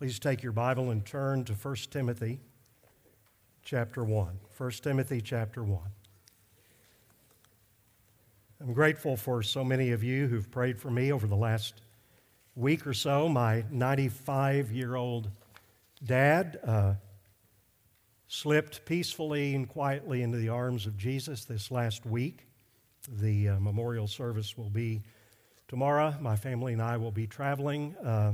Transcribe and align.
Please 0.00 0.18
take 0.18 0.42
your 0.42 0.52
Bible 0.52 0.92
and 0.92 1.04
turn 1.04 1.44
to 1.44 1.52
1 1.52 1.76
Timothy 1.90 2.40
chapter 3.62 4.02
1. 4.02 4.40
1 4.56 4.70
Timothy 4.82 5.20
chapter 5.20 5.62
1. 5.62 5.78
I'm 8.62 8.72
grateful 8.72 9.14
for 9.14 9.42
so 9.42 9.62
many 9.62 9.90
of 9.90 10.02
you 10.02 10.26
who've 10.26 10.50
prayed 10.50 10.80
for 10.80 10.90
me 10.90 11.12
over 11.12 11.26
the 11.26 11.36
last 11.36 11.82
week 12.56 12.86
or 12.86 12.94
so. 12.94 13.28
My 13.28 13.62
95 13.70 14.72
year 14.72 14.96
old 14.96 15.28
dad 16.02 16.58
uh, 16.64 16.94
slipped 18.26 18.86
peacefully 18.86 19.54
and 19.54 19.68
quietly 19.68 20.22
into 20.22 20.38
the 20.38 20.48
arms 20.48 20.86
of 20.86 20.96
Jesus 20.96 21.44
this 21.44 21.70
last 21.70 22.06
week. 22.06 22.46
The 23.06 23.50
uh, 23.50 23.60
memorial 23.60 24.06
service 24.06 24.56
will 24.56 24.70
be 24.70 25.02
tomorrow. 25.68 26.14
My 26.22 26.36
family 26.36 26.72
and 26.72 26.80
I 26.80 26.96
will 26.96 27.12
be 27.12 27.26
traveling. 27.26 27.94
Uh, 27.96 28.32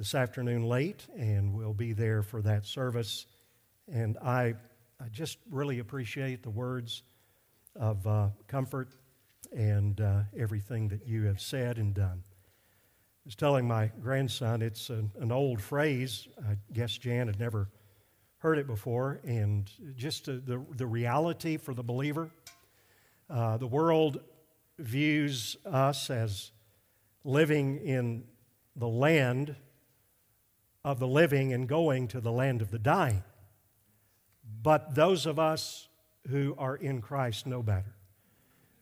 this 0.00 0.14
afternoon 0.14 0.62
late, 0.62 1.06
and 1.14 1.52
we'll 1.52 1.74
be 1.74 1.92
there 1.92 2.22
for 2.22 2.40
that 2.40 2.64
service. 2.64 3.26
And 3.86 4.16
I, 4.16 4.54
I 4.98 5.08
just 5.12 5.36
really 5.50 5.78
appreciate 5.78 6.42
the 6.42 6.48
words 6.48 7.02
of 7.76 8.06
uh, 8.06 8.28
comfort 8.48 8.88
and 9.54 10.00
uh, 10.00 10.22
everything 10.34 10.88
that 10.88 11.06
you 11.06 11.24
have 11.24 11.38
said 11.38 11.76
and 11.76 11.92
done. 11.92 12.22
I 12.24 13.26
was 13.26 13.34
telling 13.34 13.68
my 13.68 13.90
grandson, 14.00 14.62
it's 14.62 14.88
an, 14.88 15.10
an 15.20 15.30
old 15.30 15.60
phrase. 15.60 16.26
I 16.48 16.56
guess 16.72 16.96
Jan 16.96 17.26
had 17.26 17.38
never 17.38 17.68
heard 18.38 18.56
it 18.56 18.66
before, 18.66 19.20
and 19.22 19.70
just 19.96 20.24
the, 20.24 20.64
the 20.76 20.86
reality 20.86 21.58
for 21.58 21.74
the 21.74 21.82
believer. 21.84 22.30
Uh, 23.28 23.58
the 23.58 23.66
world 23.66 24.22
views 24.78 25.58
us 25.66 26.08
as 26.08 26.52
living 27.22 27.76
in 27.76 28.24
the 28.76 28.88
land 28.88 29.56
of 30.84 30.98
the 30.98 31.06
living 31.06 31.52
and 31.52 31.68
going 31.68 32.08
to 32.08 32.20
the 32.20 32.32
land 32.32 32.62
of 32.62 32.70
the 32.70 32.78
dying. 32.78 33.22
But 34.62 34.94
those 34.94 35.26
of 35.26 35.38
us 35.38 35.88
who 36.28 36.54
are 36.58 36.76
in 36.76 37.00
Christ 37.00 37.46
know 37.46 37.62
better. 37.62 37.94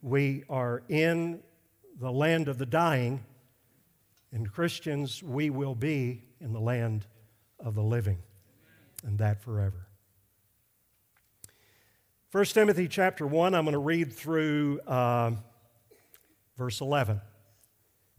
We 0.03 0.45
are 0.49 0.83
in 0.89 1.41
the 2.01 2.13
land 2.13 2.49
of 2.49 2.59
the 2.59 2.67
dying, 2.67 3.25
and 4.33 4.51
Christians, 4.51 5.23
we 5.23 5.51
will 5.51 5.75
be 5.75 6.23
in 6.41 6.53
the 6.53 6.61
land 6.61 7.07
of 7.59 7.75
the 7.75 7.83
living, 7.83 8.19
and 9.05 9.19
that 9.19 9.43
forever. 9.43 9.89
1 12.31 12.45
Timothy 12.47 12.87
chapter 12.87 13.27
1, 13.27 13.55
I'm 13.55 13.65
going 13.65 13.73
to 13.73 13.79
read 13.79 14.13
through 14.13 14.81
uh, 14.87 15.33
verse 16.57 16.81
11, 16.81 17.21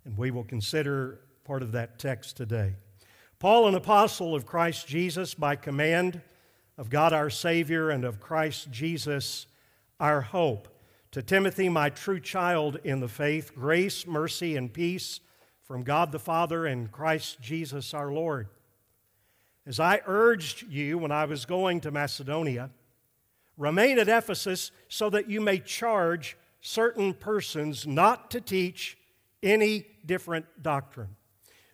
and 0.04 0.18
we 0.18 0.32
will 0.32 0.44
consider 0.44 1.22
part 1.46 1.62
of 1.62 1.74
that 1.74 2.00
text 2.00 2.36
today. 2.36 2.76
Paul, 3.40 3.70
an 3.70 3.76
apostle 3.76 4.36
of 4.36 4.46
Christ 4.46 4.86
Jesus, 4.86 5.34
by 5.34 5.56
command 5.56 6.20
of 6.78 6.90
God 6.90 7.14
our 7.14 7.30
Savior 7.30 7.90
and 7.90 8.04
of 8.04 8.20
Christ 8.20 8.70
Jesus 8.70 9.48
our 9.98 10.20
hope. 10.20 10.68
To 11.12 11.22
Timothy, 11.22 11.70
my 11.70 11.90
true 11.90 12.20
child 12.20 12.80
in 12.84 13.00
the 13.00 13.08
faith, 13.08 13.56
grace, 13.56 14.06
mercy, 14.06 14.58
and 14.58 14.74
peace 14.74 15.22
from 15.64 15.84
God 15.84 16.12
the 16.12 16.20
Father 16.20 16.66
and 16.66 16.92
Christ 16.92 17.40
Jesus 17.40 17.94
our 17.94 18.12
Lord. 18.12 18.50
As 19.66 19.80
I 19.80 20.02
urged 20.06 20.70
you 20.70 20.98
when 20.98 21.14
I 21.14 21.24
was 21.24 21.46
going 21.46 21.80
to 21.82 21.92
Macedonia, 21.92 22.72
remain 23.56 24.00
at 24.00 24.10
Ephesus 24.10 24.72
so 24.90 25.10
that 25.12 25.30
you 25.30 25.40
may 25.40 25.60
charge 25.60 26.36
certain 26.60 27.14
persons 27.14 27.88
not 27.88 28.32
to 28.32 28.42
teach 28.42 28.98
any 29.42 29.88
different 30.06 30.46
doctrine 30.62 31.16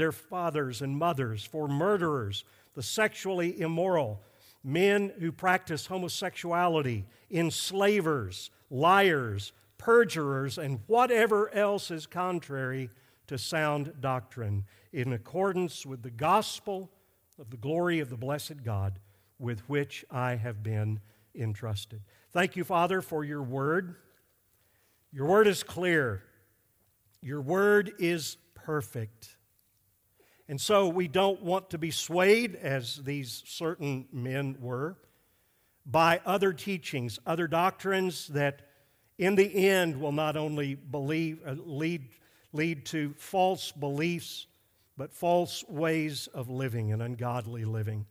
their 0.00 0.12
fathers 0.12 0.80
and 0.80 0.96
mothers, 0.96 1.44
for 1.44 1.68
murderers, 1.68 2.44
the 2.74 2.82
sexually 2.82 3.60
immoral, 3.60 4.20
men 4.64 5.12
who 5.18 5.30
practice 5.30 5.86
homosexuality, 5.86 7.04
enslavers, 7.30 8.50
liars, 8.70 9.52
perjurers, 9.78 10.58
and 10.58 10.80
whatever 10.86 11.52
else 11.54 11.90
is 11.90 12.06
contrary 12.06 12.88
to 13.26 13.36
sound 13.36 13.92
doctrine, 14.00 14.64
in 14.92 15.12
accordance 15.12 15.84
with 15.84 16.02
the 16.02 16.10
gospel 16.10 16.90
of 17.38 17.50
the 17.50 17.56
glory 17.56 18.00
of 18.00 18.10
the 18.10 18.16
blessed 18.16 18.64
God 18.64 18.98
with 19.38 19.60
which 19.68 20.04
I 20.10 20.34
have 20.36 20.62
been 20.62 21.00
entrusted. 21.34 22.00
Thank 22.32 22.56
you, 22.56 22.64
Father, 22.64 23.00
for 23.00 23.24
your 23.24 23.42
word. 23.42 23.96
Your 25.12 25.26
word 25.26 25.46
is 25.46 25.62
clear, 25.62 26.22
your 27.20 27.40
word 27.40 27.92
is 27.98 28.36
perfect. 28.54 29.36
And 30.50 30.60
so 30.60 30.88
we 30.88 31.06
don't 31.06 31.40
want 31.44 31.70
to 31.70 31.78
be 31.78 31.92
swayed, 31.92 32.56
as 32.56 32.96
these 32.96 33.44
certain 33.46 34.08
men 34.12 34.56
were, 34.60 34.96
by 35.86 36.20
other 36.26 36.52
teachings, 36.52 37.20
other 37.24 37.46
doctrines 37.46 38.26
that 38.26 38.62
in 39.16 39.36
the 39.36 39.68
end 39.68 40.00
will 40.00 40.10
not 40.10 40.36
only 40.36 40.74
believe, 40.74 41.38
uh, 41.46 41.52
lead, 41.52 42.08
lead 42.52 42.84
to 42.86 43.14
false 43.16 43.70
beliefs, 43.70 44.48
but 44.96 45.12
false 45.12 45.64
ways 45.68 46.26
of 46.34 46.50
living 46.50 46.90
and 46.90 47.00
ungodly 47.00 47.64
living. 47.64 48.04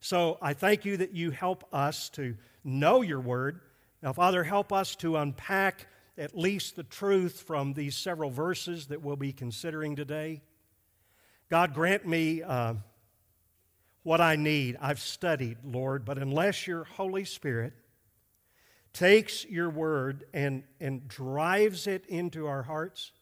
So 0.00 0.38
I 0.40 0.54
thank 0.54 0.86
you 0.86 0.96
that 0.96 1.12
you 1.14 1.30
help 1.30 1.62
us 1.74 2.08
to 2.14 2.38
know 2.64 3.02
your 3.02 3.20
word. 3.20 3.60
Now, 4.02 4.14
Father, 4.14 4.42
help 4.44 4.72
us 4.72 4.96
to 4.96 5.18
unpack 5.18 5.88
at 6.16 6.38
least 6.38 6.74
the 6.74 6.84
truth 6.84 7.42
from 7.46 7.74
these 7.74 7.98
several 7.98 8.30
verses 8.30 8.86
that 8.86 9.02
we'll 9.02 9.16
be 9.16 9.34
considering 9.34 9.94
today. 9.94 10.40
God, 11.52 11.74
grant 11.74 12.08
me 12.08 12.42
uh, 12.42 12.72
what 14.04 14.22
I 14.22 14.36
need. 14.36 14.78
I've 14.80 14.98
studied, 14.98 15.58
Lord, 15.62 16.02
but 16.02 16.16
unless 16.16 16.66
your 16.66 16.84
Holy 16.84 17.26
Spirit 17.26 17.74
takes 18.94 19.44
your 19.44 19.68
word 19.68 20.24
and, 20.32 20.62
and 20.80 21.06
drives 21.08 21.86
it 21.86 22.06
into 22.06 22.46
our 22.46 22.62
hearts, 22.62 23.12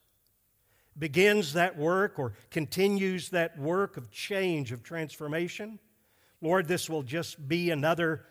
begins 0.97 1.55
that 1.55 1.77
work 1.77 2.21
or 2.21 2.35
continues 2.53 3.31
that 3.31 3.59
work 3.59 3.97
of 3.97 4.13
change, 4.13 4.71
of 4.71 4.85
transformation, 4.85 5.81
Lord, 6.41 6.69
this 6.69 6.89
will 6.89 7.03
just 7.03 7.49
be 7.49 7.71
another 7.71 8.27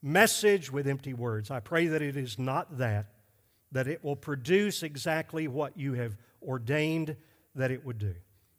message 0.00 0.72
with 0.72 0.86
empty 0.86 1.12
words. 1.12 1.50
I 1.50 1.60
pray 1.60 1.88
that 1.88 2.00
it 2.00 2.16
is 2.16 2.38
not 2.38 2.78
that, 2.78 3.08
that 3.70 3.86
it 3.86 4.02
will 4.02 4.16
produce 4.16 4.82
exactly 4.82 5.46
what 5.46 5.76
you 5.76 5.92
have 5.92 6.16
ordained 6.42 7.16
that 7.54 7.70
it 7.70 7.84
would 7.84 7.98
do. 7.98 8.14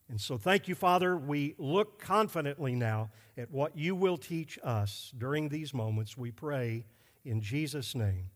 And 0.10 0.22
so, 0.22 0.38
thank 0.38 0.68
you, 0.68 0.76
Father. 0.76 1.18
We 1.18 1.56
look 1.58 2.00
confidently 2.00 2.76
now 2.76 3.10
at 3.38 3.52
what 3.52 3.78
you 3.78 3.94
will 3.96 4.18
teach 4.18 4.58
us 4.64 5.12
during 5.18 5.50
these 5.50 5.74
moments. 5.74 6.18
We 6.18 6.32
pray 6.32 6.86
in 7.26 7.42
Jesus' 7.42 7.94
name. 7.94 8.30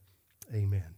Amen. 0.53 0.95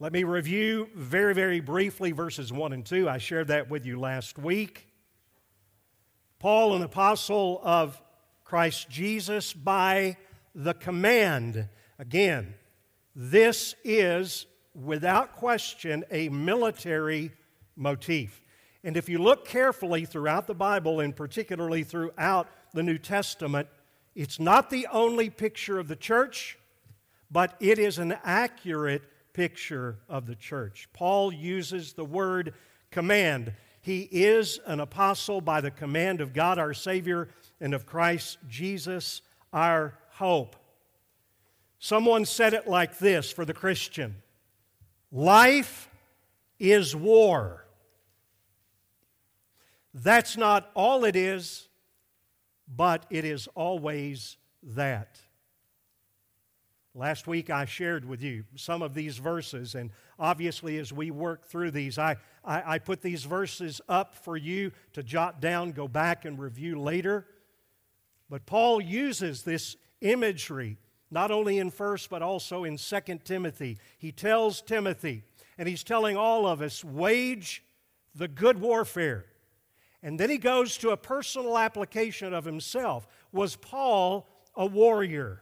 Let 0.00 0.12
me 0.12 0.24
review 0.24 0.88
very, 0.94 1.34
very 1.34 1.60
briefly 1.60 2.10
verses 2.10 2.52
1 2.52 2.72
and 2.72 2.84
2. 2.84 3.08
I 3.08 3.18
shared 3.18 3.46
that 3.48 3.70
with 3.70 3.86
you 3.86 3.98
last 4.00 4.38
week. 4.38 4.88
Paul, 6.40 6.74
an 6.74 6.82
apostle 6.82 7.60
of 7.62 8.02
Christ 8.42 8.90
Jesus, 8.90 9.52
by 9.52 10.16
the 10.54 10.74
command. 10.74 11.68
Again, 11.98 12.54
this 13.14 13.76
is 13.84 14.46
without 14.74 15.36
question, 15.36 16.04
a 16.10 16.28
military 16.28 17.32
motif. 17.76 18.42
And 18.82 18.96
if 18.96 19.08
you 19.08 19.18
look 19.18 19.46
carefully 19.46 20.04
throughout 20.04 20.46
the 20.46 20.54
Bible, 20.54 21.00
and 21.00 21.14
particularly 21.14 21.84
throughout 21.84 22.48
the 22.72 22.82
New 22.82 22.98
Testament, 22.98 23.68
it's 24.14 24.38
not 24.38 24.70
the 24.70 24.86
only 24.92 25.30
picture 25.30 25.78
of 25.78 25.88
the 25.88 25.96
church, 25.96 26.58
but 27.30 27.56
it 27.60 27.78
is 27.78 27.98
an 27.98 28.16
accurate 28.24 29.02
picture 29.32 29.98
of 30.08 30.26
the 30.26 30.36
church. 30.36 30.88
Paul 30.92 31.32
uses 31.32 31.94
the 31.94 32.04
word 32.04 32.54
command. 32.90 33.52
He 33.80 34.02
is 34.10 34.60
an 34.66 34.80
apostle 34.80 35.40
by 35.40 35.60
the 35.60 35.70
command 35.70 36.20
of 36.20 36.32
God 36.32 36.58
our 36.58 36.74
Savior 36.74 37.28
and 37.60 37.74
of 37.74 37.86
Christ 37.86 38.38
Jesus 38.48 39.22
our 39.52 39.94
hope. 40.10 40.56
Someone 41.78 42.24
said 42.24 42.54
it 42.54 42.68
like 42.68 42.98
this 42.98 43.30
for 43.30 43.44
the 43.44 43.54
Christian 43.54 44.16
Life 45.14 45.88
is 46.58 46.96
war. 46.96 47.64
That's 49.94 50.36
not 50.36 50.72
all 50.74 51.04
it 51.04 51.14
is, 51.14 51.68
but 52.66 53.06
it 53.10 53.24
is 53.24 53.46
always 53.54 54.36
that. 54.64 55.20
Last 56.96 57.28
week 57.28 57.48
I 57.48 57.64
shared 57.64 58.04
with 58.04 58.22
you 58.22 58.42
some 58.56 58.82
of 58.82 58.92
these 58.92 59.18
verses, 59.18 59.76
and 59.76 59.90
obviously 60.18 60.78
as 60.78 60.92
we 60.92 61.12
work 61.12 61.46
through 61.46 61.70
these, 61.70 61.96
I, 61.96 62.16
I, 62.44 62.74
I, 62.74 62.78
put 62.80 63.00
these 63.00 63.22
verses 63.22 63.80
up 63.88 64.16
for 64.16 64.36
you 64.36 64.72
to 64.94 65.04
jot 65.04 65.40
down, 65.40 65.70
go 65.70 65.86
back 65.86 66.24
and 66.24 66.40
review 66.40 66.80
later. 66.80 67.28
But 68.28 68.46
Paul 68.46 68.80
uses 68.80 69.44
this 69.44 69.76
imagery 70.00 70.76
not 71.14 71.30
only 71.30 71.58
in 71.58 71.70
1st 71.70 72.08
but 72.10 72.20
also 72.22 72.64
in 72.64 72.76
2nd 72.76 73.22
Timothy. 73.22 73.78
He 73.96 74.10
tells 74.10 74.60
Timothy, 74.60 75.22
and 75.56 75.68
he's 75.68 75.84
telling 75.84 76.16
all 76.16 76.46
of 76.46 76.60
us, 76.60 76.84
wage 76.84 77.62
the 78.14 78.28
good 78.28 78.60
warfare. 78.60 79.24
And 80.02 80.20
then 80.20 80.28
he 80.28 80.38
goes 80.38 80.76
to 80.78 80.90
a 80.90 80.96
personal 80.96 81.56
application 81.56 82.34
of 82.34 82.44
himself. 82.44 83.06
Was 83.32 83.56
Paul 83.56 84.28
a 84.54 84.66
warrior? 84.66 85.40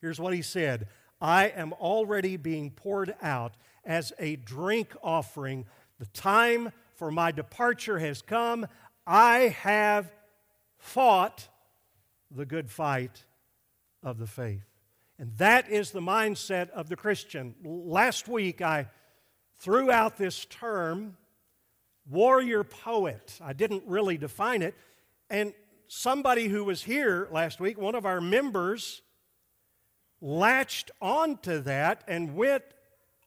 Here's 0.00 0.20
what 0.20 0.34
he 0.34 0.42
said 0.42 0.88
I 1.20 1.48
am 1.48 1.72
already 1.74 2.36
being 2.36 2.70
poured 2.70 3.14
out 3.22 3.54
as 3.84 4.12
a 4.18 4.36
drink 4.36 4.94
offering. 5.02 5.66
The 5.98 6.06
time 6.06 6.72
for 6.96 7.10
my 7.10 7.30
departure 7.30 7.98
has 8.00 8.22
come. 8.22 8.66
I 9.06 9.56
have 9.62 10.12
fought 10.78 11.48
the 12.30 12.44
good 12.44 12.70
fight 12.70 13.24
of 14.02 14.18
the 14.18 14.26
faith. 14.26 14.69
And 15.20 15.36
that 15.36 15.68
is 15.68 15.90
the 15.90 16.00
mindset 16.00 16.70
of 16.70 16.88
the 16.88 16.96
Christian. 16.96 17.54
Last 17.62 18.26
week 18.26 18.62
I 18.62 18.88
threw 19.58 19.90
out 19.90 20.16
this 20.16 20.46
term 20.46 21.18
warrior 22.08 22.64
poet. 22.64 23.38
I 23.38 23.52
didn't 23.52 23.82
really 23.86 24.16
define 24.16 24.62
it. 24.62 24.74
And 25.28 25.52
somebody 25.88 26.48
who 26.48 26.64
was 26.64 26.82
here 26.82 27.28
last 27.30 27.60
week, 27.60 27.76
one 27.76 27.94
of 27.94 28.06
our 28.06 28.22
members, 28.22 29.02
latched 30.22 30.90
onto 31.02 31.60
that 31.60 32.02
and 32.08 32.34
went 32.34 32.64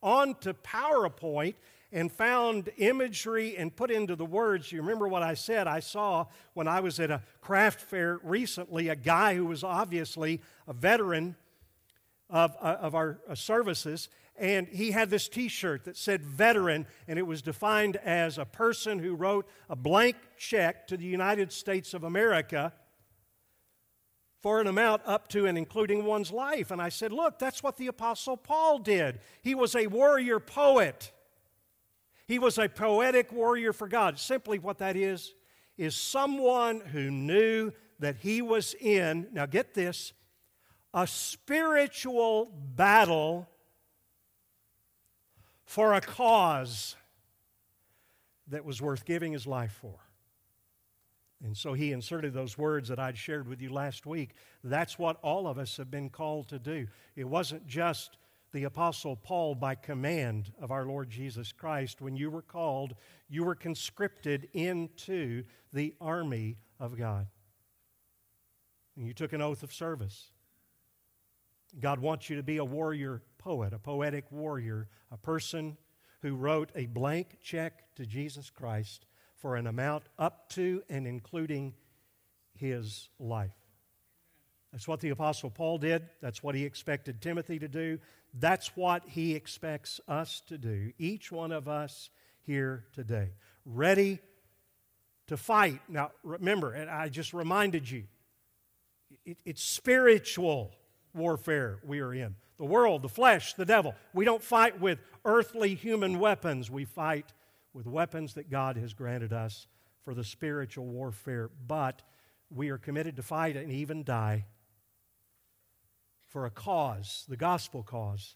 onto 0.01 0.53
PowerPoint 0.53 1.53
and 1.91 2.11
found 2.11 2.71
imagery 2.77 3.55
and 3.55 3.75
put 3.75 3.91
into 3.91 4.15
the 4.15 4.25
words. 4.25 4.71
You 4.71 4.81
remember 4.81 5.07
what 5.07 5.21
I 5.21 5.35
said? 5.35 5.67
I 5.67 5.79
saw 5.79 6.25
when 6.55 6.67
I 6.67 6.79
was 6.79 6.99
at 6.99 7.11
a 7.11 7.21
craft 7.39 7.81
fair 7.81 8.19
recently 8.23 8.89
a 8.89 8.95
guy 8.95 9.35
who 9.35 9.45
was 9.45 9.63
obviously 9.63 10.41
a 10.67 10.73
veteran 10.73 11.35
of, 12.33 12.57
uh, 12.59 12.77
of 12.81 12.95
our 12.95 13.19
uh, 13.29 13.35
services, 13.35 14.09
and 14.35 14.67
he 14.67 14.89
had 14.89 15.11
this 15.11 15.29
t 15.29 15.47
shirt 15.47 15.85
that 15.85 15.95
said 15.95 16.25
veteran, 16.25 16.87
and 17.07 17.19
it 17.19 17.27
was 17.27 17.43
defined 17.43 17.95
as 17.97 18.39
a 18.39 18.45
person 18.45 18.97
who 18.97 19.13
wrote 19.13 19.47
a 19.69 19.75
blank 19.75 20.17
check 20.35 20.87
to 20.87 20.97
the 20.97 21.05
United 21.05 21.53
States 21.53 21.93
of 21.93 22.03
America 22.03 22.73
for 24.41 24.59
an 24.59 24.65
amount 24.65 25.03
up 25.05 25.27
to 25.29 25.45
and 25.45 25.59
including 25.59 26.03
one's 26.05 26.31
life. 26.31 26.71
And 26.71 26.81
I 26.81 26.89
said, 26.89 27.13
Look, 27.13 27.37
that's 27.37 27.61
what 27.61 27.77
the 27.77 27.87
Apostle 27.87 28.35
Paul 28.35 28.79
did. 28.79 29.19
He 29.43 29.53
was 29.53 29.75
a 29.75 29.85
warrior 29.85 30.39
poet, 30.39 31.11
he 32.27 32.39
was 32.39 32.57
a 32.57 32.67
poetic 32.67 33.31
warrior 33.31 33.73
for 33.73 33.87
God. 33.87 34.17
Simply 34.17 34.57
what 34.57 34.79
that 34.79 34.95
is, 34.95 35.35
is 35.77 35.95
someone 35.95 36.79
who 36.79 37.11
knew 37.11 37.71
that 37.99 38.15
he 38.15 38.41
was 38.41 38.73
in, 38.81 39.27
now 39.31 39.45
get 39.45 39.75
this, 39.75 40.13
a 40.93 41.07
spiritual 41.07 42.51
battle 42.75 43.47
for 45.65 45.93
a 45.93 46.01
cause 46.01 46.95
that 48.47 48.63
was 48.63 48.81
worth 48.81 49.05
giving 49.05 49.31
his 49.31 49.47
life 49.47 49.77
for. 49.81 49.95
And 51.43 51.57
so 51.57 51.73
he 51.73 51.91
inserted 51.91 52.33
those 52.33 52.57
words 52.57 52.89
that 52.89 52.99
I'd 52.99 53.17
shared 53.17 53.47
with 53.47 53.61
you 53.61 53.71
last 53.73 54.05
week. 54.05 54.35
That's 54.63 54.97
what 54.97 55.17
all 55.21 55.47
of 55.47 55.57
us 55.57 55.77
have 55.77 55.91
been 55.91 56.09
called 56.09 56.47
to 56.49 56.59
do. 56.59 56.87
It 57.15 57.25
wasn't 57.25 57.67
just 57.67 58.17
the 58.53 58.63
Apostle 58.63 59.15
Paul 59.15 59.55
by 59.55 59.75
command 59.75 60.51
of 60.61 60.71
our 60.71 60.85
Lord 60.85 61.09
Jesus 61.09 61.51
Christ. 61.51 62.01
When 62.01 62.15
you 62.15 62.29
were 62.29 62.43
called, 62.43 62.93
you 63.27 63.43
were 63.43 63.55
conscripted 63.55 64.47
into 64.53 65.43
the 65.73 65.95
army 65.99 66.57
of 66.79 66.97
God. 66.97 67.27
And 68.95 69.07
you 69.07 69.13
took 69.13 69.33
an 69.33 69.41
oath 69.41 69.63
of 69.63 69.73
service. 69.73 70.32
God 71.79 71.99
wants 71.99 72.29
you 72.29 72.35
to 72.35 72.43
be 72.43 72.57
a 72.57 72.65
warrior 72.65 73.21
poet, 73.37 73.73
a 73.73 73.79
poetic 73.79 74.31
warrior, 74.31 74.87
a 75.11 75.17
person 75.17 75.77
who 76.21 76.35
wrote 76.35 76.71
a 76.75 76.85
blank 76.85 77.37
check 77.41 77.93
to 77.95 78.05
Jesus 78.05 78.49
Christ 78.49 79.05
for 79.35 79.55
an 79.55 79.67
amount 79.67 80.03
up 80.17 80.49
to 80.51 80.81
and 80.89 81.05
including 81.05 81.73
his 82.53 83.09
life. 83.19 83.51
That's 84.71 84.87
what 84.87 85.01
the 85.01 85.09
Apostle 85.09 85.49
Paul 85.49 85.77
did. 85.77 86.09
That's 86.21 86.41
what 86.41 86.55
he 86.55 86.65
expected 86.65 87.21
Timothy 87.21 87.59
to 87.59 87.67
do. 87.67 87.99
That's 88.33 88.75
what 88.75 89.03
he 89.05 89.35
expects 89.35 89.99
us 90.07 90.41
to 90.47 90.57
do, 90.57 90.91
each 90.97 91.31
one 91.31 91.51
of 91.51 91.67
us 91.67 92.09
here 92.41 92.85
today. 92.93 93.33
Ready 93.65 94.19
to 95.27 95.37
fight. 95.37 95.81
Now, 95.87 96.11
remember, 96.23 96.73
and 96.73 96.89
I 96.89 97.09
just 97.09 97.33
reminded 97.33 97.89
you, 97.89 98.05
it, 99.25 99.37
it's 99.45 99.63
spiritual 99.63 100.71
warfare 101.13 101.79
we 101.83 101.99
are 101.99 102.13
in 102.13 102.35
the 102.57 102.65
world, 102.65 103.01
the 103.01 103.09
flesh, 103.09 103.53
the 103.55 103.65
devil. 103.65 103.95
We 104.13 104.25
don't 104.25 104.43
fight 104.43 104.79
with 104.79 104.99
earthly 105.25 105.75
human 105.75 106.19
weapons. 106.19 106.69
We 106.69 106.85
fight 106.85 107.33
with 107.73 107.87
weapons 107.87 108.35
that 108.35 108.49
God 108.49 108.77
has 108.77 108.93
granted 108.93 109.33
us 109.33 109.67
for 110.03 110.13
the 110.13 110.23
spiritual 110.23 110.85
warfare. 110.85 111.49
But 111.67 112.03
we 112.49 112.69
are 112.69 112.77
committed 112.77 113.15
to 113.15 113.23
fight 113.23 113.57
and 113.57 113.71
even 113.71 114.03
die 114.03 114.45
for 116.27 116.45
a 116.45 116.51
cause, 116.51 117.25
the 117.27 117.37
gospel 117.37 117.83
cause, 117.83 118.35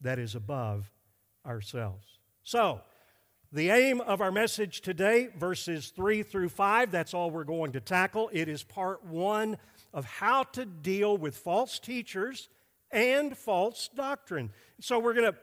that 0.00 0.18
is 0.18 0.34
above 0.34 0.90
ourselves. 1.46 2.18
So, 2.42 2.80
the 3.52 3.70
aim 3.70 4.00
of 4.00 4.20
our 4.20 4.30
message 4.30 4.80
today, 4.80 5.28
verses 5.36 5.88
3 5.88 6.22
through 6.22 6.50
5, 6.50 6.92
that's 6.92 7.14
all 7.14 7.30
we're 7.30 7.44
going 7.44 7.72
to 7.72 7.80
tackle. 7.80 8.30
It 8.32 8.48
is 8.48 8.62
part 8.62 9.04
one 9.04 9.58
of 9.92 10.04
how 10.04 10.44
to 10.44 10.64
deal 10.64 11.16
with 11.16 11.36
false 11.36 11.78
teachers 11.78 12.48
and 12.90 13.36
false 13.36 13.88
doctrine. 13.94 14.50
So 14.80 14.98
we're 14.98 15.14
going 15.14 15.32
to 15.32 15.38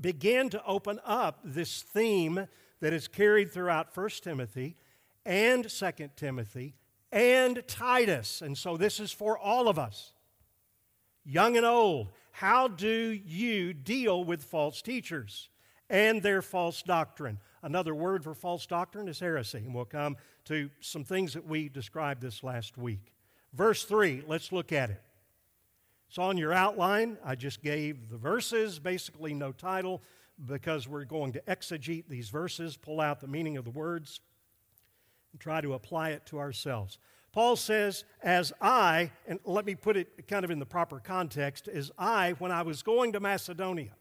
begin 0.00 0.50
to 0.50 0.64
open 0.64 1.00
up 1.04 1.40
this 1.44 1.82
theme 1.82 2.46
that 2.80 2.92
is 2.92 3.08
carried 3.08 3.52
throughout 3.52 3.96
1 3.96 4.08
Timothy 4.22 4.76
and 5.24 5.68
2 5.68 5.90
Timothy 6.16 6.74
and 7.10 7.62
Titus. 7.68 8.42
And 8.42 8.56
so 8.56 8.76
this 8.76 8.98
is 8.98 9.12
for 9.12 9.38
all 9.38 9.68
of 9.68 9.78
us, 9.78 10.12
young 11.24 11.56
and 11.56 11.66
old. 11.66 12.08
How 12.32 12.66
do 12.66 12.88
you 12.88 13.74
deal 13.74 14.24
with 14.24 14.42
false 14.42 14.80
teachers 14.82 15.50
and 15.90 16.22
their 16.22 16.42
false 16.42 16.82
doctrine? 16.82 17.38
Another 17.62 17.94
word 17.94 18.24
for 18.24 18.34
false 18.34 18.66
doctrine 18.66 19.06
is 19.06 19.20
heresy. 19.20 19.58
And 19.58 19.74
we'll 19.74 19.84
come 19.84 20.16
to 20.46 20.70
some 20.80 21.04
things 21.04 21.34
that 21.34 21.46
we 21.46 21.68
described 21.68 22.22
this 22.22 22.42
last 22.42 22.76
week. 22.76 23.11
Verse 23.52 23.84
3, 23.84 24.24
let's 24.26 24.50
look 24.52 24.72
at 24.72 24.90
it. 24.90 25.02
It's 26.08 26.18
on 26.18 26.36
your 26.36 26.52
outline. 26.52 27.18
I 27.24 27.34
just 27.34 27.62
gave 27.62 28.08
the 28.10 28.16
verses, 28.16 28.78
basically 28.78 29.34
no 29.34 29.52
title, 29.52 30.02
because 30.46 30.88
we're 30.88 31.04
going 31.04 31.32
to 31.32 31.40
exegete 31.42 32.04
these 32.08 32.28
verses, 32.28 32.76
pull 32.76 33.00
out 33.00 33.20
the 33.20 33.26
meaning 33.26 33.56
of 33.56 33.64
the 33.64 33.70
words, 33.70 34.20
and 35.32 35.40
try 35.40 35.60
to 35.60 35.74
apply 35.74 36.10
it 36.10 36.26
to 36.26 36.38
ourselves. 36.38 36.98
Paul 37.32 37.56
says, 37.56 38.04
As 38.22 38.52
I, 38.60 39.10
and 39.26 39.40
let 39.44 39.64
me 39.64 39.74
put 39.74 39.96
it 39.96 40.28
kind 40.28 40.44
of 40.44 40.50
in 40.50 40.58
the 40.58 40.66
proper 40.66 41.00
context, 41.00 41.66
as 41.68 41.90
I, 41.98 42.32
when 42.32 42.52
I 42.52 42.62
was 42.62 42.82
going 42.82 43.12
to 43.12 43.20
Macedonia. 43.20 43.92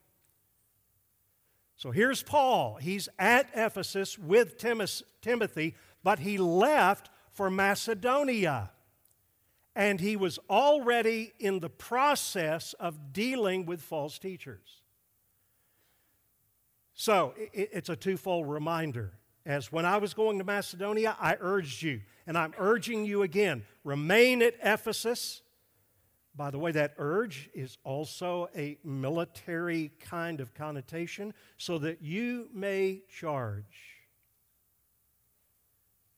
So 1.78 1.92
here's 1.92 2.22
Paul. 2.22 2.76
He's 2.76 3.10
at 3.18 3.50
Ephesus 3.56 4.20
with 4.20 4.58
Timothy, 4.58 5.76
but 6.04 6.20
he 6.20 6.38
left 6.38 7.10
for 7.32 7.50
Macedonia 7.50 8.72
and 9.76 10.00
he 10.00 10.16
was 10.16 10.38
already 10.50 11.34
in 11.40 11.60
the 11.60 11.70
process 11.70 12.74
of 12.74 13.14
dealing 13.14 13.66
with 13.66 13.82
false 13.82 14.20
teachers. 14.20 14.82
So 16.94 17.34
it's 17.54 17.90
a 17.90 17.96
twofold 17.96 18.50
reminder. 18.50 19.14
as 19.46 19.72
when 19.72 19.86
I 19.86 19.98
was 19.98 20.14
going 20.14 20.38
to 20.38 20.44
Macedonia, 20.44 21.16
I 21.20 21.36
urged 21.40 21.82
you, 21.82 22.02
and 22.28 22.38
I'm 22.38 22.54
urging 22.58 23.06
you 23.06 23.24
again 23.24 23.64
remain 23.84 24.42
at 24.42 24.56
Ephesus. 24.62 25.42
By 26.36 26.52
the 26.52 26.60
way, 26.60 26.72
that 26.74 26.94
urge 26.98 27.50
is 27.54 27.78
also 27.84 28.50
a 28.56 28.78
military 28.84 29.92
kind 30.00 30.40
of 30.40 30.54
connotation, 30.54 31.34
so 31.58 31.78
that 31.80 32.02
you 32.02 32.50
may 32.54 33.02
charge. 33.10 33.98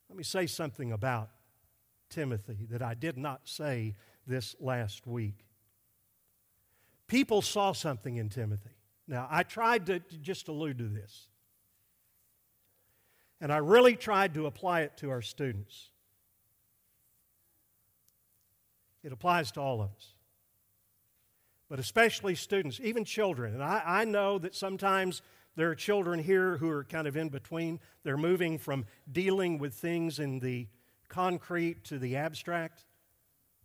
Let 0.09 0.17
me 0.17 0.23
say 0.23 0.45
something 0.45 0.91
about 0.91 1.29
Timothy 2.13 2.67
that 2.69 2.81
I 2.81 2.93
did 2.93 3.17
not 3.17 3.41
say 3.45 3.95
this 4.27 4.55
last 4.59 5.07
week. 5.07 5.45
People 7.07 7.41
saw 7.41 7.73
something 7.73 8.17
in 8.17 8.29
Timothy. 8.29 8.77
Now, 9.07 9.27
I 9.29 9.43
tried 9.43 9.87
to, 9.87 9.99
just 10.21 10.47
allude 10.47 10.77
to 10.77 10.87
this. 10.87 11.27
And 13.41 13.51
I 13.51 13.57
really 13.57 13.95
tried 13.95 14.35
to 14.35 14.45
apply 14.45 14.81
it 14.81 14.95
to 14.97 15.09
our 15.09 15.21
students. 15.21 15.89
It 19.03 19.11
applies 19.11 19.51
to 19.53 19.59
all 19.59 19.81
of 19.81 19.89
us, 19.97 20.13
but 21.67 21.77
especially 21.77 22.35
students, 22.35 22.79
even 22.81 23.03
children. 23.03 23.53
And 23.53 23.61
I, 23.61 23.81
I 23.85 24.05
know 24.05 24.39
that 24.39 24.55
sometimes 24.55 25.21
there 25.57 25.69
are 25.69 25.75
children 25.75 26.19
here 26.19 26.55
who 26.55 26.69
are 26.69 26.85
kind 26.85 27.05
of 27.05 27.17
in 27.17 27.27
between. 27.27 27.81
They're 28.03 28.15
moving 28.15 28.57
from 28.57 28.85
dealing 29.11 29.57
with 29.57 29.73
things 29.73 30.19
in 30.19 30.39
the 30.39 30.67
concrete 31.09 31.83
to 31.85 31.99
the 31.99 32.15
abstract. 32.15 32.85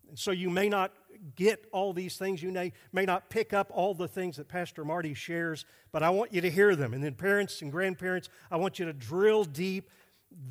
And 0.09 0.18
so 0.18 0.30
you 0.30 0.50
may 0.50 0.68
not 0.68 0.92
get 1.35 1.66
all 1.73 1.92
these 1.92 2.16
things. 2.16 2.42
You 2.42 2.52
may, 2.52 2.73
may 2.92 3.04
not 3.04 3.28
pick 3.28 3.52
up 3.52 3.71
all 3.73 3.95
the 3.95 4.09
things 4.09 4.37
that 4.37 4.49
Pastor 4.49 4.85
Marty 4.85 5.14
shares, 5.14 5.64
but 5.92 6.02
I 6.02 6.11
want 6.11 6.33
you 6.33 6.40
to 6.40 6.50
hear 6.50 6.76
them. 6.76 6.95
And 6.95 7.02
then, 7.02 7.14
parents 7.14 7.61
and 7.62 7.71
grandparents, 7.71 8.28
I 8.50 8.57
want 8.57 8.78
you 8.78 8.87
to 8.87 8.92
drill 8.92 9.45
deep. 9.45 9.90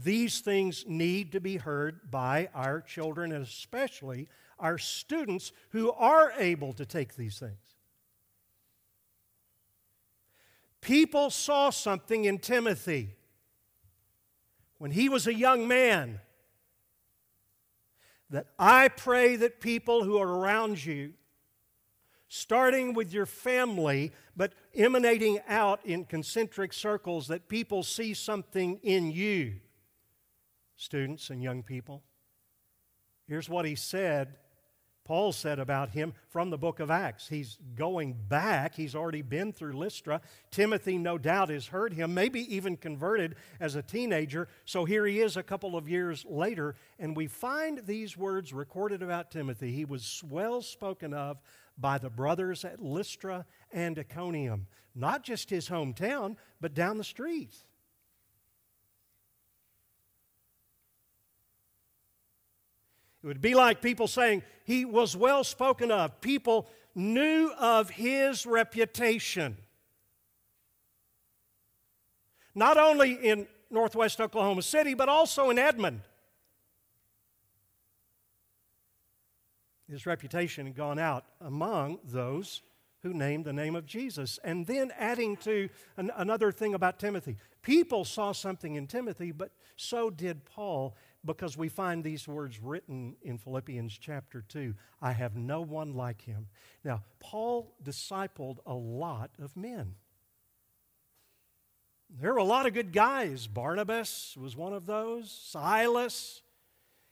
These 0.03 0.41
things 0.41 0.85
need 0.87 1.31
to 1.31 1.39
be 1.39 1.57
heard 1.57 2.11
by 2.11 2.49
our 2.53 2.81
children 2.81 3.31
and 3.31 3.43
especially 3.43 4.27
our 4.59 4.77
students 4.77 5.51
who 5.69 5.91
are 5.91 6.33
able 6.37 6.73
to 6.73 6.85
take 6.85 7.15
these 7.15 7.39
things. 7.39 7.53
People 10.81 11.29
saw 11.29 11.69
something 11.69 12.25
in 12.25 12.39
Timothy 12.39 13.15
when 14.77 14.91
he 14.91 15.09
was 15.09 15.27
a 15.27 15.33
young 15.33 15.67
man 15.67 16.19
that 18.29 18.47
I 18.59 18.89
pray 18.89 19.35
that 19.37 19.61
people 19.61 20.03
who 20.03 20.17
are 20.17 20.27
around 20.27 20.83
you, 20.83 21.13
starting 22.27 22.93
with 22.93 23.13
your 23.13 23.25
family, 23.25 24.11
but 24.35 24.53
emanating 24.75 25.39
out 25.47 25.85
in 25.85 26.03
concentric 26.03 26.73
circles, 26.73 27.27
that 27.27 27.47
people 27.47 27.83
see 27.83 28.13
something 28.13 28.79
in 28.83 29.11
you, 29.11 29.55
students 30.75 31.29
and 31.29 31.41
young 31.41 31.63
people. 31.63 32.03
Here's 33.27 33.49
what 33.49 33.65
he 33.65 33.75
said 33.75 34.35
Paul 35.07 35.31
said 35.31 35.57
about 35.57 35.91
him 35.91 36.13
from 36.27 36.49
the 36.49 36.57
book 36.57 36.81
of 36.81 36.91
Acts. 36.91 37.29
He's 37.29 37.57
going 37.75 38.13
back. 38.27 38.75
He's 38.75 38.93
already 38.93 39.21
been 39.21 39.53
through 39.53 39.77
Lystra. 39.77 40.19
Timothy, 40.51 40.97
no 40.97 41.17
doubt, 41.17 41.47
has 41.47 41.67
heard 41.67 41.93
him, 41.93 42.13
maybe 42.13 42.41
even 42.53 42.75
converted 42.75 43.35
as 43.61 43.75
a 43.75 43.81
teenager. 43.81 44.49
So 44.65 44.83
here 44.83 45.05
he 45.05 45.21
is 45.21 45.37
a 45.37 45.43
couple 45.43 45.77
of 45.77 45.87
years 45.87 46.25
later, 46.27 46.75
and 46.99 47.15
we 47.15 47.27
find 47.27 47.87
these 47.87 48.17
words 48.17 48.51
recorded 48.51 49.01
about 49.01 49.31
Timothy. 49.31 49.71
He 49.71 49.85
was 49.85 50.21
well 50.29 50.61
spoken 50.61 51.13
of 51.13 51.37
by 51.77 51.99
the 51.99 52.09
brothers 52.09 52.65
at 52.65 52.81
Lystra 52.81 53.45
and 53.71 53.97
Iconium, 53.97 54.67
not 54.93 55.23
just 55.23 55.49
his 55.49 55.69
hometown, 55.69 56.35
but 56.59 56.73
down 56.73 56.97
the 56.97 57.05
street. 57.05 57.55
It 63.27 63.31
would 63.31 63.41
be 63.41 63.55
like 63.55 63.81
people 63.81 64.07
saying 64.07 64.43
he 64.63 64.85
was 64.85 65.13
well 65.13 65.43
spoken 65.43 65.91
of. 65.91 66.21
People 66.21 66.65
knew 66.95 67.51
of 67.59 67.89
his 67.89 68.45
reputation. 68.45 69.57
Not 72.55 72.77
only 72.77 73.15
in 73.15 73.45
northwest 73.69 74.21
Oklahoma 74.21 74.61
City, 74.61 74.93
but 74.93 75.09
also 75.09 75.49
in 75.49 75.59
Edmond. 75.59 76.03
His 79.89 80.05
reputation 80.05 80.65
had 80.65 80.75
gone 80.77 80.97
out 80.97 81.25
among 81.41 81.99
those 82.05 82.61
who 83.03 83.13
named 83.13 83.43
the 83.43 83.51
name 83.51 83.75
of 83.75 83.85
Jesus. 83.85 84.39
And 84.41 84.65
then 84.65 84.93
adding 84.97 85.35
to 85.37 85.67
an, 85.97 86.11
another 86.15 86.53
thing 86.53 86.73
about 86.73 86.97
Timothy 86.97 87.35
people 87.61 88.05
saw 88.05 88.31
something 88.31 88.75
in 88.75 88.87
Timothy, 88.87 89.33
but 89.33 89.51
so 89.75 90.09
did 90.09 90.45
Paul 90.45 90.95
because 91.27 91.55
we 91.55 91.69
find 91.69 92.03
these 92.03 92.27
words 92.27 92.59
written 92.59 93.15
in 93.21 93.37
Philippians 93.37 93.95
chapter 93.95 94.43
2 94.47 94.73
I 95.01 95.11
have 95.11 95.35
no 95.35 95.61
one 95.61 95.93
like 95.93 96.21
him. 96.21 96.47
Now, 96.83 97.03
Paul 97.19 97.75
discipled 97.83 98.57
a 98.65 98.73
lot 98.73 99.29
of 99.39 99.55
men. 99.55 99.95
There 102.09 102.33
were 102.33 102.39
a 102.39 102.43
lot 102.43 102.65
of 102.65 102.73
good 102.73 102.93
guys. 102.93 103.47
Barnabas 103.47 104.35
was 104.39 104.55
one 104.55 104.73
of 104.73 104.85
those, 104.85 105.29
Silas. 105.29 106.41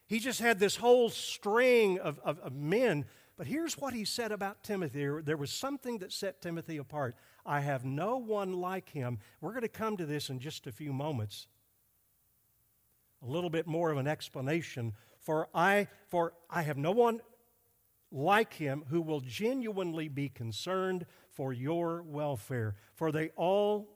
He 0.06 0.18
just 0.18 0.40
had 0.40 0.58
this 0.58 0.76
whole 0.76 1.10
string 1.10 1.98
of, 1.98 2.18
of, 2.24 2.38
of 2.40 2.54
men. 2.54 3.04
But 3.36 3.46
here's 3.46 3.76
what 3.76 3.92
he 3.92 4.06
said 4.06 4.32
about 4.32 4.62
Timothy. 4.62 5.06
There 5.22 5.36
was 5.36 5.52
something 5.52 5.98
that 5.98 6.12
set 6.12 6.40
Timothy 6.40 6.78
apart. 6.78 7.16
I 7.44 7.60
have 7.60 7.84
no 7.84 8.16
one 8.16 8.54
like 8.54 8.88
him. 8.88 9.18
We're 9.40 9.50
going 9.50 9.62
to 9.62 9.68
come 9.68 9.98
to 9.98 10.06
this 10.06 10.30
in 10.30 10.40
just 10.40 10.66
a 10.66 10.72
few 10.72 10.92
moments 10.92 11.46
a 13.26 13.30
little 13.30 13.50
bit 13.50 13.66
more 13.66 13.90
of 13.90 13.98
an 13.98 14.06
explanation. 14.06 14.92
For 15.20 15.48
I, 15.54 15.88
for 16.08 16.34
I 16.48 16.62
have 16.62 16.78
no 16.78 16.92
one 16.92 17.20
like 18.12 18.54
him 18.54 18.84
who 18.88 19.02
will 19.02 19.20
genuinely 19.20 20.08
be 20.08 20.28
concerned 20.28 21.06
for 21.32 21.52
your 21.52 22.02
welfare. 22.02 22.76
For 22.94 23.10
they 23.10 23.30
all 23.36 23.88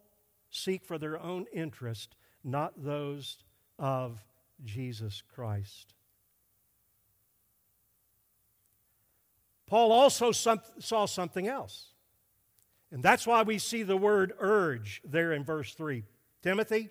seek 0.51 0.85
for 0.85 0.99
their 0.99 1.21
own 1.21 1.47
interest, 1.53 2.17
not 2.43 2.73
those 2.83 3.39
of 3.79 4.25
Jesus 4.65 5.23
Christ. 5.35 5.95
Paul 9.67 9.93
also 9.93 10.33
saw 10.33 11.07
something 11.07 11.47
else. 11.47 11.87
And 12.91 13.05
that's 13.05 13.25
why 13.25 13.43
we 13.43 13.59
see 13.59 13.85
the 13.85 13.97
word 13.97 14.33
urge 14.41 15.01
there 15.05 15.33
in 15.33 15.45
verse 15.45 15.73
3. 15.75 16.03
Timothy, 16.43 16.91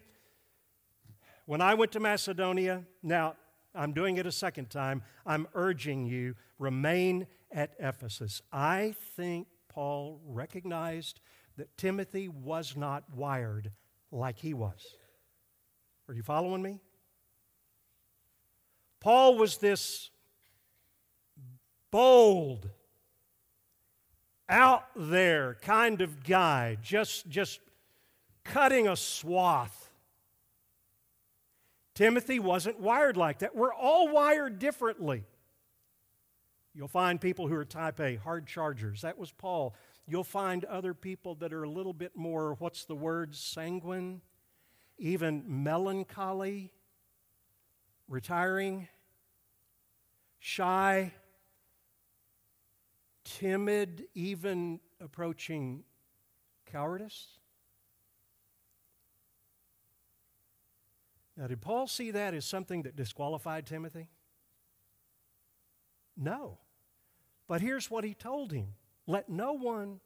when 1.49 1.61
I 1.61 1.73
went 1.73 1.91
to 1.93 1.99
Macedonia, 1.99 2.83
now 3.01 3.35
I'm 3.73 3.91
doing 3.91 4.17
it 4.17 4.27
a 4.27 4.31
second 4.31 4.69
time, 4.69 5.01
I'm 5.25 5.47
urging 5.55 6.05
you, 6.05 6.35
remain 6.59 7.25
at 7.51 7.71
Ephesus. 7.79 8.43
I 8.53 8.93
think 9.15 9.47
Paul 9.67 10.21
recognized 10.27 11.21
that 11.57 11.75
Timothy 11.75 12.29
was 12.29 12.75
not 12.77 13.03
wired 13.15 13.71
like 14.11 14.37
he 14.37 14.53
was. 14.53 14.93
Are 16.07 16.13
you 16.13 16.21
following 16.21 16.61
me? 16.61 16.81
Paul 18.99 19.35
was 19.35 19.57
this 19.57 20.11
bold, 21.89 22.69
out 24.47 24.83
there 24.95 25.57
kind 25.63 26.01
of 26.01 26.23
guy, 26.23 26.77
just, 26.83 27.27
just 27.27 27.59
cutting 28.43 28.87
a 28.87 28.95
swath 28.95 29.88
Timothy 31.99 32.39
wasn't 32.39 32.79
wired 32.79 33.17
like 33.17 33.39
that. 33.39 33.53
We're 33.53 33.73
all 33.73 34.07
wired 34.07 34.57
differently. 34.57 35.25
You'll 36.73 36.87
find 36.87 37.19
people 37.19 37.49
who 37.49 37.55
are 37.55 37.65
type 37.65 37.99
A, 37.99 38.15
hard 38.15 38.47
chargers. 38.47 39.01
That 39.01 39.17
was 39.17 39.33
Paul. 39.33 39.75
You'll 40.07 40.23
find 40.23 40.63
other 40.63 40.93
people 40.93 41.35
that 41.35 41.51
are 41.51 41.63
a 41.63 41.69
little 41.69 41.91
bit 41.91 42.15
more, 42.15 42.53
what's 42.53 42.85
the 42.85 42.95
word, 42.95 43.35
sanguine, 43.35 44.21
even 44.97 45.43
melancholy, 45.45 46.71
retiring, 48.07 48.87
shy, 50.39 51.11
timid, 53.25 54.05
even 54.15 54.79
approaching 55.01 55.83
cowardice. 56.71 57.27
Now, 61.39 61.47
did 61.47 61.61
Paul 61.61 61.87
see 61.87 62.11
that 62.11 62.33
as 62.33 62.43
something 62.43 62.81
that 62.81 62.97
disqualified 62.97 63.65
Timothy? 63.65 64.09
No. 66.17 66.57
But 67.47 67.61
here's 67.61 67.89
what 67.89 68.03
he 68.03 68.13
told 68.13 68.51
him 68.51 68.73
let 69.07 69.29
no 69.29 69.53
one 69.53 70.01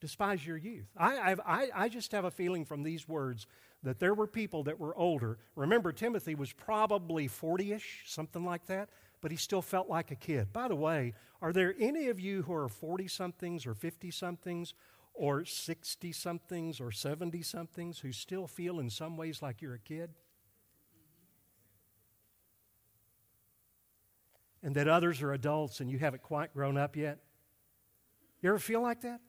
despise 0.00 0.44
your 0.44 0.56
youth. 0.56 0.88
I, 0.96 1.36
I, 1.46 1.68
I 1.72 1.88
just 1.88 2.10
have 2.10 2.24
a 2.24 2.32
feeling 2.32 2.64
from 2.64 2.82
these 2.82 3.06
words 3.08 3.46
that 3.84 4.00
there 4.00 4.12
were 4.12 4.26
people 4.26 4.64
that 4.64 4.80
were 4.80 4.96
older. 4.98 5.38
Remember, 5.54 5.92
Timothy 5.92 6.34
was 6.34 6.52
probably 6.52 7.28
40 7.28 7.74
ish, 7.74 8.02
something 8.06 8.44
like 8.44 8.66
that, 8.66 8.88
but 9.20 9.30
he 9.30 9.36
still 9.36 9.62
felt 9.62 9.88
like 9.88 10.10
a 10.10 10.16
kid. 10.16 10.52
By 10.52 10.66
the 10.66 10.74
way, 10.74 11.14
are 11.40 11.52
there 11.52 11.76
any 11.78 12.08
of 12.08 12.18
you 12.18 12.42
who 12.42 12.52
are 12.52 12.68
40 12.68 13.06
somethings 13.06 13.66
or 13.66 13.74
50 13.74 14.10
somethings 14.10 14.74
or 15.14 15.44
60 15.44 16.10
somethings 16.10 16.80
or 16.80 16.90
70 16.90 17.40
somethings 17.42 18.00
who 18.00 18.10
still 18.10 18.48
feel 18.48 18.80
in 18.80 18.90
some 18.90 19.16
ways 19.16 19.40
like 19.42 19.62
you're 19.62 19.74
a 19.74 19.78
kid? 19.78 20.10
And 24.62 24.74
that 24.76 24.88
others 24.88 25.22
are 25.22 25.32
adults 25.32 25.80
and 25.80 25.90
you 25.90 25.98
haven't 25.98 26.22
quite 26.22 26.52
grown 26.54 26.76
up 26.76 26.96
yet? 26.96 27.18
You 28.40 28.50
ever 28.50 28.58
feel 28.58 28.82
like 28.82 29.02
that? 29.02 29.20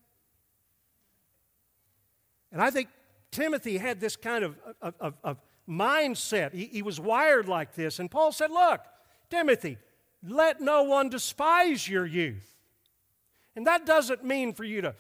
And 2.52 2.62
I 2.62 2.70
think 2.70 2.90
Timothy 3.32 3.78
had 3.78 4.00
this 4.00 4.16
kind 4.16 4.44
of, 4.44 4.56
of, 4.82 4.94
of, 5.00 5.14
of 5.24 5.38
mindset. 5.68 6.54
He, 6.54 6.66
he 6.66 6.82
was 6.82 7.00
wired 7.00 7.48
like 7.48 7.74
this. 7.74 8.00
And 8.00 8.10
Paul 8.10 8.32
said, 8.32 8.52
Look, 8.52 8.82
Timothy, 9.30 9.78
let 10.26 10.62
no 10.62 10.84
one 10.84 11.10
despise 11.10 11.88
your 11.88 12.06
youth. 12.06 12.56
And 13.56 13.68
that 13.68 13.86
doesn't 13.86 14.24
mean 14.24 14.54
for 14.54 14.64
you 14.64 14.82
to 14.82 14.96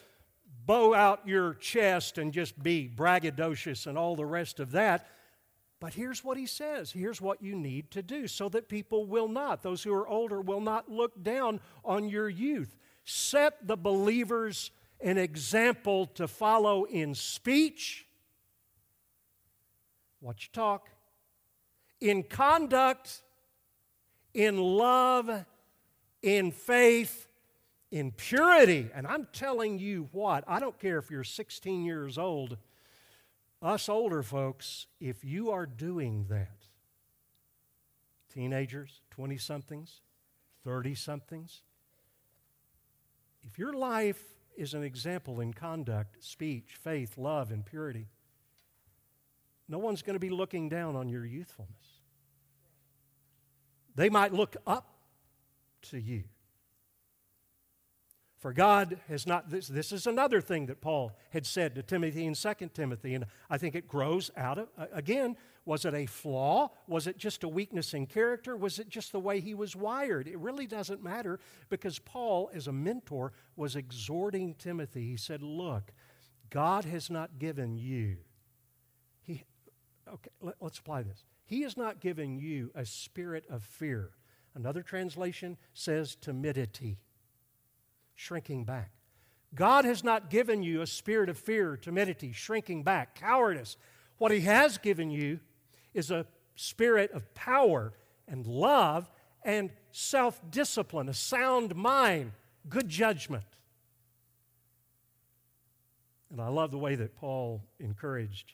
bow 0.65 0.93
out 0.93 1.27
your 1.27 1.55
chest 1.55 2.17
and 2.17 2.31
just 2.31 2.61
be 2.61 2.91
braggadocious 2.93 3.87
and 3.87 3.97
all 3.97 4.15
the 4.15 4.25
rest 4.25 4.59
of 4.59 4.71
that. 4.71 5.07
But 5.83 5.95
here's 5.95 6.23
what 6.23 6.37
he 6.37 6.45
says. 6.45 6.93
Here's 6.93 7.19
what 7.19 7.41
you 7.43 7.57
need 7.57 7.91
to 7.91 8.01
do 8.01 8.25
so 8.29 8.47
that 8.47 8.69
people 8.69 9.05
will 9.05 9.27
not, 9.27 9.63
those 9.63 9.83
who 9.83 9.93
are 9.93 10.07
older, 10.07 10.39
will 10.39 10.61
not 10.61 10.89
look 10.89 11.21
down 11.21 11.59
on 11.83 12.07
your 12.07 12.29
youth. 12.29 12.77
Set 13.03 13.67
the 13.67 13.75
believers 13.75 14.71
an 15.01 15.17
example 15.17 16.05
to 16.05 16.25
follow 16.25 16.85
in 16.85 17.13
speech, 17.13 18.05
watch 20.21 20.53
talk, 20.53 20.87
in 21.99 22.23
conduct, 22.23 23.21
in 24.33 24.55
love, 24.57 25.29
in 26.21 26.53
faith, 26.53 27.27
in 27.91 28.13
purity. 28.13 28.89
And 28.95 29.05
I'm 29.05 29.27
telling 29.33 29.79
you 29.79 30.07
what, 30.13 30.45
I 30.47 30.61
don't 30.61 30.79
care 30.79 30.97
if 30.99 31.11
you're 31.11 31.25
16 31.25 31.83
years 31.83 32.17
old, 32.17 32.55
us 33.63 33.87
older 33.87 34.21
folks, 34.21 34.87
if 34.99 35.23
you 35.23 35.49
are 35.51 35.65
doing 35.65 36.25
that, 36.29 36.67
teenagers, 38.33 39.01
20 39.11 39.37
somethings, 39.37 40.01
30 40.65 40.95
somethings, 40.95 41.61
if 43.41 43.57
your 43.57 43.73
life 43.73 44.21
is 44.57 44.73
an 44.73 44.83
example 44.83 45.39
in 45.39 45.53
conduct, 45.53 46.23
speech, 46.23 46.77
faith, 46.81 47.17
love, 47.17 47.51
and 47.51 47.65
purity, 47.65 48.07
no 49.67 49.79
one's 49.79 50.01
going 50.01 50.15
to 50.15 50.19
be 50.19 50.29
looking 50.29 50.69
down 50.69 50.95
on 50.95 51.09
your 51.09 51.25
youthfulness. 51.25 52.01
They 53.95 54.09
might 54.09 54.33
look 54.33 54.57
up 54.67 54.89
to 55.83 55.99
you. 55.99 56.23
For 58.43 58.51
God 58.51 58.99
has 59.07 59.25
not, 59.25 59.49
this, 59.49 59.69
this 59.69 59.93
is 59.93 60.05
another 60.05 60.41
thing 60.41 60.65
that 60.65 60.81
Paul 60.81 61.13
had 61.29 61.45
said 61.45 61.75
to 61.75 61.81
Timothy 61.81 62.25
in 62.25 62.33
2 62.33 62.53
Timothy, 62.73 63.15
and 63.15 63.23
I 63.49 63.57
think 63.57 63.73
it 63.73 63.87
grows 63.87 64.31
out 64.35 64.57
of, 64.57 64.67
again, 64.91 65.37
was 65.63 65.85
it 65.85 65.93
a 65.93 66.07
flaw? 66.07 66.71
Was 66.85 67.07
it 67.07 67.17
just 67.17 67.45
a 67.45 67.47
weakness 67.47 67.93
in 67.93 68.05
character? 68.05 68.57
Was 68.57 68.79
it 68.79 68.89
just 68.89 69.13
the 69.13 69.19
way 69.21 69.39
he 69.39 69.53
was 69.53 69.77
wired? 69.77 70.27
It 70.27 70.37
really 70.39 70.67
doesn't 70.67 71.01
matter 71.01 71.39
because 71.69 71.99
Paul, 71.99 72.51
as 72.53 72.67
a 72.67 72.73
mentor, 72.73 73.31
was 73.55 73.77
exhorting 73.77 74.55
Timothy. 74.55 75.07
He 75.07 75.15
said, 75.15 75.41
Look, 75.41 75.93
God 76.49 76.83
has 76.83 77.09
not 77.09 77.39
given 77.39 77.77
you, 77.77 78.17
he, 79.21 79.45
okay, 80.05 80.31
let, 80.41 80.55
let's 80.59 80.79
apply 80.79 81.03
this. 81.03 81.23
He 81.45 81.61
has 81.61 81.77
not 81.77 82.01
given 82.01 82.37
you 82.37 82.71
a 82.75 82.85
spirit 82.85 83.45
of 83.49 83.63
fear. 83.63 84.09
Another 84.53 84.83
translation 84.83 85.55
says 85.73 86.17
timidity, 86.19 86.97
shrinking 88.15 88.65
back. 88.65 88.91
God 89.55 89.85
has 89.85 90.03
not 90.03 90.29
given 90.29 90.63
you 90.63 90.81
a 90.81 90.87
spirit 90.87 91.29
of 91.29 91.37
fear, 91.37 91.77
timidity, 91.77 92.31
shrinking 92.31 92.83
back, 92.83 93.15
cowardice. 93.15 93.77
What 94.17 94.31
He 94.31 94.41
has 94.41 94.77
given 94.77 95.11
you 95.11 95.39
is 95.93 96.09
a 96.09 96.25
spirit 96.55 97.11
of 97.11 97.33
power 97.33 97.93
and 98.27 98.47
love 98.47 99.09
and 99.43 99.69
self 99.91 100.41
discipline, 100.49 101.09
a 101.09 101.13
sound 101.13 101.75
mind, 101.75 102.31
good 102.69 102.87
judgment. 102.87 103.43
And 106.31 106.41
I 106.41 106.47
love 106.47 106.71
the 106.71 106.79
way 106.79 106.95
that 106.95 107.15
Paul 107.15 107.61
encouraged 107.79 108.53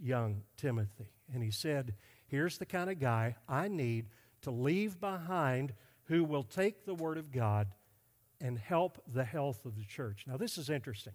young 0.00 0.42
Timothy. 0.56 1.12
And 1.32 1.42
he 1.42 1.50
said, 1.50 1.94
Here's 2.26 2.56
the 2.56 2.66
kind 2.66 2.88
of 2.88 2.98
guy 2.98 3.36
I 3.46 3.68
need 3.68 4.06
to 4.42 4.50
leave 4.50 4.98
behind 4.98 5.74
who 6.04 6.24
will 6.24 6.42
take 6.42 6.86
the 6.86 6.94
Word 6.94 7.18
of 7.18 7.30
God 7.30 7.68
and 8.40 8.58
help 8.58 9.02
the 9.12 9.24
health 9.24 9.64
of 9.64 9.76
the 9.76 9.84
church. 9.84 10.24
Now, 10.26 10.36
this 10.36 10.58
is 10.58 10.70
interesting. 10.70 11.14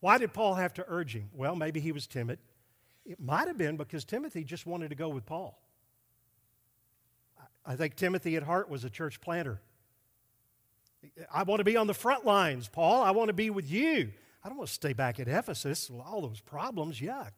Why 0.00 0.18
did 0.18 0.32
Paul 0.32 0.54
have 0.54 0.74
to 0.74 0.84
urge 0.88 1.14
him? 1.14 1.30
Well, 1.32 1.56
maybe 1.56 1.80
he 1.80 1.92
was 1.92 2.06
timid. 2.06 2.38
It 3.04 3.20
might 3.20 3.48
have 3.48 3.58
been 3.58 3.76
because 3.76 4.04
Timothy 4.04 4.44
just 4.44 4.66
wanted 4.66 4.90
to 4.90 4.94
go 4.94 5.08
with 5.08 5.26
Paul. 5.26 5.60
I 7.64 7.76
think 7.76 7.96
Timothy 7.96 8.36
at 8.36 8.42
heart 8.42 8.68
was 8.68 8.84
a 8.84 8.90
church 8.90 9.20
planter. 9.20 9.60
I 11.32 11.42
want 11.44 11.60
to 11.60 11.64
be 11.64 11.76
on 11.76 11.86
the 11.86 11.94
front 11.94 12.24
lines, 12.24 12.68
Paul. 12.68 13.02
I 13.02 13.10
want 13.12 13.28
to 13.28 13.34
be 13.34 13.50
with 13.50 13.70
you. 13.70 14.10
I 14.42 14.48
don't 14.48 14.58
want 14.58 14.68
to 14.68 14.74
stay 14.74 14.92
back 14.92 15.20
at 15.20 15.28
Ephesus 15.28 15.90
with 15.90 16.00
all 16.00 16.22
those 16.22 16.40
problems. 16.40 17.00
Yuck. 17.00 17.32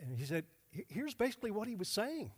And 0.00 0.16
he 0.16 0.24
said, 0.24 0.44
here's 0.88 1.14
basically 1.14 1.50
what 1.50 1.68
he 1.68 1.74
was 1.74 1.88
saying 1.88 2.32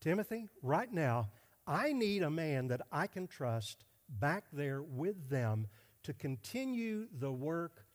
Timothy, 0.00 0.48
right 0.62 0.92
now, 0.92 1.30
I 1.66 1.92
need 1.92 2.22
a 2.22 2.30
man 2.30 2.68
that 2.68 2.82
I 2.92 3.06
can 3.06 3.26
trust 3.26 3.84
back 4.08 4.44
there 4.52 4.82
with 4.82 5.30
them 5.30 5.66
to 6.02 6.12
continue 6.12 7.06
the 7.18 7.32
work 7.32 7.86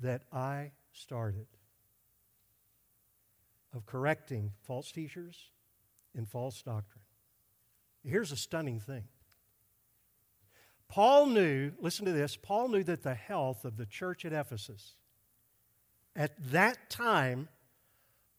that 0.00 0.22
I 0.32 0.72
started 0.92 1.46
of 3.74 3.84
correcting 3.84 4.52
false 4.62 4.90
teachers 4.90 5.50
and 6.14 6.28
false 6.28 6.62
doctrine. 6.62 7.04
Here's 8.02 8.32
a 8.32 8.36
stunning 8.36 8.80
thing. 8.80 9.04
Paul 10.88 11.26
knew, 11.26 11.72
listen 11.78 12.06
to 12.06 12.12
this, 12.12 12.36
Paul 12.36 12.68
knew 12.68 12.82
that 12.84 13.02
the 13.02 13.14
health 13.14 13.66
of 13.66 13.76
the 13.76 13.84
church 13.84 14.24
at 14.24 14.32
Ephesus 14.32 14.94
at 16.16 16.32
that 16.50 16.88
time 16.88 17.48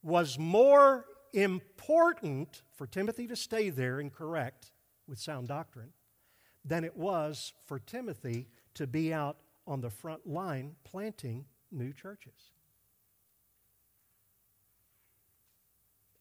was 0.01 0.39
more 0.39 1.05
important 1.31 2.63
for 2.73 2.87
Timothy 2.87 3.27
to 3.27 3.35
stay 3.35 3.69
there 3.69 3.99
and 3.99 4.11
correct 4.11 4.71
with 5.09 5.19
sound 5.19 5.47
doctrine 5.47 5.89
than 6.63 6.83
it 6.83 6.95
was 6.95 7.53
for 7.65 7.79
Timothy 7.79 8.47
to 8.75 8.87
be 8.87 9.13
out 9.13 9.37
on 9.65 9.81
the 9.81 9.89
front 9.89 10.27
line 10.27 10.75
planting 10.83 11.45
new 11.71 11.93
churches. 11.93 12.51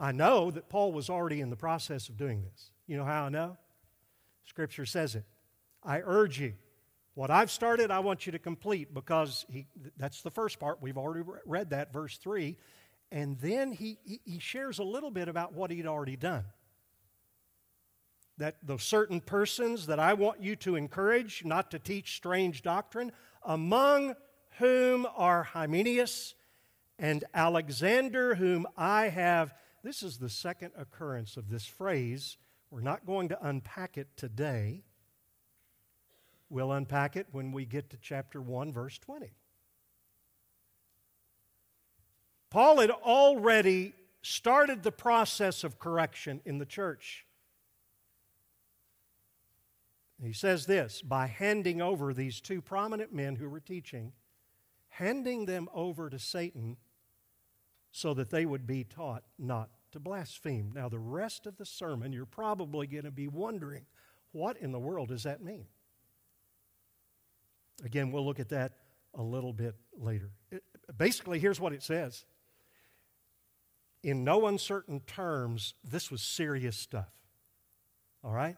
I 0.01 0.13
know 0.13 0.51
that 0.51 0.69
Paul 0.69 0.93
was 0.93 1.11
already 1.11 1.41
in 1.41 1.51
the 1.51 1.57
process 1.57 2.09
of 2.09 2.17
doing 2.17 2.43
this. 2.43 2.71
You 2.87 2.97
know 2.97 3.05
how 3.05 3.25
I 3.25 3.29
know? 3.29 3.57
Scripture 4.45 4.87
says 4.87 5.17
it. 5.17 5.25
I 5.83 6.01
urge 6.05 6.39
you, 6.41 6.55
what 7.15 7.33
I've 7.33 7.51
started, 7.51 7.91
I 7.91 7.99
want 7.99 8.27
you 8.27 8.33
to 8.33 8.39
complete 8.39 8.95
because 8.95 9.45
he, 9.51 9.67
that's 9.97 10.23
the 10.23 10.31
first 10.31 10.61
part. 10.61 10.81
We've 10.81 10.97
already 10.97 11.29
read 11.45 11.71
that, 11.71 11.93
verse 11.93 12.17
3. 12.17 12.57
And 13.11 13.37
then 13.41 13.73
he, 13.73 13.99
he 14.25 14.39
shares 14.39 14.79
a 14.79 14.85
little 14.85 15.11
bit 15.11 15.29
about 15.29 15.53
what 15.53 15.73
he'd 15.73 15.87
already 15.87 16.15
done. 16.15 16.45
That 18.39 18.57
those 18.63 18.83
certain 18.83 19.21
persons 19.21 19.87
that 19.87 19.99
I 19.99 20.15
want 20.15 20.43
you 20.43 20.57
to 20.57 20.77
encourage 20.77 21.45
not 21.45 21.71
to 21.73 21.79
teach 21.79 22.17
strange 22.17 22.63
doctrine, 22.63 23.13
among 23.45 24.15
whom 24.59 25.07
are 25.17 25.43
Hymenaeus 25.43 26.35
and 26.99 27.25
Alexander, 27.35 28.35
whom 28.37 28.67
I 28.77 29.09
have. 29.09 29.55
This 29.83 30.03
is 30.03 30.19
the 30.19 30.29
second 30.29 30.73
occurrence 30.77 31.37
of 31.37 31.49
this 31.49 31.67
phrase. 31.67 32.37
We're 32.71 32.81
not 32.81 33.07
going 33.07 33.29
to 33.31 33.47
unpack 33.47 33.97
it 33.97 34.09
today. 34.17 34.83
We'll 36.51 36.73
unpack 36.73 37.17
it 37.17 37.27
when 37.33 37.53
we 37.53 37.65
get 37.65 37.91
to 37.91 37.97
chapter 38.01 38.41
1, 38.41 38.73
verse 38.73 38.99
20. 38.99 39.33
Paul 42.51 42.81
had 42.81 42.91
already 42.91 43.95
started 44.23 44.83
the 44.83 44.93
process 44.93 45.65
of 45.65 45.79
correction 45.79 46.41
in 46.45 46.59
the 46.59 46.67
church. 46.67 47.27
He 50.23 50.33
says 50.33 50.67
this 50.67 51.01
by 51.01 51.27
handing 51.27 51.81
over 51.81 52.13
these 52.13 52.41
two 52.41 52.61
prominent 52.61 53.13
men 53.13 53.37
who 53.37 53.49
were 53.49 53.61
teaching, 53.61 54.13
handing 54.89 55.47
them 55.47 55.69
over 55.73 56.11
to 56.11 56.19
Satan 56.19 56.77
so 57.93 58.15
that 58.15 58.31
they 58.31 58.45
would 58.45 58.67
be 58.67 58.85
taught 58.85 59.23
not 59.39 59.71
to 59.93 60.01
blaspheme. 60.01 60.73
Now, 60.75 60.89
the 60.89 60.99
rest 60.99 61.47
of 61.47 61.57
the 61.57 61.65
sermon, 61.65 62.13
you're 62.13 62.27
probably 62.27 62.87
going 62.87 63.05
to 63.05 63.11
be 63.11 63.29
wondering 63.29 63.87
what 64.33 64.57
in 64.59 64.73
the 64.73 64.79
world 64.79 65.09
does 65.09 65.23
that 65.23 65.43
mean? 65.43 65.67
Again, 67.85 68.11
we'll 68.11 68.27
look 68.27 68.41
at 68.41 68.51
that 68.51 68.73
a 69.15 69.23
little 69.23 69.53
bit 69.53 69.75
later. 69.97 70.31
It, 70.51 70.63
basically, 70.97 71.39
here's 71.39 71.61
what 71.61 71.73
it 71.73 71.83
says 71.83 72.25
in 74.03 74.25
no 74.25 74.47
uncertain 74.47 75.01
terms, 75.01 75.75
this 75.83 76.11
was 76.11 76.23
serious 76.23 76.77
stuff. 76.77 77.11
All 78.23 78.33
right? 78.33 78.57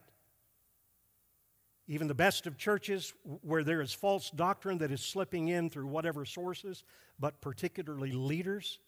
Even 1.91 2.07
the 2.07 2.15
best 2.15 2.47
of 2.47 2.57
churches 2.57 3.13
where 3.43 3.65
there 3.65 3.81
is 3.81 3.93
false 3.93 4.31
doctrine 4.31 4.79
that 4.79 4.93
is 4.93 5.01
slipping 5.01 5.49
in 5.49 5.69
through 5.71 5.89
whatever 5.89 6.25
sources, 6.25 6.85
but 7.19 7.41
particularly 7.41 8.13
leaders. 8.13 8.79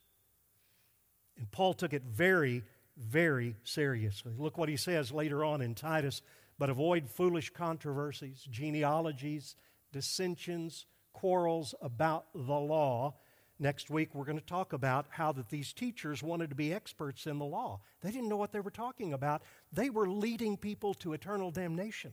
And 1.36 1.50
Paul 1.50 1.74
took 1.74 1.92
it 1.92 2.04
very, 2.04 2.62
very 2.96 3.56
seriously. 3.64 4.34
Look 4.38 4.56
what 4.56 4.68
he 4.68 4.76
says 4.76 5.10
later 5.10 5.44
on 5.44 5.62
in 5.62 5.74
Titus 5.74 6.22
but 6.62 6.70
avoid 6.70 7.08
foolish 7.08 7.50
controversies, 7.50 8.46
genealogies, 8.48 9.56
dissensions, 9.92 10.86
quarrels 11.12 11.74
about 11.82 12.26
the 12.34 12.40
law. 12.40 13.14
Next 13.58 13.90
week, 13.90 14.14
we're 14.14 14.26
going 14.26 14.38
to 14.38 14.46
talk 14.46 14.72
about 14.72 15.06
how 15.10 15.32
that 15.32 15.48
these 15.48 15.72
teachers 15.72 16.22
wanted 16.22 16.50
to 16.50 16.54
be 16.54 16.72
experts 16.72 17.26
in 17.26 17.40
the 17.40 17.44
law. 17.44 17.80
They 18.00 18.12
didn't 18.12 18.28
know 18.28 18.36
what 18.36 18.52
they 18.52 18.60
were 18.60 18.70
talking 18.70 19.12
about. 19.12 19.42
They 19.72 19.90
were 19.90 20.08
leading 20.08 20.56
people 20.56 20.94
to 20.94 21.14
eternal 21.14 21.50
damnation. 21.50 22.12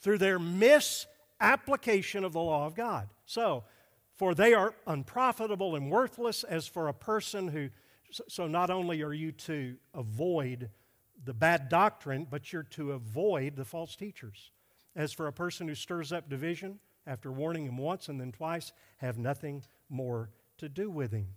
Through 0.00 0.18
their 0.18 0.38
misapplication 0.38 2.24
of 2.24 2.32
the 2.32 2.40
law 2.40 2.66
of 2.66 2.74
God. 2.74 3.08
So, 3.26 3.64
for 4.14 4.34
they 4.34 4.54
are 4.54 4.74
unprofitable 4.86 5.76
and 5.76 5.90
worthless 5.90 6.44
as 6.44 6.66
for 6.66 6.88
a 6.88 6.94
person 6.94 7.48
who. 7.48 7.70
So, 8.28 8.46
not 8.46 8.70
only 8.70 9.02
are 9.02 9.12
you 9.12 9.32
to 9.32 9.76
avoid 9.94 10.70
the 11.24 11.34
bad 11.34 11.68
doctrine, 11.68 12.26
but 12.30 12.52
you're 12.52 12.62
to 12.62 12.92
avoid 12.92 13.56
the 13.56 13.64
false 13.64 13.96
teachers. 13.96 14.50
As 14.96 15.12
for 15.12 15.26
a 15.26 15.32
person 15.32 15.68
who 15.68 15.74
stirs 15.74 16.12
up 16.12 16.28
division, 16.28 16.78
after 17.06 17.32
warning 17.32 17.64
him 17.64 17.78
once 17.78 18.08
and 18.08 18.20
then 18.20 18.32
twice, 18.32 18.72
have 18.98 19.18
nothing 19.18 19.62
more 19.88 20.30
to 20.58 20.68
do 20.68 20.90
with 20.90 21.12
him. 21.12 21.28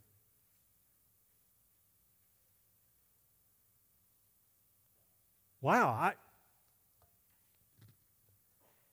Wow, 5.62 5.90
I, 5.90 6.14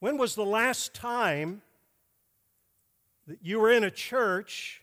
when 0.00 0.18
was 0.18 0.34
the 0.34 0.44
last 0.44 0.94
time 0.94 1.62
that 3.26 3.38
you 3.42 3.61
were 3.61 3.70
in 3.70 3.84
a 3.84 3.90
church 3.90 4.82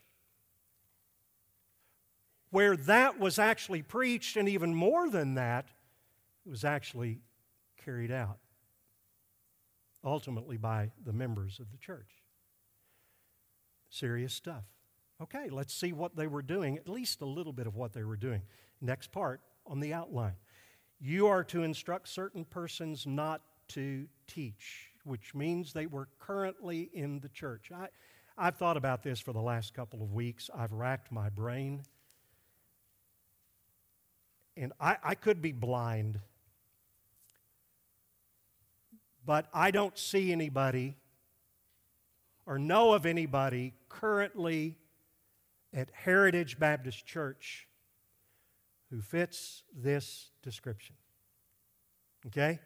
where 2.51 2.77
that 2.77 3.19
was 3.19 3.39
actually 3.39 3.81
preached, 3.81 4.37
and 4.37 4.47
even 4.47 4.73
more 4.73 5.09
than 5.09 5.35
that, 5.35 5.65
it 6.45 6.49
was 6.49 6.63
actually 6.63 7.19
carried 7.83 8.11
out, 8.11 8.37
ultimately 10.03 10.57
by 10.57 10.91
the 11.05 11.11
members 11.11 11.59
of 11.59 11.71
the 11.71 11.77
church. 11.77 12.23
Serious 13.89 14.33
stuff. 14.33 14.63
Okay, 15.21 15.49
let's 15.49 15.73
see 15.73 15.93
what 15.93 16.15
they 16.15 16.27
were 16.27 16.41
doing, 16.41 16.77
at 16.77 16.89
least 16.89 17.21
a 17.21 17.25
little 17.25 17.53
bit 17.53 17.67
of 17.67 17.75
what 17.75 17.93
they 17.93 18.03
were 18.03 18.17
doing. 18.17 18.41
Next 18.81 19.11
part 19.11 19.41
on 19.65 19.79
the 19.79 19.93
outline. 19.93 20.35
You 20.99 21.27
are 21.27 21.43
to 21.45 21.63
instruct 21.63 22.07
certain 22.07 22.45
persons 22.45 23.05
not 23.05 23.41
to 23.69 24.07
teach, 24.27 24.91
which 25.05 25.33
means 25.33 25.71
they 25.71 25.85
were 25.85 26.09
currently 26.19 26.89
in 26.93 27.19
the 27.19 27.29
church. 27.29 27.71
I, 27.73 27.87
I've 28.37 28.57
thought 28.57 28.75
about 28.75 29.03
this 29.03 29.19
for 29.19 29.31
the 29.31 29.41
last 29.41 29.73
couple 29.73 30.01
of 30.01 30.11
weeks. 30.11 30.49
I've 30.53 30.73
racked 30.73 31.11
my 31.11 31.29
brain. 31.29 31.83
And 34.57 34.73
I, 34.79 34.97
I 35.03 35.15
could 35.15 35.41
be 35.41 35.51
blind, 35.51 36.19
but 39.25 39.47
I 39.53 39.71
don't 39.71 39.97
see 39.97 40.31
anybody 40.31 40.95
or 42.45 42.57
know 42.57 42.93
of 42.93 43.05
anybody 43.05 43.73
currently 43.89 44.77
at 45.73 45.89
Heritage 45.93 46.57
Baptist 46.57 47.05
Church 47.05 47.67
who 48.89 49.01
fits 49.01 49.63
this 49.75 50.29
description. 50.41 50.95
Okay? 52.27 52.59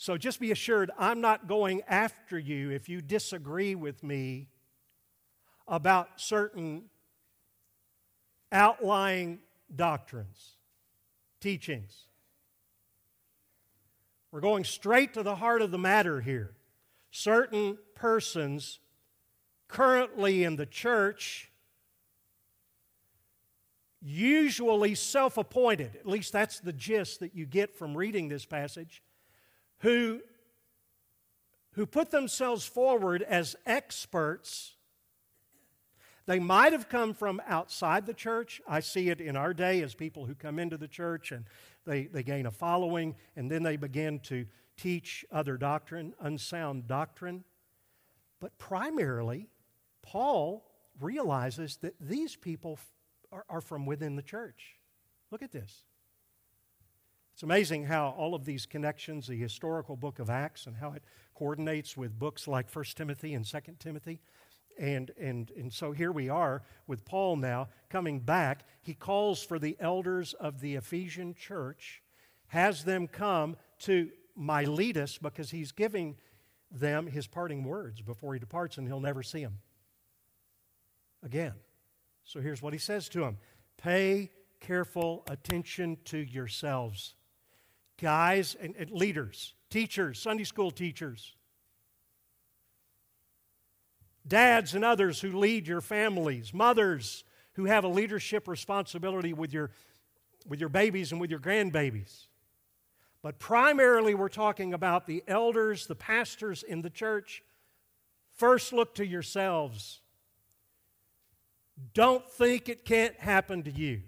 So 0.00 0.16
just 0.16 0.38
be 0.38 0.52
assured, 0.52 0.92
I'm 0.96 1.20
not 1.20 1.48
going 1.48 1.82
after 1.88 2.38
you 2.38 2.70
if 2.70 2.88
you 2.88 3.02
disagree 3.02 3.74
with 3.74 4.04
me 4.04 4.46
about 5.66 6.20
certain 6.20 6.84
outlying 8.52 9.40
doctrines, 9.74 10.54
teachings. 11.40 12.04
We're 14.30 14.40
going 14.40 14.62
straight 14.62 15.14
to 15.14 15.24
the 15.24 15.34
heart 15.34 15.62
of 15.62 15.72
the 15.72 15.78
matter 15.78 16.20
here. 16.20 16.54
Certain 17.10 17.76
persons 17.96 18.78
currently 19.66 20.44
in 20.44 20.54
the 20.54 20.66
church, 20.66 21.50
usually 24.00 24.94
self 24.94 25.36
appointed, 25.36 25.96
at 25.96 26.06
least 26.06 26.32
that's 26.32 26.60
the 26.60 26.72
gist 26.72 27.18
that 27.18 27.34
you 27.34 27.46
get 27.46 27.74
from 27.74 27.96
reading 27.96 28.28
this 28.28 28.46
passage 28.46 29.02
who, 29.80 30.20
who 31.72 31.86
put 31.86 32.10
themselves 32.10 32.64
forward 32.64 33.22
as 33.22 33.56
experts. 33.66 34.74
They 36.26 36.38
might 36.38 36.72
have 36.72 36.88
come 36.88 37.14
from 37.14 37.40
outside 37.46 38.06
the 38.06 38.14
church. 38.14 38.60
I 38.68 38.80
see 38.80 39.08
it 39.08 39.20
in 39.20 39.36
our 39.36 39.54
day 39.54 39.82
as 39.82 39.94
people 39.94 40.26
who 40.26 40.34
come 40.34 40.58
into 40.58 40.76
the 40.76 40.88
church 40.88 41.32
and 41.32 41.46
they, 41.86 42.04
they 42.04 42.22
gain 42.22 42.44
a 42.46 42.50
following 42.50 43.14
and 43.34 43.50
then 43.50 43.62
they 43.62 43.76
begin 43.76 44.20
to 44.20 44.46
teach 44.76 45.24
other 45.32 45.56
doctrine, 45.56 46.14
unsound 46.20 46.86
doctrine. 46.86 47.44
But 48.40 48.58
primarily, 48.58 49.48
Paul 50.02 50.64
realizes 51.00 51.78
that 51.78 51.94
these 52.00 52.36
people 52.36 52.78
are, 53.32 53.44
are 53.48 53.60
from 53.60 53.86
within 53.86 54.16
the 54.16 54.22
church. 54.22 54.76
Look 55.30 55.42
at 55.42 55.52
this. 55.52 55.84
It's 57.38 57.44
amazing 57.44 57.84
how 57.84 58.16
all 58.18 58.34
of 58.34 58.44
these 58.44 58.66
connections, 58.66 59.28
the 59.28 59.36
historical 59.36 59.94
book 59.94 60.18
of 60.18 60.28
Acts, 60.28 60.66
and 60.66 60.74
how 60.74 60.90
it 60.90 61.04
coordinates 61.36 61.96
with 61.96 62.18
books 62.18 62.48
like 62.48 62.68
1 62.68 62.84
Timothy 62.96 63.32
and 63.32 63.46
2 63.46 63.58
Timothy. 63.78 64.20
And, 64.76 65.12
and, 65.20 65.52
and 65.56 65.72
so 65.72 65.92
here 65.92 66.10
we 66.10 66.28
are 66.28 66.64
with 66.88 67.04
Paul 67.04 67.36
now 67.36 67.68
coming 67.90 68.18
back. 68.18 68.64
He 68.82 68.92
calls 68.92 69.40
for 69.40 69.60
the 69.60 69.76
elders 69.78 70.34
of 70.34 70.60
the 70.60 70.74
Ephesian 70.74 71.32
church, 71.32 72.02
has 72.48 72.82
them 72.82 73.06
come 73.06 73.56
to 73.82 74.10
Miletus 74.34 75.16
because 75.18 75.52
he's 75.52 75.70
giving 75.70 76.16
them 76.72 77.06
his 77.06 77.28
parting 77.28 77.62
words 77.62 78.02
before 78.02 78.34
he 78.34 78.40
departs 78.40 78.78
and 78.78 78.88
he'll 78.88 78.98
never 78.98 79.22
see 79.22 79.44
them 79.44 79.58
again. 81.22 81.54
So 82.24 82.40
here's 82.40 82.62
what 82.62 82.72
he 82.72 82.80
says 82.80 83.08
to 83.10 83.20
them 83.20 83.38
Pay 83.76 84.32
careful 84.58 85.22
attention 85.28 85.98
to 86.06 86.18
yourselves 86.18 87.14
guys 88.00 88.56
and, 88.60 88.74
and 88.76 88.90
leaders, 88.90 89.54
teachers, 89.70 90.20
Sunday 90.20 90.44
school 90.44 90.70
teachers, 90.70 91.36
dads 94.26 94.74
and 94.74 94.84
others 94.84 95.20
who 95.20 95.36
lead 95.36 95.66
your 95.66 95.80
families, 95.80 96.54
mothers 96.54 97.24
who 97.52 97.64
have 97.64 97.84
a 97.84 97.88
leadership 97.88 98.46
responsibility 98.46 99.32
with 99.32 99.52
your, 99.52 99.70
with 100.46 100.60
your 100.60 100.68
babies 100.68 101.12
and 101.12 101.20
with 101.20 101.30
your 101.30 101.40
grandbabies. 101.40 102.26
But 103.22 103.38
primarily, 103.38 104.14
we're 104.14 104.28
talking 104.28 104.72
about 104.72 105.06
the 105.06 105.24
elders, 105.26 105.86
the 105.86 105.96
pastors 105.96 106.62
in 106.62 106.82
the 106.82 106.90
church. 106.90 107.42
First, 108.36 108.72
look 108.72 108.94
to 108.94 109.06
yourselves. 109.06 110.00
Don't 111.94 112.28
think 112.30 112.68
it 112.68 112.84
can't 112.84 113.16
happen 113.16 113.64
to 113.64 113.72
you. 113.72 114.02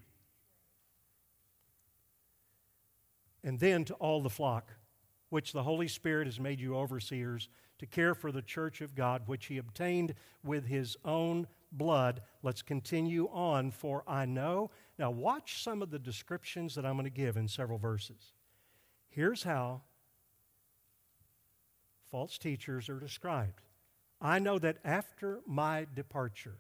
And 3.43 3.59
then 3.59 3.85
to 3.85 3.95
all 3.95 4.21
the 4.21 4.31
flock, 4.31 4.73
which 5.29 5.53
the 5.53 5.63
Holy 5.63 5.89
Spirit 5.89 6.27
has 6.27 6.41
made 6.41 6.61
you 6.61 6.77
overseers 6.77 7.49
to 7.79 7.87
care 7.87 8.15
for 8.15 8.31
the 8.31 8.43
church 8.43 8.81
of 8.81 8.95
God, 8.95 9.23
which 9.27 9.47
he 9.47 9.59
obtained 9.59 10.15
with 10.45 10.67
his 10.67 10.97
own 11.05 11.47
blood. 11.73 12.21
Let's 12.43 12.63
continue 12.63 13.29
on, 13.33 13.71
for 13.71 14.05
I 14.07 14.27
know. 14.27 14.71
Now, 14.99 15.11
watch 15.11 15.63
some 15.63 15.81
of 15.83 15.91
the 15.91 15.99
descriptions 15.99 16.75
that 16.75 16.85
I'm 16.85 16.95
going 16.95 17.05
to 17.05 17.11
give 17.11 17.37
in 17.37 17.49
several 17.49 17.79
verses. 17.79 18.33
Here's 19.09 19.43
how 19.43 19.83
false 22.11 22.39
teachers 22.39 22.89
are 22.89 23.01
described. 23.01 23.63
I 24.21 24.39
know 24.39 24.59
that 24.59 24.79
after 24.85 25.41
my 25.47 25.87
departure, 25.95 26.59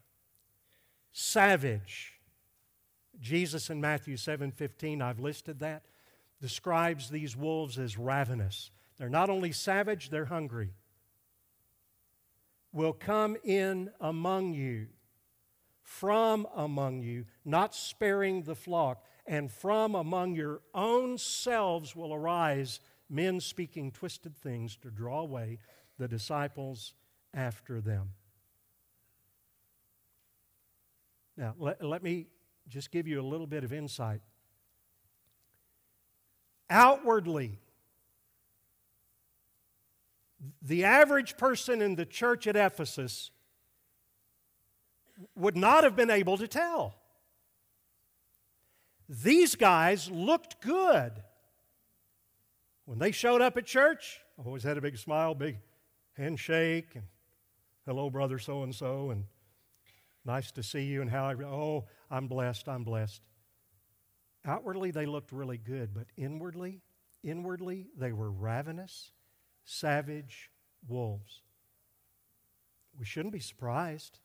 savage, 1.12 2.14
Jesus 3.20 3.68
in 3.68 3.80
Matthew 3.80 4.16
7:15, 4.16 5.02
I've 5.02 5.20
listed 5.20 5.58
that 5.58 5.84
describes 6.40 7.11
these 7.11 7.37
wolves 7.37 7.79
as 7.79 7.98
ravenous. 7.98 8.70
They're 8.98 9.09
not 9.09 9.31
only 9.31 9.53
savage, 9.53 10.11
they're 10.11 10.26
hungry. 10.26 10.74
Will 12.72 12.92
come 12.92 13.37
in 13.44 13.90
among 14.00 14.55
you, 14.55 14.88
from 15.83 16.46
among 16.55 17.03
you, 17.03 17.24
not 17.44 17.74
sparing 17.74 18.42
the 18.42 18.55
flock, 18.55 19.05
and 19.26 19.50
from 19.50 19.94
among 19.94 20.35
your 20.35 20.61
own 20.74 21.18
selves 21.18 21.94
will 21.96 22.14
arise 22.14 22.81
men 23.09 23.40
speaking 23.40 23.90
twisted 23.90 24.37
things 24.37 24.76
to 24.76 24.90
draw 24.90 25.20
away 25.20 25.59
the 25.98 26.09
disciples 26.09 26.94
after 27.35 27.81
them. 27.81 28.11
Now, 31.37 31.55
let, 31.59 31.83
let 31.85 32.03
me 32.03 32.26
just 32.68 32.90
give 32.90 33.07
you 33.07 33.20
a 33.20 33.26
little 33.26 33.46
bit 33.46 33.64
of 33.64 33.72
insight 33.72 34.20
outwardly. 36.70 37.59
The 40.62 40.85
average 40.85 41.37
person 41.37 41.83
in 41.83 41.96
the 41.96 42.06
church 42.06 42.46
at 42.46 42.56
Ephesus 42.56 43.30
would 45.35 45.56
not 45.56 45.85
have 45.85 45.96
been 45.96 46.11
able 46.11 46.38
to 46.38 46.48
tell. 46.48 46.94
These 49.09 49.56
guys 49.56 50.11
looked 50.11 50.62
good. 50.62 51.12
When 52.85 52.98
they 52.98 53.11
showed 53.11 53.42
up 53.42 53.56
at 53.56 53.66
church, 53.66 54.20
always 54.44 54.62
had 54.62 54.78
a 54.78 54.80
big 54.80 54.96
smile, 54.96 55.35
big 55.35 55.59
handshake, 56.16 56.94
and 56.94 57.04
hello, 57.87 58.09
brother 58.09 58.38
so 58.38 58.62
and 58.62 58.74
so, 58.74 59.11
and 59.11 59.24
nice 60.24 60.50
to 60.52 60.62
see 60.62 60.85
you, 60.85 61.02
and 61.02 61.11
how 61.11 61.24
I, 61.24 61.35
oh, 61.35 61.87
I'm 62.11 62.28
blessed, 62.28 62.68
I'm 62.68 62.85
blessed. 62.85 63.20
Outwardly, 64.44 64.90
they 64.90 65.07
looked 65.07 65.33
really 65.33 65.59
good, 65.59 65.92
but 65.94 66.07
inwardly, 66.16 66.81
inwardly, 67.22 67.88
they 67.96 68.12
were 68.12 68.31
ravenous, 68.31 69.12
savage 69.64 70.50
wolves. 70.88 71.42
We 72.98 73.05
shouldn't 73.05 73.33
be 73.33 73.40
surprised. 73.40 74.18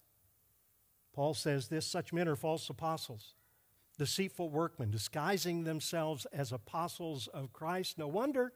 Paul 1.13 1.34
says 1.34 1.67
this 1.67 1.86
such 1.86 2.13
men 2.13 2.28
are 2.28 2.36
false 2.36 2.69
apostles, 2.69 3.36
deceitful 3.97 4.49
workmen, 4.49 4.89
disguising 4.89 5.63
themselves 5.63 6.25
as 6.34 6.51
apostles 6.51 7.28
of 7.28 7.54
Christ. 7.54 7.97
No 7.97 8.08
wonder, 8.08 8.54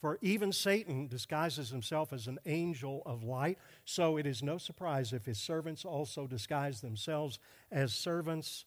for 0.00 0.18
even 0.20 0.52
Satan 0.52 1.08
disguises 1.08 1.70
himself 1.70 2.12
as 2.12 2.26
an 2.26 2.38
angel 2.46 3.02
of 3.04 3.24
light. 3.24 3.58
So 3.84 4.16
it 4.16 4.26
is 4.26 4.42
no 4.42 4.58
surprise 4.58 5.12
if 5.12 5.26
his 5.26 5.38
servants 5.38 5.84
also 5.84 6.26
disguise 6.26 6.80
themselves 6.80 7.38
as 7.70 7.92
servants 7.94 8.64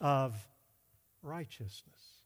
of 0.00 0.46
righteousness. 1.24 2.22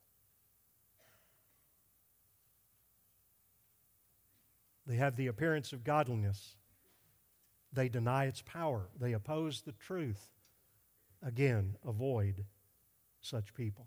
They 4.86 4.96
have 4.96 5.16
the 5.16 5.26
appearance 5.26 5.72
of 5.72 5.84
godliness. 5.84 6.56
They 7.72 7.88
deny 7.88 8.24
its 8.24 8.42
power. 8.42 8.88
They 8.98 9.12
oppose 9.12 9.60
the 9.60 9.72
truth. 9.72 10.30
Again, 11.22 11.76
avoid 11.86 12.46
such 13.20 13.52
people. 13.54 13.86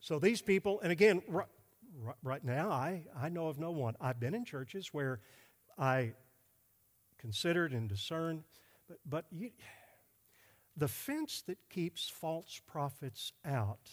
So 0.00 0.18
these 0.18 0.42
people, 0.42 0.80
and 0.80 0.90
again, 0.90 1.22
right, 1.28 1.46
right 2.24 2.42
now, 2.42 2.70
I, 2.70 3.04
I 3.16 3.28
know 3.28 3.46
of 3.46 3.60
no 3.60 3.70
one. 3.70 3.94
I've 4.00 4.18
been 4.18 4.34
in 4.34 4.44
churches 4.44 4.88
where 4.92 5.20
I 5.78 6.14
considered 7.18 7.72
and 7.72 7.88
discerned, 7.88 8.42
but, 8.88 8.98
but 9.06 9.26
you, 9.30 9.50
the 10.80 10.88
fence 10.88 11.42
that 11.42 11.58
keeps 11.68 12.08
false 12.08 12.60
prophets 12.66 13.32
out 13.44 13.90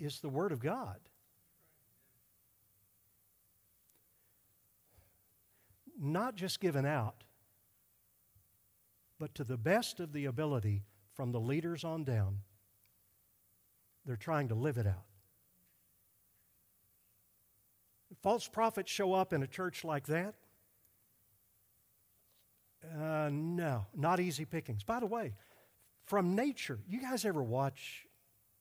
is 0.00 0.20
the 0.20 0.28
Word 0.30 0.52
of 0.52 0.60
God. 0.60 0.98
Not 6.00 6.34
just 6.34 6.60
given 6.60 6.86
out, 6.86 7.24
but 9.18 9.34
to 9.34 9.44
the 9.44 9.58
best 9.58 10.00
of 10.00 10.14
the 10.14 10.24
ability 10.24 10.82
from 11.12 11.30
the 11.30 11.40
leaders 11.40 11.84
on 11.84 12.04
down, 12.04 12.38
they're 14.06 14.16
trying 14.16 14.48
to 14.48 14.54
live 14.54 14.78
it 14.78 14.86
out. 14.86 15.04
False 18.22 18.48
prophets 18.48 18.90
show 18.90 19.12
up 19.12 19.34
in 19.34 19.42
a 19.42 19.46
church 19.46 19.84
like 19.84 20.06
that. 20.06 20.36
Uh, 22.84 23.28
no, 23.30 23.86
not 23.94 24.20
easy 24.20 24.44
pickings. 24.44 24.82
By 24.82 25.00
the 25.00 25.06
way, 25.06 25.34
from 26.06 26.34
nature, 26.34 26.78
you 26.88 27.00
guys 27.00 27.24
ever 27.24 27.42
watch 27.42 28.06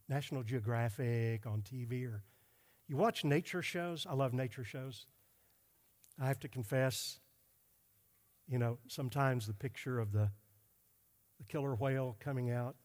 National 0.07 0.43
Geographic 0.43 1.45
on 1.45 1.61
TV 1.61 2.05
or 2.05 2.23
you 2.87 2.97
watch 2.97 3.23
nature 3.23 3.61
shows? 3.61 4.05
I 4.09 4.13
love 4.13 4.33
nature 4.33 4.63
shows. 4.63 5.05
I 6.19 6.27
have 6.27 6.39
to 6.39 6.47
confess, 6.47 7.19
you 8.47 8.57
know, 8.57 8.79
sometimes 8.87 9.47
the 9.47 9.53
picture 9.53 9.99
of 9.99 10.11
the, 10.11 10.29
the 11.37 11.45
killer 11.47 11.75
whale 11.75 12.17
coming 12.19 12.51
out, 12.51 12.75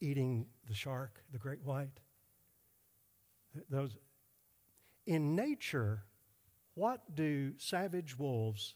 eating 0.00 0.46
the 0.68 0.74
shark, 0.74 1.22
the 1.32 1.38
great 1.38 1.62
white. 1.64 2.00
Those 3.70 3.96
in 5.06 5.34
nature, 5.34 6.04
what 6.74 7.14
do 7.14 7.52
savage 7.58 8.18
wolves, 8.18 8.74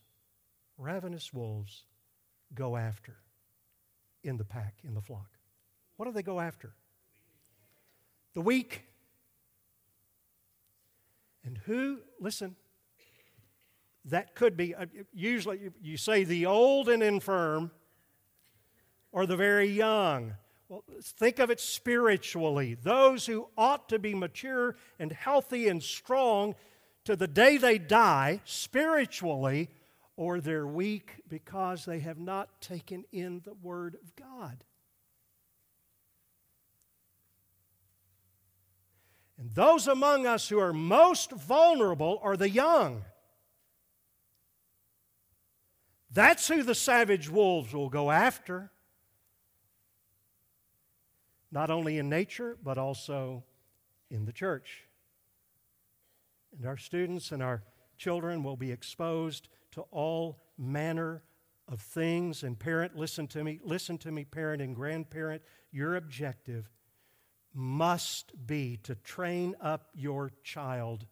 ravenous 0.79 1.33
wolves, 1.33 1.85
go 2.55 2.77
after 2.77 3.17
in 4.23 4.37
the 4.37 4.45
pack, 4.45 4.75
in 4.85 4.95
the 4.95 5.01
flock? 5.01 5.31
What 5.97 6.07
do 6.07 6.13
they 6.13 6.23
go 6.23 6.41
after? 6.41 6.75
the 8.37 8.43
weak. 8.43 8.83
And 11.43 11.59
who, 11.65 12.01
listen, 12.21 12.55
that 14.05 14.35
could 14.35 14.59
be, 14.59 14.75
uh, 14.75 14.85
usually 15.15 15.71
you 15.81 15.97
say 15.97 16.23
the 16.23 16.45
old 16.45 16.91
and 16.91 17.03
infirm 17.03 17.71
or 19.11 19.25
the 19.25 19.37
very 19.37 19.69
young. 19.69 20.35
Well, 20.69 20.85
think 21.01 21.39
of 21.39 21.49
it 21.49 21.61
spiritually. 21.61 22.75
Those 22.75 23.25
who 23.25 23.49
ought 23.57 23.89
to 23.89 23.99
be 23.99 24.15
mature 24.15 24.77
and 24.99 25.11
healthy 25.13 25.69
and 25.69 25.83
strong 25.83 26.57
to 27.07 27.17
the 27.17 27.29
day 27.29 27.57
they 27.57 27.79
die 27.79 28.43
spiritually, 28.45 29.71
or 30.17 30.41
they're 30.41 30.67
weak 30.67 31.23
because 31.29 31.85
they 31.85 32.01
have 32.01 32.19
not 32.19 32.61
taken 32.61 33.05
in 33.13 33.43
the 33.45 33.55
Word 33.55 33.97
of 34.03 34.17
God. 34.17 34.65
And 39.39 39.55
those 39.55 39.87
among 39.87 40.27
us 40.27 40.49
who 40.49 40.59
are 40.59 40.73
most 40.73 41.31
vulnerable 41.31 42.19
are 42.23 42.37
the 42.37 42.49
young. 42.49 43.05
That's 46.11 46.49
who 46.49 46.63
the 46.63 46.75
savage 46.75 47.29
wolves 47.29 47.75
will 47.75 47.91
go 47.91 48.11
after. 48.11 48.71
Not 51.53 51.71
only 51.71 51.99
in 51.99 52.09
nature, 52.09 52.57
but 52.63 52.79
also 52.79 53.45
in 54.11 54.25
the 54.25 54.33
church. 54.33 54.85
And 56.57 56.67
our 56.67 56.79
students 56.79 57.33
and 57.33 57.43
our 57.43 57.63
children 57.99 58.43
will 58.43 58.57
be 58.57 58.73
exposed 58.73 59.49
to 59.77 59.83
all 59.91 60.43
manner 60.59 61.23
of 61.69 61.81
things. 61.81 62.43
And 62.43 62.59
parent, 62.59 62.97
listen 62.97 63.27
to 63.29 63.45
me. 63.45 63.61
Listen 63.63 63.99
to 63.99 64.11
me, 64.11 64.25
parent 64.25 64.61
and 64.61 64.75
grandparent. 64.75 65.43
Your 65.71 65.97
objective 65.97 66.69
must 67.55 68.33
be 68.47 68.79
to 68.83 68.95
train 68.95 69.55
up 69.61 69.89
your 69.95 70.33
child 70.43 71.07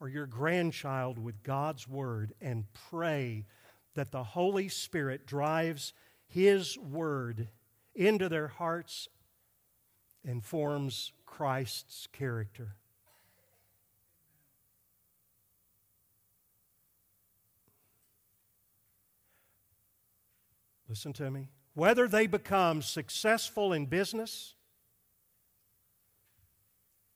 or 0.00 0.08
your 0.08 0.26
grandchild 0.26 1.18
with 1.18 1.42
God's 1.42 1.88
Word 1.88 2.32
and 2.40 2.64
pray 2.90 3.46
that 3.94 4.12
the 4.12 4.22
Holy 4.22 4.68
Spirit 4.68 5.26
drives 5.26 5.92
His 6.26 6.76
Word 6.78 7.48
into 7.94 8.28
their 8.28 8.48
hearts 8.48 9.08
and 10.24 10.44
forms 10.44 11.12
Christ's 11.26 12.08
character. 12.12 12.76
Listen 20.88 21.12
to 21.14 21.30
me. 21.30 21.48
Whether 21.74 22.08
they 22.08 22.26
become 22.26 22.82
successful 22.82 23.72
in 23.72 23.86
business, 23.86 24.54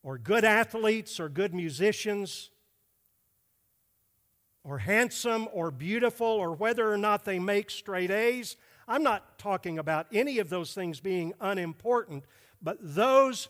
or 0.03 0.19
good 0.19 0.45
athletes 0.45 1.21
or 1.21 1.29
good 1.29 1.55
musicians 1.55 2.51
or 4.65 4.79
handsome 4.79 5.49
or 5.53 5.71
beautiful 5.71 6.27
or 6.27 6.53
whether 6.53 6.93
or 6.93 6.99
not 6.99 7.25
they 7.25 7.39
make 7.39 7.71
straight 7.71 8.11
A's. 8.11 8.57
I'm 8.89 9.03
not 9.03 9.39
talking 9.39 9.79
about 9.79 10.07
any 10.13 10.39
of 10.39 10.49
those 10.49 10.75
things 10.75 11.01
being 11.01 11.33
unimportant, 11.41 12.25
but 12.61 12.79
those 12.81 13.49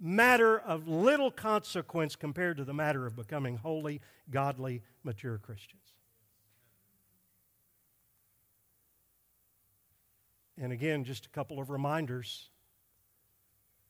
matter 0.00 0.58
of 0.58 0.86
little 0.88 1.30
consequence 1.30 2.16
compared 2.16 2.56
to 2.56 2.64
the 2.64 2.74
matter 2.74 3.06
of 3.06 3.16
becoming 3.16 3.56
holy, 3.56 4.00
godly, 4.30 4.82
mature 5.02 5.38
Christians. 5.38 5.87
And 10.60 10.72
again, 10.72 11.04
just 11.04 11.26
a 11.26 11.30
couple 11.30 11.60
of 11.60 11.70
reminders 11.70 12.50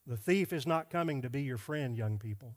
the 0.07 0.17
thief 0.17 0.55
is 0.55 0.67
not 0.67 0.89
coming 0.89 1.21
to 1.21 1.29
be 1.29 1.43
your 1.43 1.59
friend, 1.59 1.95
young 1.95 2.19
people. 2.19 2.57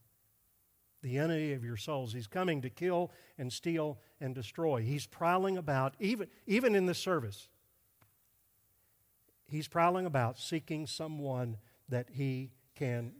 The 1.04 1.18
enemy 1.18 1.52
of 1.52 1.66
your 1.66 1.76
souls. 1.76 2.14
He's 2.14 2.28
coming 2.28 2.62
to 2.62 2.70
kill 2.70 3.12
and 3.38 3.52
steal 3.52 4.00
and 4.22 4.34
destroy. 4.34 4.84
He's 4.84 5.06
prowling 5.06 5.58
about, 5.58 5.96
even, 6.00 6.28
even 6.48 6.76
in 6.76 6.86
the 6.86 6.94
service. 6.94 7.50
He's 9.48 9.68
prowling 9.68 10.06
about 10.06 10.40
seeking 10.40 10.88
someone 10.88 11.58
that 11.90 12.08
he 12.10 12.52
can 12.76 13.12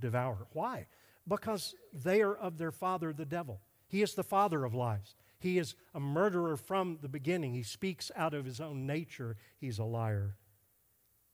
devour. 0.00 0.46
Why? 0.52 0.86
Because 1.26 1.74
they 1.92 2.22
are 2.22 2.36
of 2.36 2.58
their 2.58 2.70
father, 2.70 3.12
the 3.12 3.24
devil. 3.24 3.60
He 3.88 4.02
is 4.02 4.14
the 4.14 4.22
father 4.22 4.64
of 4.64 4.72
lies. 4.72 5.16
He 5.44 5.58
is 5.58 5.74
a 5.94 6.00
murderer 6.00 6.56
from 6.56 6.96
the 7.02 7.08
beginning. 7.08 7.52
He 7.52 7.62
speaks 7.62 8.10
out 8.16 8.32
of 8.32 8.46
his 8.46 8.62
own 8.62 8.86
nature. 8.86 9.36
He's 9.60 9.78
a 9.78 9.84
liar. 9.84 10.36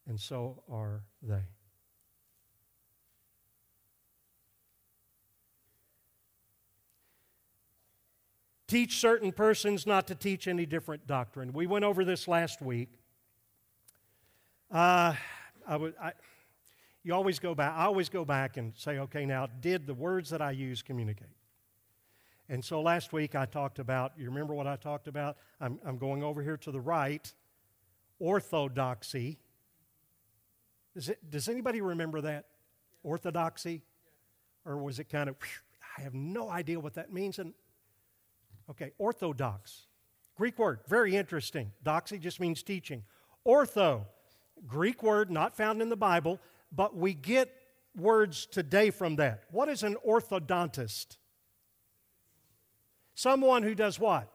And 0.08 0.18
so 0.18 0.64
are 0.68 1.04
they. 1.22 1.42
teach 8.66 8.98
certain 8.98 9.32
persons 9.32 9.84
not 9.84 10.06
to 10.06 10.14
teach 10.14 10.46
any 10.46 10.64
different 10.64 11.04
doctrine. 11.06 11.52
We 11.52 11.66
went 11.66 11.84
over 11.84 12.04
this 12.04 12.28
last 12.28 12.62
week. 12.62 12.88
Uh, 14.70 15.14
I 15.66 15.76
would, 15.76 15.94
you 17.02 17.14
always 17.14 17.40
go 17.40 17.52
back, 17.52 17.74
I 17.76 17.84
always 17.84 18.08
go 18.08 18.24
back 18.24 18.56
and 18.56 18.72
say, 18.76 18.98
okay, 18.98 19.24
now, 19.24 19.48
did 19.60 19.88
the 19.88 19.94
words 19.94 20.30
that 20.30 20.40
I 20.40 20.52
use 20.52 20.82
communicate? 20.82 21.39
And 22.50 22.64
so 22.64 22.82
last 22.82 23.12
week 23.12 23.36
I 23.36 23.46
talked 23.46 23.78
about, 23.78 24.12
you 24.18 24.26
remember 24.26 24.54
what 24.54 24.66
I 24.66 24.74
talked 24.74 25.06
about? 25.06 25.36
I'm, 25.60 25.78
I'm 25.86 25.98
going 25.98 26.24
over 26.24 26.42
here 26.42 26.56
to 26.56 26.72
the 26.72 26.80
right, 26.80 27.32
orthodoxy. 28.18 29.38
It, 30.96 31.30
does 31.30 31.48
anybody 31.48 31.80
remember 31.80 32.20
that? 32.22 32.46
Orthodoxy? 33.04 33.82
Or 34.66 34.78
was 34.78 34.98
it 34.98 35.08
kind 35.08 35.28
of, 35.28 35.36
I 35.96 36.02
have 36.02 36.12
no 36.12 36.50
idea 36.50 36.80
what 36.80 36.94
that 36.94 37.12
means. 37.12 37.38
And 37.38 37.54
okay, 38.68 38.90
orthodox. 38.98 39.86
Greek 40.36 40.58
word, 40.58 40.80
very 40.88 41.14
interesting. 41.14 41.70
Doxy 41.84 42.18
just 42.18 42.40
means 42.40 42.64
teaching. 42.64 43.04
Ortho, 43.46 44.06
Greek 44.66 45.04
word 45.04 45.30
not 45.30 45.56
found 45.56 45.80
in 45.80 45.88
the 45.88 45.96
Bible, 45.96 46.40
but 46.72 46.96
we 46.96 47.14
get 47.14 47.54
words 47.96 48.44
today 48.46 48.90
from 48.90 49.16
that. 49.16 49.44
What 49.52 49.68
is 49.68 49.84
an 49.84 49.96
orthodontist? 50.04 51.18
Someone 53.20 53.62
who 53.62 53.74
does 53.74 54.00
what? 54.00 54.32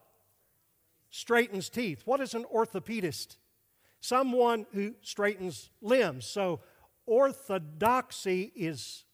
Straightens 1.09 1.69
teeth. 1.69 2.03
What 2.05 2.19
is 2.19 2.35
an 2.35 2.45
orthopedist? 2.53 3.37
Someone 3.99 4.67
who 4.75 4.93
straightens 5.01 5.71
limbs. 5.81 6.27
So, 6.27 6.59
orthodoxy 7.07 8.51
is 8.55 9.05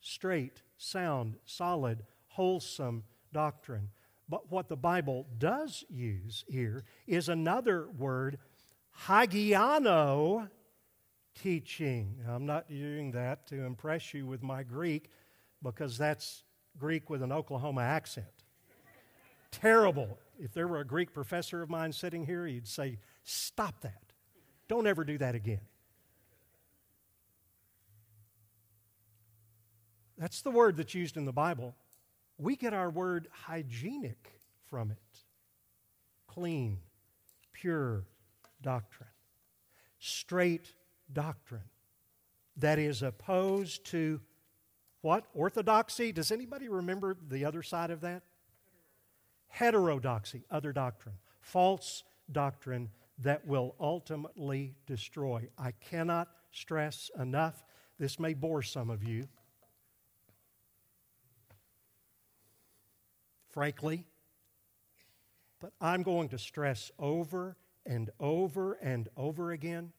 straight, 0.00 0.62
sound, 0.78 1.34
solid, 1.44 2.04
wholesome 2.28 3.04
doctrine. 3.34 3.90
But 4.30 4.50
what 4.50 4.70
the 4.70 4.78
Bible 4.78 5.26
does 5.36 5.84
use 5.90 6.46
here 6.48 6.82
is 7.06 7.28
another 7.28 7.88
word, 7.98 8.38
hagiano 9.04 10.48
teaching. 11.34 12.22
I'm 12.26 12.46
not 12.46 12.66
doing 12.70 13.10
that 13.10 13.46
to 13.48 13.62
impress 13.62 14.14
you 14.14 14.24
with 14.24 14.42
my 14.42 14.62
Greek 14.62 15.10
because 15.62 15.98
that's 15.98 16.44
Greek 16.78 17.10
with 17.10 17.20
an 17.20 17.30
Oklahoma 17.30 17.82
accent. 17.82 18.35
Terrible. 19.60 20.18
If 20.38 20.52
there 20.52 20.68
were 20.68 20.80
a 20.80 20.84
Greek 20.84 21.14
professor 21.14 21.62
of 21.62 21.70
mine 21.70 21.92
sitting 21.92 22.26
here, 22.26 22.46
he'd 22.46 22.68
say, 22.68 22.98
Stop 23.24 23.80
that. 23.80 24.12
Don't 24.68 24.86
ever 24.86 25.04
do 25.04 25.16
that 25.18 25.34
again. 25.34 25.60
That's 30.18 30.42
the 30.42 30.50
word 30.50 30.76
that's 30.76 30.94
used 30.94 31.16
in 31.16 31.24
the 31.24 31.32
Bible. 31.32 31.74
We 32.38 32.56
get 32.56 32.74
our 32.74 32.90
word 32.90 33.28
hygienic 33.30 34.40
from 34.68 34.90
it 34.90 34.98
clean, 36.26 36.78
pure 37.52 38.04
doctrine, 38.60 39.08
straight 39.98 40.74
doctrine 41.10 41.62
that 42.58 42.78
is 42.78 43.02
opposed 43.02 43.86
to 43.86 44.20
what? 45.00 45.24
Orthodoxy? 45.34 46.12
Does 46.12 46.30
anybody 46.30 46.68
remember 46.68 47.16
the 47.28 47.44
other 47.44 47.62
side 47.62 47.90
of 47.90 48.02
that? 48.02 48.22
Heterodoxy, 49.48 50.44
other 50.50 50.72
doctrine. 50.72 51.16
False 51.40 52.04
doctrine 52.30 52.90
that 53.18 53.46
will 53.46 53.74
ultimately 53.80 54.74
destroy. 54.86 55.48
I 55.56 55.72
cannot 55.72 56.28
stress 56.50 57.10
enough. 57.18 57.64
This 57.98 58.18
may 58.18 58.34
bore 58.34 58.62
some 58.62 58.90
of 58.90 59.02
you. 59.02 59.28
Frankly, 63.50 64.04
but 65.60 65.72
I'm 65.80 66.02
going 66.02 66.28
to 66.30 66.38
stress 66.38 66.90
over 66.98 67.56
and 67.86 68.10
over 68.20 68.74
and 68.74 69.08
over 69.16 69.52
again 69.52 69.92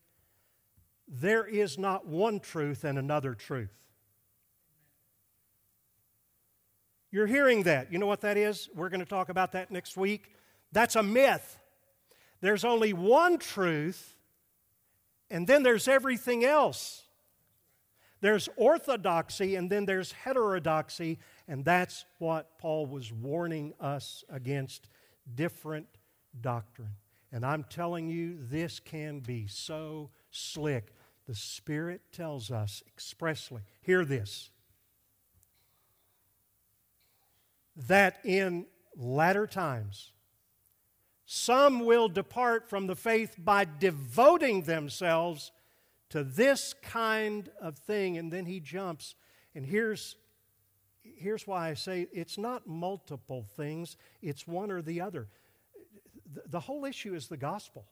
there 1.07 1.45
is 1.45 1.77
not 1.77 2.05
one 2.05 2.39
truth 2.39 2.83
and 2.83 2.97
another 2.97 3.33
truth. 3.33 3.71
You're 7.17 7.25
hearing 7.25 7.63
that. 7.63 7.91
You 7.91 7.97
know 7.97 8.06
what 8.06 8.21
that 8.21 8.38
is? 8.38 8.69
We're 8.75 8.89
going 8.89 8.99
to 8.99 9.06
talk 9.08 9.30
about 9.30 9.53
that 9.53 9.71
next 9.71 9.97
week. 9.97 10.36
That's 10.71 10.95
a 10.95 11.01
myth. 11.01 11.58
There's 12.41 12.63
only 12.63 12.93
one 12.93 13.39
truth, 13.39 14.15
and 15.32 15.47
then 15.47 15.63
there's 15.63 15.88
everything 15.88 16.45
else. 16.45 17.06
There's 18.21 18.49
orthodoxy, 18.56 19.56
and 19.56 19.67
then 19.67 19.88
there's 19.88 20.12
heterodoxy, 20.12 21.17
and 21.47 21.65
that's 21.65 22.06
what 22.19 22.60
Paul 22.60 22.86
was 22.86 23.12
warning 23.12 23.73
us 23.80 24.23
against 24.30 24.88
different 25.34 25.88
doctrine. 26.39 26.97
And 27.32 27.43
I'm 27.43 27.63
telling 27.63 28.10
you, 28.10 28.38
this 28.39 28.80
can 28.80 29.21
be 29.21 29.47
so 29.47 30.12
slick. 30.30 30.93
The 31.25 31.34
Spirit 31.34 32.01
tells 32.12 32.51
us 32.51 32.84
expressly 32.88 33.63
hear 33.82 34.06
this 34.06 34.51
that 37.88 38.20
in 38.26 38.66
latter 38.96 39.46
times, 39.46 40.12
some 41.26 41.86
will 41.86 42.08
depart 42.08 42.70
from 42.70 42.88
the 42.88 42.96
faith 42.96 43.36
by 43.38 43.68
devoting 43.80 44.63
themselves 44.63 45.52
to 46.10 46.24
this 46.24 46.74
kind 46.82 47.50
of 47.62 47.78
thing. 47.78 48.18
And 48.18 48.32
then 48.32 48.46
he 48.46 48.60
jumps. 48.60 49.16
And 49.54 49.66
here's, 49.66 50.16
here's 51.04 51.46
why 51.46 51.70
I 51.70 51.74
say 51.74 52.08
it's 52.13 52.38
not 52.38 52.66
multiple 52.66 53.46
things, 53.56 53.98
it's 54.22 54.48
one 54.48 54.72
or 54.72 54.82
the 54.82 55.02
other. 55.02 55.28
The, 56.50 56.60
whole 56.60 56.86
issue 56.86 57.13
is 57.13 57.28
the 57.28 57.38
gospel. 57.38 57.86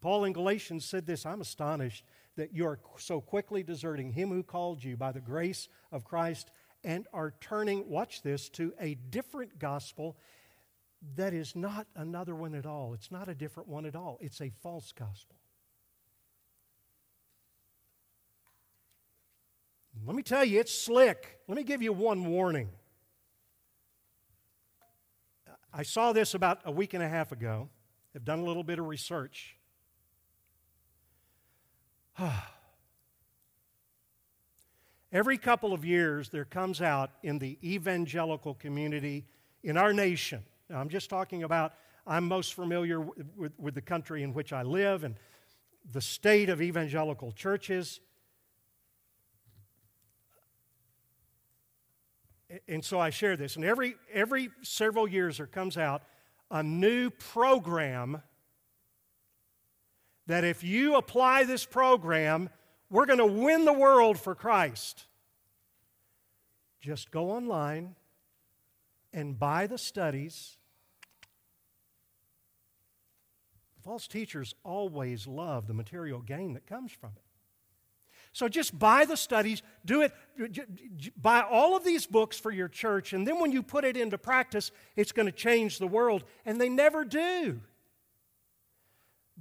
Paul 0.00 0.24
in 0.24 0.32
Galatians 0.32 0.84
said 0.84 1.06
this 1.06 1.26
I'm 1.26 1.40
astonished 1.40 2.04
that 2.36 2.52
you 2.52 2.66
are 2.66 2.80
so 2.96 3.20
quickly 3.20 3.62
deserting 3.62 4.12
him 4.12 4.30
who 4.30 4.42
called 4.42 4.82
you 4.82 4.96
by 4.96 5.12
the 5.12 5.20
grace 5.20 5.68
of 5.90 6.04
Christ 6.04 6.50
and 6.84 7.06
are 7.12 7.34
turning, 7.40 7.88
watch 7.88 8.22
this, 8.22 8.48
to 8.50 8.72
a 8.80 8.94
different 8.94 9.58
gospel 9.58 10.16
that 11.16 11.34
is 11.34 11.56
not 11.56 11.86
another 11.96 12.34
one 12.34 12.54
at 12.54 12.66
all. 12.66 12.94
It's 12.94 13.10
not 13.10 13.28
a 13.28 13.34
different 13.34 13.68
one 13.68 13.86
at 13.86 13.96
all. 13.96 14.18
It's 14.20 14.40
a 14.40 14.50
false 14.62 14.92
gospel. 14.92 15.36
Let 20.04 20.16
me 20.16 20.22
tell 20.22 20.44
you, 20.44 20.58
it's 20.58 20.84
slick. 20.84 21.38
Let 21.46 21.56
me 21.56 21.64
give 21.64 21.82
you 21.82 21.92
one 21.92 22.24
warning. 22.24 22.70
I 25.72 25.82
saw 25.84 26.12
this 26.12 26.34
about 26.34 26.60
a 26.64 26.72
week 26.72 26.92
and 26.94 27.02
a 27.02 27.08
half 27.08 27.32
ago. 27.32 27.68
I've 28.14 28.24
done 28.24 28.40
a 28.40 28.44
little 28.44 28.64
bit 28.64 28.78
of 28.78 28.86
research. 28.86 29.56
Every 35.12 35.36
couple 35.36 35.74
of 35.74 35.84
years, 35.84 36.30
there 36.30 36.46
comes 36.46 36.80
out 36.80 37.10
in 37.22 37.38
the 37.38 37.58
evangelical 37.62 38.54
community 38.54 39.26
in 39.62 39.76
our 39.76 39.92
nation. 39.92 40.42
Now, 40.70 40.78
I'm 40.78 40.88
just 40.88 41.10
talking 41.10 41.42
about, 41.42 41.74
I'm 42.06 42.26
most 42.26 42.54
familiar 42.54 43.00
with, 43.00 43.26
with, 43.36 43.52
with, 43.58 43.74
the 43.74 43.82
country 43.82 44.22
in 44.22 44.32
which 44.32 44.54
I 44.54 44.62
live 44.62 45.04
and 45.04 45.16
the 45.92 46.00
state 46.00 46.48
of 46.48 46.62
evangelical 46.62 47.30
churches. 47.32 48.00
And 52.66 52.82
so 52.82 52.98
I 52.98 53.10
share 53.10 53.36
this. 53.36 53.56
And 53.56 53.66
every, 53.66 53.96
every 54.14 54.48
several 54.62 55.06
years, 55.06 55.36
there 55.36 55.46
comes 55.46 55.76
out 55.76 56.02
a 56.50 56.62
new 56.62 57.10
program 57.10 58.22
that 60.26 60.44
if 60.44 60.64
you 60.64 60.96
apply 60.96 61.44
this 61.44 61.66
program, 61.66 62.48
we're 62.92 63.06
going 63.06 63.18
to 63.18 63.26
win 63.26 63.64
the 63.64 63.72
world 63.72 64.20
for 64.20 64.34
Christ. 64.34 65.06
Just 66.80 67.10
go 67.10 67.30
online 67.30 67.96
and 69.14 69.38
buy 69.38 69.66
the 69.66 69.78
studies. 69.78 70.58
False 73.82 74.06
teachers 74.06 74.54
always 74.62 75.26
love 75.26 75.66
the 75.66 75.74
material 75.74 76.20
gain 76.20 76.52
that 76.52 76.66
comes 76.66 76.92
from 76.92 77.10
it. 77.16 77.22
So 78.34 78.48
just 78.48 78.78
buy 78.78 79.04
the 79.04 79.16
studies, 79.16 79.62
do 79.84 80.02
it, 80.02 80.12
buy 81.20 81.42
all 81.42 81.76
of 81.76 81.84
these 81.84 82.06
books 82.06 82.38
for 82.38 82.50
your 82.50 82.68
church, 82.68 83.12
and 83.12 83.26
then 83.26 83.40
when 83.40 83.52
you 83.52 83.62
put 83.62 83.84
it 83.84 83.96
into 83.96 84.16
practice, 84.16 84.70
it's 84.96 85.12
going 85.12 85.26
to 85.26 85.32
change 85.32 85.78
the 85.78 85.86
world. 85.86 86.24
And 86.46 86.58
they 86.60 86.70
never 86.70 87.04
do 87.04 87.60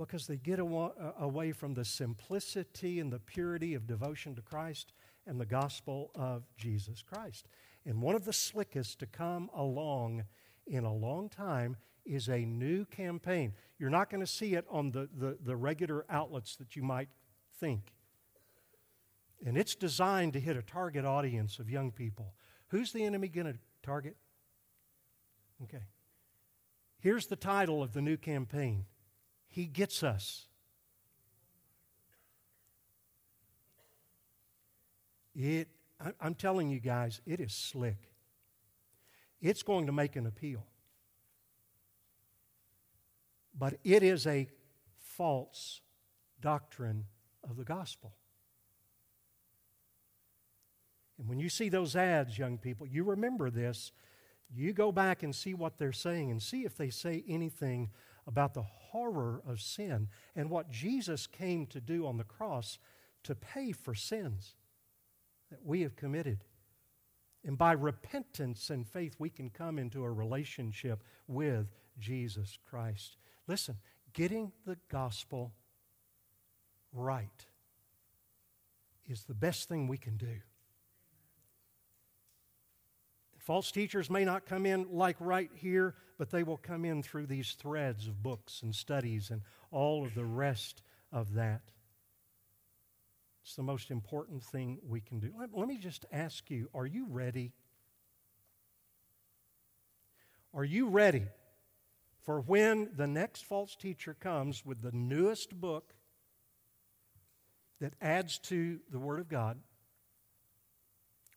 because 0.05 0.27
they 0.27 0.37
get 0.37 0.59
uh, 0.59 0.89
away 1.19 1.51
from 1.51 1.73
the 1.73 1.85
simplicity 1.85 2.99
and 2.99 3.11
the 3.11 3.19
purity 3.19 3.73
of 3.73 3.87
devotion 3.87 4.35
to 4.35 4.41
Christ 4.41 4.93
and 5.27 5.39
the 5.39 5.45
gospel 5.45 6.11
of 6.15 6.43
Jesus 6.57 7.01
Christ. 7.01 7.47
And 7.85 8.01
one 8.01 8.15
of 8.15 8.25
the 8.25 8.33
slickest 8.33 8.99
to 8.99 9.05
come 9.05 9.49
along 9.55 10.23
in 10.67 10.83
a 10.83 10.93
long 10.93 11.29
time 11.29 11.77
is 12.05 12.27
a 12.29 12.39
new 12.39 12.85
campaign. 12.85 13.53
You're 13.77 13.89
not 13.89 14.09
going 14.09 14.21
to 14.21 14.27
see 14.27 14.55
it 14.55 14.65
on 14.69 14.91
the, 14.91 15.07
the, 15.15 15.37
the, 15.43 15.55
regular 15.55 16.05
outlets 16.09 16.55
that 16.55 16.75
you 16.75 16.81
might 16.81 17.09
think. 17.59 17.93
And 19.45 19.57
it's 19.57 19.75
designed 19.75 20.33
to 20.33 20.39
hit 20.39 20.57
a 20.57 20.61
target 20.61 21.05
audience 21.05 21.59
of 21.59 21.69
young 21.69 21.91
people. 21.91 22.33
Who's 22.67 22.91
the 22.91 23.03
enemy 23.03 23.27
going 23.27 23.53
to 23.53 23.59
target? 23.83 24.15
Okay. 25.63 25.83
Here's 26.99 27.27
the 27.27 27.35
title 27.35 27.83
of 27.83 27.93
the 27.93 28.01
new 28.01 28.17
campaign 28.17 28.85
He 29.51 29.65
Gets 29.65 30.01
Us. 30.01 30.47
It, 35.35 35.67
I'm 36.19 36.35
telling 36.35 36.69
you 36.69 36.79
guys, 36.79 37.21
it 37.25 37.41
is 37.41 37.53
slick. 37.53 38.11
It's 39.41 39.61
going 39.61 39.87
to 39.87 39.91
make 39.91 40.15
an 40.15 40.25
appeal. 40.25 40.65
But 43.57 43.75
it 43.83 44.03
is 44.03 44.25
a 44.25 44.47
false 44.97 45.81
doctrine 46.39 47.05
of 47.47 47.57
the 47.57 47.65
gospel. 47.65 48.13
And 51.19 51.27
when 51.27 51.39
you 51.39 51.49
see 51.49 51.67
those 51.67 51.95
ads, 51.95 52.37
young 52.37 52.57
people, 52.57 52.87
you 52.87 53.03
remember 53.03 53.49
this. 53.49 53.91
You 54.53 54.71
go 54.71 54.93
back 54.93 55.23
and 55.23 55.35
see 55.35 55.53
what 55.53 55.77
they're 55.77 55.91
saying 55.91 56.31
and 56.31 56.41
see 56.41 56.63
if 56.63 56.77
they 56.77 56.89
say 56.89 57.23
anything 57.27 57.89
about 58.27 58.53
the 58.53 58.61
horror 58.63 59.41
of 59.47 59.61
sin 59.61 60.07
and 60.35 60.49
what 60.49 60.69
Jesus 60.69 61.27
came 61.27 61.65
to 61.67 61.81
do 61.81 62.05
on 62.05 62.17
the 62.17 62.23
cross 62.23 62.77
to 63.23 63.35
pay 63.35 63.71
for 63.71 63.93
sins 63.93 64.55
that 65.49 65.63
we 65.63 65.81
have 65.81 65.95
committed. 65.95 66.43
And 67.43 67.57
by 67.57 67.71
repentance 67.71 68.69
and 68.69 68.87
faith, 68.87 69.15
we 69.17 69.29
can 69.29 69.49
come 69.49 69.79
into 69.79 70.03
a 70.03 70.11
relationship 70.11 71.03
with 71.27 71.67
Jesus 71.99 72.57
Christ. 72.69 73.17
Listen, 73.47 73.77
getting 74.13 74.51
the 74.65 74.77
gospel 74.89 75.53
right 76.93 77.45
is 79.07 79.23
the 79.23 79.33
best 79.33 79.67
thing 79.67 79.87
we 79.87 79.97
can 79.97 80.17
do. 80.17 80.37
False 83.41 83.71
teachers 83.71 84.07
may 84.07 84.23
not 84.23 84.45
come 84.45 84.67
in 84.67 84.85
like 84.91 85.15
right 85.19 85.49
here, 85.55 85.95
but 86.19 86.29
they 86.29 86.43
will 86.43 86.57
come 86.57 86.85
in 86.85 87.01
through 87.01 87.25
these 87.25 87.53
threads 87.53 88.07
of 88.07 88.21
books 88.21 88.61
and 88.61 88.75
studies 88.75 89.31
and 89.31 89.41
all 89.71 90.05
of 90.05 90.13
the 90.13 90.25
rest 90.25 90.83
of 91.11 91.33
that. 91.33 91.61
It's 93.43 93.55
the 93.55 93.63
most 93.63 93.89
important 93.89 94.43
thing 94.43 94.77
we 94.87 95.01
can 95.01 95.19
do. 95.19 95.31
Let, 95.35 95.49
let 95.57 95.67
me 95.67 95.79
just 95.79 96.05
ask 96.11 96.51
you 96.51 96.69
are 96.75 96.85
you 96.85 97.07
ready? 97.09 97.53
Are 100.53 100.63
you 100.63 100.89
ready 100.89 101.23
for 102.19 102.41
when 102.41 102.91
the 102.95 103.07
next 103.07 103.43
false 103.43 103.75
teacher 103.75 104.13
comes 104.13 104.63
with 104.63 104.83
the 104.83 104.91
newest 104.91 105.59
book 105.59 105.95
that 107.79 107.93
adds 107.99 108.37
to 108.37 108.81
the 108.91 108.99
Word 108.99 109.19
of 109.19 109.29
God? 109.29 109.57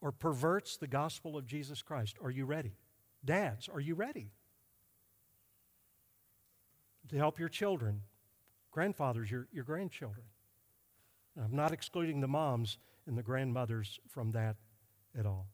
Or 0.04 0.12
perverts 0.12 0.76
the 0.76 0.86
gospel 0.86 1.34
of 1.34 1.46
Jesus 1.46 1.80
Christ. 1.80 2.18
Are 2.22 2.30
you 2.30 2.44
ready? 2.44 2.76
Dads, 3.24 3.70
are 3.72 3.80
you 3.80 3.94
ready? 3.94 4.28
To 7.08 7.16
help 7.16 7.38
your 7.38 7.48
children, 7.48 8.02
grandfathers, 8.70 9.30
your, 9.30 9.48
your 9.50 9.64
grandchildren. 9.64 10.26
I'm 11.42 11.56
not 11.56 11.72
excluding 11.72 12.20
the 12.20 12.28
moms 12.28 12.76
and 13.06 13.16
the 13.16 13.22
grandmothers 13.22 13.98
from 14.06 14.32
that 14.32 14.56
at 15.18 15.24
all. 15.24 15.46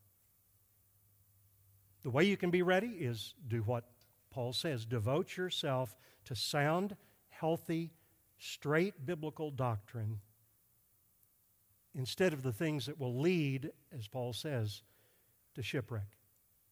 The 2.03 2.11
way 2.11 2.24
you 2.24 2.36
can 2.36 2.51
be 2.51 2.62
ready 2.62 2.88
is 2.88 3.34
do 3.46 3.62
what 3.62 3.84
Paul 4.32 4.53
says 4.53 4.84
devote 4.84 5.36
yourself 5.36 5.96
to 6.24 6.34
sound, 6.34 6.96
healthy, 7.28 7.92
straight 8.36 9.07
biblical 9.07 9.53
doctrine 9.53 10.18
instead 11.95 12.32
of 12.32 12.43
the 12.43 12.53
things 12.53 12.86
that 12.86 13.01
will 13.01 13.20
lead, 13.20 13.70
as 13.97 14.07
Paul 14.09 14.32
says, 14.32 14.82
to 15.55 15.62
shipwreck. 15.62 16.07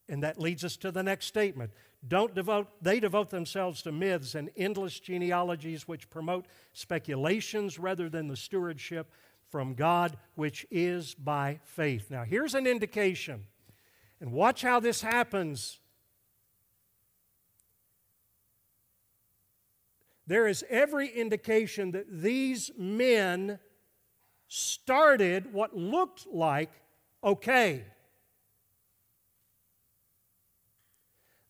And 0.08 0.22
that 0.22 0.40
leads 0.40 0.64
us 0.64 0.76
to 0.78 0.90
the 0.90 1.02
next 1.02 1.26
statement. 1.26 1.72
Don't 2.06 2.34
devote, 2.34 2.68
they 2.80 3.00
devote 3.00 3.30
themselves 3.30 3.82
to 3.82 3.92
myths 3.92 4.34
and 4.34 4.50
endless 4.56 5.00
genealogies 5.00 5.86
which 5.86 6.08
promote 6.08 6.46
speculations 6.72 7.78
rather 7.78 8.08
than 8.08 8.28
the 8.28 8.36
stewardship 8.36 9.10
from 9.50 9.74
God, 9.74 10.16
which 10.34 10.66
is 10.70 11.14
by 11.14 11.60
faith. 11.64 12.10
Now, 12.10 12.24
here's 12.24 12.54
an 12.54 12.66
indication. 12.66 13.46
And 14.20 14.32
watch 14.32 14.62
how 14.62 14.80
this 14.80 15.02
happens. 15.02 15.78
There 20.26 20.46
is 20.46 20.64
every 20.68 21.08
indication 21.08 21.92
that 21.92 22.06
these 22.10 22.70
men 22.76 23.58
started 24.48 25.52
what 25.52 25.76
looked 25.76 26.26
like 26.26 26.70
okay. 27.22 27.84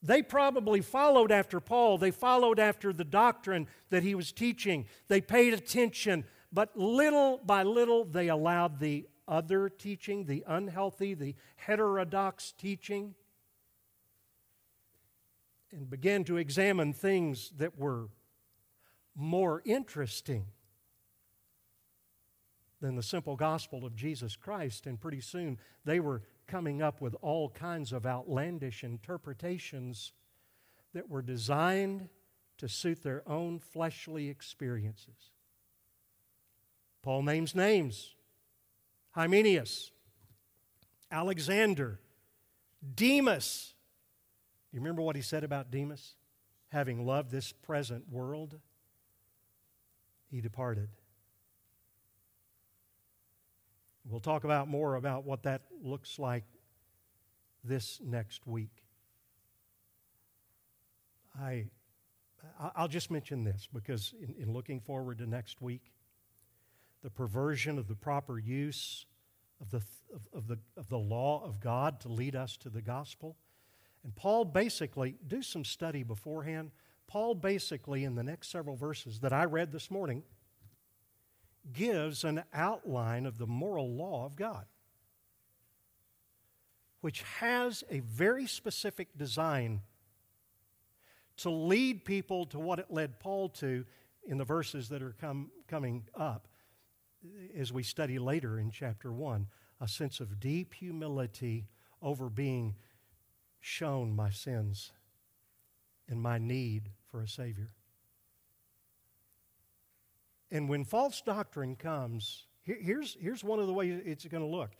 They 0.01 0.21
probably 0.21 0.81
followed 0.81 1.31
after 1.31 1.59
Paul. 1.59 1.97
They 1.97 2.11
followed 2.11 2.59
after 2.59 2.93
the 2.93 3.03
doctrine 3.03 3.67
that 3.89 4.03
he 4.03 4.15
was 4.15 4.31
teaching. 4.31 4.85
They 5.09 5.19
paid 5.19 5.53
attention, 5.53 6.25
but 6.53 6.77
little 6.77 7.37
by 7.37 7.63
little 7.63 8.05
they 8.05 8.29
allowed 8.29 8.79
the 8.79 9.07
other 9.27 9.69
teaching, 9.69 10.25
the 10.25 10.43
unhealthy, 10.47 11.13
the 11.13 11.35
heterodox 11.57 12.53
teaching, 12.53 13.13
and 15.71 15.89
began 15.89 16.23
to 16.23 16.37
examine 16.37 16.93
things 16.93 17.51
that 17.57 17.77
were 17.77 18.07
more 19.15 19.61
interesting 19.65 20.45
than 22.81 22.95
the 22.95 23.03
simple 23.03 23.35
gospel 23.35 23.85
of 23.85 23.95
Jesus 23.95 24.35
Christ. 24.35 24.85
And 24.85 24.99
pretty 24.99 25.21
soon 25.21 25.57
they 25.85 25.99
were 25.99 26.21
coming 26.47 26.81
up 26.81 27.01
with 27.01 27.15
all 27.21 27.49
kinds 27.49 27.91
of 27.91 28.05
outlandish 28.05 28.83
interpretations 28.83 30.13
that 30.93 31.09
were 31.09 31.21
designed 31.21 32.09
to 32.57 32.67
suit 32.67 33.03
their 33.03 33.23
own 33.27 33.59
fleshly 33.59 34.29
experiences. 34.29 35.31
Paul 37.01 37.23
names 37.23 37.55
names 37.55 38.15
Hymenaeus, 39.11 39.91
Alexander, 41.11 41.99
Demas. 42.95 43.73
You 44.71 44.79
remember 44.79 45.01
what 45.01 45.15
he 45.15 45.21
said 45.21 45.43
about 45.43 45.71
Demas? 45.71 46.15
Having 46.69 47.05
loved 47.05 47.31
this 47.31 47.51
present 47.51 48.11
world, 48.11 48.59
he 50.29 50.41
departed. 50.41 50.89
We'll 54.09 54.19
talk 54.19 54.43
about 54.43 54.67
more 54.67 54.95
about 54.95 55.23
what 55.23 55.43
that 55.43 55.61
looks 55.83 56.17
like 56.17 56.43
this 57.63 58.01
next 58.03 58.47
week. 58.47 58.83
I, 61.39 61.67
I'll 62.75 62.87
just 62.87 63.11
mention 63.11 63.43
this 63.43 63.67
because 63.71 64.15
in, 64.19 64.33
in 64.41 64.51
looking 64.51 64.79
forward 64.79 65.19
to 65.19 65.27
next 65.27 65.61
week, 65.61 65.91
the 67.03 67.11
perversion 67.11 67.77
of 67.77 67.87
the 67.87 67.95
proper 67.95 68.39
use 68.39 69.05
of 69.61 69.69
the, 69.69 69.81
of, 70.13 70.27
of, 70.33 70.47
the, 70.47 70.57
of 70.75 70.89
the 70.89 70.97
law 70.97 71.43
of 71.45 71.59
God 71.59 71.99
to 72.01 72.09
lead 72.09 72.35
us 72.35 72.57
to 72.57 72.69
the 72.69 72.81
gospel. 72.81 73.37
And 74.03 74.15
Paul 74.15 74.43
basically, 74.43 75.17
do 75.27 75.43
some 75.43 75.63
study 75.63 76.01
beforehand. 76.01 76.71
Paul 77.07 77.35
basically, 77.35 78.05
in 78.05 78.15
the 78.15 78.23
next 78.23 78.49
several 78.49 78.75
verses 78.75 79.19
that 79.19 79.33
I 79.33 79.45
read 79.45 79.71
this 79.71 79.91
morning, 79.91 80.23
gives 81.73 82.23
an 82.23 82.43
outline 82.53 83.25
of 83.25 83.37
the 83.37 83.47
moral 83.47 83.89
law 83.93 84.25
of 84.25 84.35
God, 84.35 84.65
which 87.01 87.23
has 87.39 87.83
a 87.89 87.99
very 87.99 88.47
specific 88.47 89.17
design 89.17 89.81
to 91.37 91.49
lead 91.49 92.03
people 92.03 92.45
to 92.47 92.59
what 92.59 92.79
it 92.79 92.87
led 92.89 93.19
Paul 93.19 93.49
to 93.49 93.85
in 94.27 94.37
the 94.37 94.45
verses 94.45 94.89
that 94.89 95.01
are 95.01 95.15
come, 95.19 95.51
coming 95.67 96.05
up 96.15 96.47
as 97.57 97.71
we 97.71 97.83
study 97.83 98.19
later 98.19 98.59
in 98.59 98.71
chapter 98.71 99.11
1 99.11 99.47
a 99.81 99.87
sense 99.87 100.19
of 100.19 100.39
deep 100.39 100.73
humility 100.73 101.67
over 102.01 102.29
being 102.29 102.75
shown 103.59 104.15
my 104.15 104.29
sins 104.29 104.91
and 106.07 106.21
my 106.21 106.37
need 106.37 106.89
for 107.09 107.21
a 107.21 107.27
Savior. 107.27 107.69
And 110.51 110.67
when 110.67 110.83
false 110.83 111.21
doctrine 111.21 111.75
comes, 111.75 112.45
here's, 112.63 113.17
here's 113.19 113.43
one 113.43 113.59
of 113.59 113.67
the 113.67 113.73
ways 113.73 114.01
it's 114.05 114.25
going 114.25 114.43
to 114.43 114.49
look. 114.49 114.71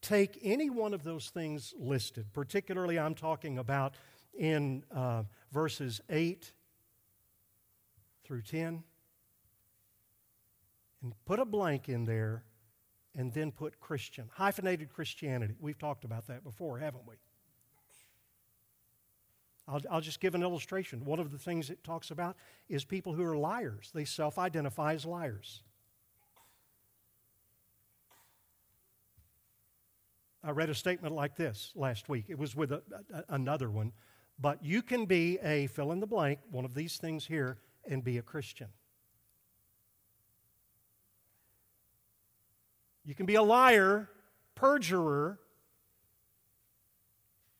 Take 0.00 0.38
any 0.42 0.70
one 0.70 0.94
of 0.94 1.02
those 1.02 1.28
things 1.28 1.74
listed, 1.78 2.32
particularly 2.32 2.98
I'm 2.98 3.14
talking 3.14 3.58
about 3.58 3.94
in 4.32 4.84
uh, 4.90 5.24
verses 5.52 6.00
8 6.08 6.52
through 8.24 8.42
10, 8.42 8.82
and 11.02 11.12
put 11.26 11.38
a 11.38 11.44
blank 11.44 11.88
in 11.88 12.04
there 12.04 12.44
and 13.14 13.32
then 13.32 13.50
put 13.50 13.80
Christian, 13.80 14.30
hyphenated 14.32 14.88
Christianity. 14.88 15.54
We've 15.58 15.78
talked 15.78 16.04
about 16.04 16.28
that 16.28 16.44
before, 16.44 16.78
haven't 16.78 17.06
we? 17.06 17.16
I'll, 19.70 19.80
I'll, 19.90 20.00
just 20.00 20.20
give 20.20 20.34
an 20.34 20.42
illustration. 20.42 21.04
One 21.04 21.20
of 21.20 21.30
the 21.30 21.38
things 21.38 21.70
it 21.70 21.84
talks 21.84 22.10
about 22.10 22.36
is 22.68 22.84
people 22.84 23.12
who 23.12 23.22
are 23.22 23.36
liars. 23.36 23.90
They 23.94 24.04
self 24.04 24.38
identify 24.38 24.94
as 24.94 25.04
liars. 25.04 25.62
I 30.42 30.50
read 30.50 30.70
a 30.70 30.74
statement 30.74 31.14
like 31.14 31.36
this 31.36 31.70
last 31.76 32.08
week. 32.08 32.24
It 32.28 32.38
was 32.38 32.56
with 32.56 32.72
a, 32.72 32.82
a, 33.12 33.24
another 33.28 33.70
one, 33.70 33.92
But 34.38 34.64
you 34.64 34.82
can 34.82 35.04
be 35.04 35.38
a 35.42 35.66
fill 35.68 35.92
in 35.92 36.00
the 36.00 36.06
blank, 36.06 36.40
one 36.50 36.64
of 36.64 36.74
these 36.74 36.96
things 36.96 37.26
here, 37.26 37.58
and 37.88 38.02
be 38.02 38.18
a 38.18 38.22
Christian. 38.22 38.68
You 43.04 43.14
can 43.14 43.26
be 43.26 43.34
a 43.34 43.42
liar, 43.42 44.08
perjurer, 44.54 45.38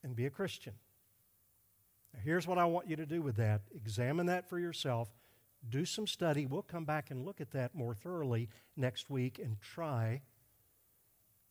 and 0.03 0.15
be 0.15 0.25
a 0.25 0.29
Christian. 0.29 0.73
Now, 2.13 2.19
here's 2.23 2.47
what 2.47 2.57
I 2.57 2.65
want 2.65 2.87
you 2.87 2.95
to 2.95 3.05
do 3.05 3.21
with 3.21 3.37
that 3.37 3.61
examine 3.75 4.25
that 4.27 4.49
for 4.49 4.59
yourself, 4.59 5.09
do 5.69 5.85
some 5.85 6.07
study. 6.07 6.45
We'll 6.45 6.61
come 6.61 6.85
back 6.85 7.11
and 7.11 7.25
look 7.25 7.39
at 7.39 7.51
that 7.51 7.75
more 7.75 7.93
thoroughly 7.93 8.49
next 8.75 9.09
week 9.09 9.39
and 9.39 9.59
try 9.61 10.21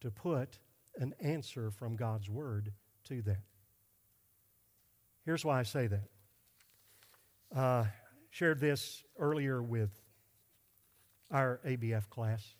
to 0.01 0.11
put 0.11 0.59
an 0.97 1.15
answer 1.21 1.71
from 1.71 1.97
God's 1.97 2.29
Word 2.29 2.73
to 3.05 3.23
that. 3.23 3.43
Here's 5.25 5.45
why 5.45 5.61
I 5.61 5.63
say 5.63 5.87
that. 5.87 6.09
Uh, 7.55 7.85
shared 8.31 8.61
this 8.61 9.03
earlier 9.19 9.63
with 9.63 9.91
our 11.31 11.61
ABF 11.67 12.09
class. 12.09 12.55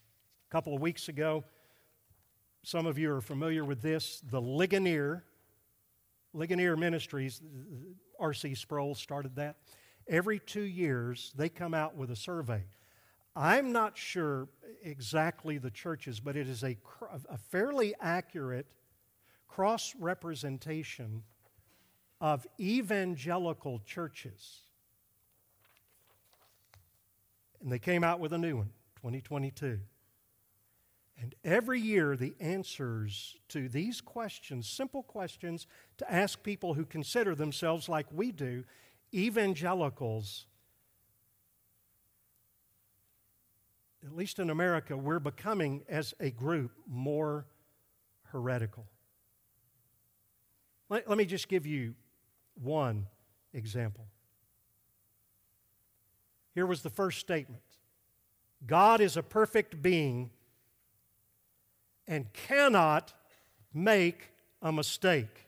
A 0.49 0.53
couple 0.53 0.75
of 0.75 0.81
weeks 0.81 1.09
ago, 1.09 1.45
some 2.63 2.87
of 2.87 2.99
you 2.99 3.13
are 3.13 3.21
familiar 3.21 3.65
with 3.65 3.81
this. 3.81 4.21
The 4.31 4.41
Ligonier, 4.41 5.25
Ligonier 6.33 6.77
Ministries, 6.77 7.41
uh, 7.43 7.59
uh, 8.23 8.25
R.C. 8.25 8.55
Sproul 8.55 8.95
started 8.95 9.37
that. 9.37 9.57
Every 10.09 10.39
two 10.39 10.63
years, 10.63 11.33
they 11.37 11.49
come 11.49 11.75
out 11.75 11.97
with 11.97 12.11
a 12.11 12.17
survey. 12.17 12.65
I'm 13.37 13.73
not 13.73 13.97
sure 13.97 14.49
exactly 14.83 15.59
the 15.59 15.71
churches, 15.71 16.21
but 16.21 16.37
it 16.37 16.49
is 16.49 16.65
a, 16.65 16.77
a 17.29 17.39
fairly 17.39 17.95
accurate 18.01 18.67
cross 19.47 19.95
representation 19.99 21.23
of 22.21 22.47
evangelical 22.59 23.79
churches. 23.81 24.61
And 27.63 27.71
they 27.71 27.79
came 27.79 28.03
out 28.03 28.21
with 28.21 28.33
a 28.33 28.39
new 28.39 28.57
one, 28.57 28.71
2022. 28.97 29.81
And 31.21 31.35
every 31.45 31.79
year, 31.79 32.17
the 32.17 32.35
answers 32.41 33.37
to 33.49 33.69
these 33.69 34.01
questions, 34.01 34.67
simple 34.67 35.03
questions 35.03 35.67
to 35.99 36.11
ask 36.11 36.43
people 36.43 36.73
who 36.75 36.87
consider 36.87 37.35
themselves 37.35 37.91
like 37.91 38.07
we 38.11 38.33
do, 38.33 38.65
evangelicals, 39.13 40.47
at 44.03 44.17
least 44.17 44.39
in 44.39 44.49
America, 44.49 44.97
we're 44.97 45.19
becoming, 45.19 45.83
as 45.91 46.15
a 46.21 46.31
group, 46.31 46.73
more 46.89 47.45
heretical. 48.29 48.87
Let, 50.89 51.07
let 51.07 51.19
me 51.19 51.27
just 51.27 51.49
give 51.49 51.67
you 51.67 51.95
one 52.55 53.07
example. 53.53 54.07
Here 56.55 56.65
was 56.65 56.81
the 56.81 56.91
first 56.91 57.21
statement 57.21 57.63
God 58.67 59.03
is 59.03 59.19
a 59.19 59.23
perfect 59.23 59.83
being 59.83 60.31
and 62.07 62.33
cannot 62.33 63.13
make 63.73 64.31
a 64.63 64.73
mistake. 64.73 65.47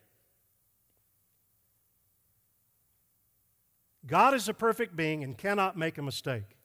God 4.06 4.34
is 4.34 4.48
a 4.48 4.54
perfect 4.54 4.96
being 4.96 5.22
and 5.22 5.36
cannot 5.36 5.76
make 5.76 5.98
a 5.98 6.02
mistake. 6.02 6.56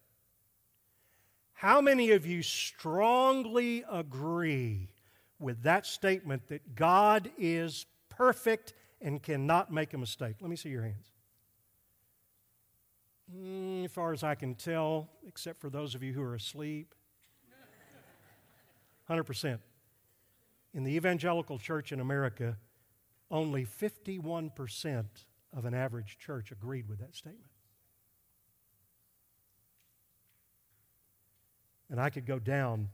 How 1.54 1.82
many 1.82 2.12
of 2.12 2.26
you 2.26 2.42
strongly 2.42 3.84
agree 3.90 4.90
with 5.40 5.64
that 5.64 5.86
statement 5.86 6.48
that 6.48 6.76
God 6.76 7.32
is 7.38 7.86
perfect 8.10 8.74
and 9.02 9.22
cannot 9.22 9.72
make 9.72 9.94
a 9.94 9.98
mistake? 9.98 10.36
Let 10.40 10.50
me 10.50 10.56
see 10.56 10.70
your 10.70 10.84
hands. 10.84 11.08
Mm, 13.36 13.86
as 13.86 13.92
far 13.92 14.14
as 14.14 14.24
I 14.24 14.36
can 14.36 14.56
tell, 14.56 15.10
except 15.28 15.60
for 15.60 15.70
those 15.70 15.96
of 15.96 16.04
you 16.04 16.14
who 16.14 16.22
are 16.22 16.36
asleep, 16.36 16.94
100%. 19.10 19.60
In 20.78 20.84
the 20.84 20.96
evangelical 20.96 21.58
church 21.58 21.92
in 21.92 22.00
America, 22.00 22.56
only 23.32 23.66
51% 23.66 25.06
of 25.52 25.66
an 25.66 25.74
average 25.74 26.20
church 26.20 26.52
agreed 26.52 26.88
with 26.88 27.00
that 27.00 27.16
statement. 27.16 27.50
And 31.90 32.00
I 32.00 32.12
could 32.12 32.28
go 32.28 32.38
down 32.38 32.90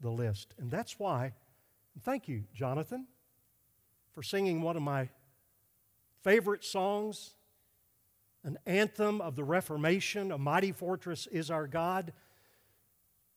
the 0.00 0.08
list. 0.08 0.54
And 0.58 0.70
that's 0.70 0.98
why, 0.98 1.34
thank 2.04 2.26
you, 2.26 2.44
Jonathan, 2.54 3.06
for 4.12 4.22
singing 4.22 4.62
one 4.62 4.76
of 4.76 4.82
my 4.82 5.10
favorite 6.22 6.64
songs, 6.64 7.34
an 8.44 8.56
anthem 8.64 9.20
of 9.20 9.36
the 9.36 9.44
Reformation, 9.44 10.32
A 10.32 10.38
Mighty 10.38 10.72
Fortress 10.72 11.26
is 11.26 11.50
Our 11.50 11.66
God. 11.66 12.14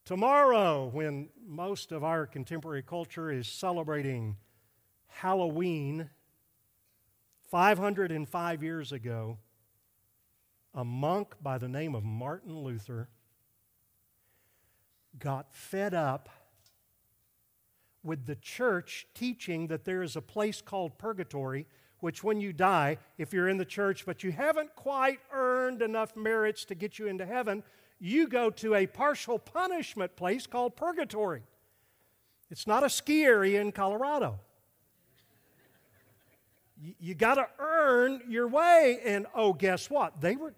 Tomorrow, 0.05 0.87
when 0.87 1.29
most 1.45 1.91
of 1.91 2.03
our 2.03 2.25
contemporary 2.25 2.81
culture 2.81 3.31
is 3.31 3.47
celebrating 3.47 4.37
Halloween, 5.07 6.09
505 7.49 8.63
years 8.63 8.91
ago, 8.91 9.37
a 10.73 10.83
monk 10.83 11.35
by 11.41 11.57
the 11.57 11.67
name 11.67 11.95
of 11.95 12.03
Martin 12.03 12.57
Luther 12.59 13.09
got 15.17 15.53
fed 15.53 15.93
up 15.93 16.29
with 18.03 18.25
the 18.25 18.35
church 18.35 19.07
teaching 19.13 19.67
that 19.67 19.83
there 19.83 20.01
is 20.01 20.15
a 20.15 20.21
place 20.21 20.61
called 20.61 20.97
purgatory, 20.97 21.65
which 21.99 22.23
when 22.23 22.39
you 22.39 22.53
die, 22.53 22.97
if 23.17 23.33
you're 23.33 23.49
in 23.49 23.57
the 23.57 23.65
church 23.65 24.05
but 24.05 24.23
you 24.23 24.31
haven't 24.31 24.73
quite 24.75 25.19
earned 25.33 25.81
enough 25.81 26.15
merits 26.15 26.63
to 26.65 26.75
get 26.75 26.97
you 26.97 27.07
into 27.07 27.25
heaven, 27.25 27.63
you 27.99 28.27
go 28.27 28.49
to 28.49 28.75
a 28.75 28.87
partial 28.87 29.37
punishment 29.37 30.15
place 30.15 30.47
called 30.47 30.75
purgatory. 30.75 31.43
It's 32.49 32.65
not 32.65 32.83
a 32.83 32.89
ski 32.89 33.23
area 33.23 33.61
in 33.61 33.71
Colorado. 33.71 34.39
you, 36.99 37.13
got 37.13 37.35
to 37.35 37.47
earn 37.59 38.21
your 38.27 38.47
way. 38.47 38.99
And 39.05 39.27
oh, 39.35 39.53
guess 39.53 39.89
what? 39.89 40.19
They 40.21 40.35
were, 40.35 40.53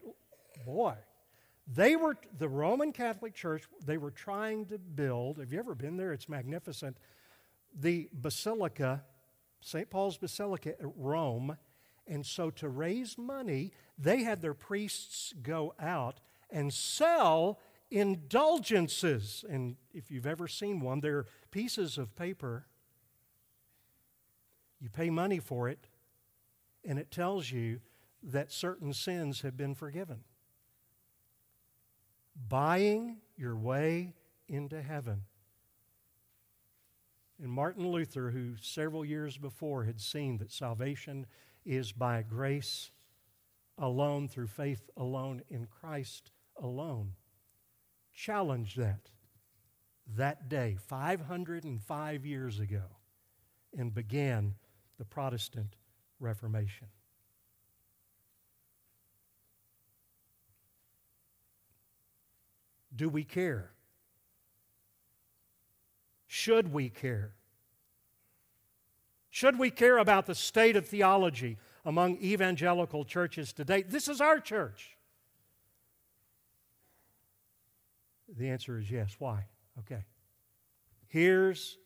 boy, 0.65 0.95
they 1.67 1.95
were, 1.95 2.15
the 2.37 2.47
Roman 2.47 2.91
Catholic 2.93 3.33
Church, 3.33 3.63
they 3.85 3.97
were 3.97 4.11
trying 4.11 4.65
to 4.67 4.77
build, 4.77 5.39
have 5.39 5.51
you 5.51 5.59
ever 5.59 5.75
been 5.75 5.97
there? 5.97 6.13
It's 6.13 6.29
magnificent. 6.29 6.97
The 7.77 8.09
Basilica, 8.13 9.03
St. 9.61 9.89
Paul's 9.89 10.17
Basilica 10.17 10.69
at 10.69 10.87
Rome. 10.95 11.57
And 12.07 12.25
so 12.25 12.49
to 12.51 12.69
raise 12.69 13.17
money, 13.17 13.71
they 13.97 14.23
had 14.23 14.41
their 14.41 14.53
priests 14.53 15.33
go 15.41 15.73
out 15.79 16.19
and 16.51 16.73
sell 16.73 17.59
indulgences. 17.89 19.45
And 19.49 19.75
if 19.93 20.11
you've 20.11 20.27
ever 20.27 20.47
seen 20.47 20.79
one, 20.79 21.01
they're 21.01 21.25
pieces 21.51 21.97
of 21.97 22.15
paper. 22.15 22.65
You 24.79 24.89
pay 24.89 25.09
money 25.09 25.39
for 25.39 25.69
it, 25.69 25.87
and 26.83 26.97
it 26.97 27.11
tells 27.11 27.51
you 27.51 27.81
that 28.23 28.51
certain 28.51 28.93
sins 28.93 29.41
have 29.41 29.57
been 29.57 29.75
forgiven 29.75 30.23
buying 32.47 33.17
your 33.35 33.55
way 33.55 34.13
into 34.47 34.81
heaven. 34.81 35.23
And 37.41 37.51
Martin 37.51 37.87
Luther, 37.87 38.29
who 38.29 38.55
several 38.61 39.03
years 39.03 39.37
before 39.37 39.83
had 39.83 39.99
seen 39.99 40.37
that 40.37 40.51
salvation 40.51 41.25
is 41.65 41.91
by 41.91 42.21
grace 42.21 42.91
alone, 43.77 44.27
through 44.27 44.47
faith 44.47 44.89
alone, 44.95 45.41
in 45.49 45.65
Christ 45.65 46.31
alone, 46.57 47.13
challenged 48.13 48.77
that 48.77 49.09
that 50.17 50.49
day, 50.49 50.77
505 50.87 52.25
years 52.25 52.59
ago, 52.59 52.83
and 53.77 53.93
began 53.93 54.55
the 54.97 55.05
Protestant 55.05 55.75
Reformation. 56.19 56.87
Do 62.95 63.07
we 63.09 63.23
care? 63.23 63.71
Should 66.27 66.73
we 66.73 66.89
care? 66.89 67.33
Should 69.29 69.57
we 69.57 69.71
care 69.71 69.97
about 69.97 70.25
the 70.25 70.35
state 70.35 70.75
of 70.75 70.85
theology 70.87 71.57
among 71.85 72.17
evangelical 72.17 73.05
churches 73.05 73.53
today? 73.53 73.81
This 73.81 74.09
is 74.09 74.19
our 74.19 74.39
church. 74.39 74.97
The 78.37 78.49
answer 78.49 78.77
is 78.77 78.89
yes. 78.89 79.15
Why? 79.19 79.45
Okay. 79.79 80.03
Here's, 81.07 81.77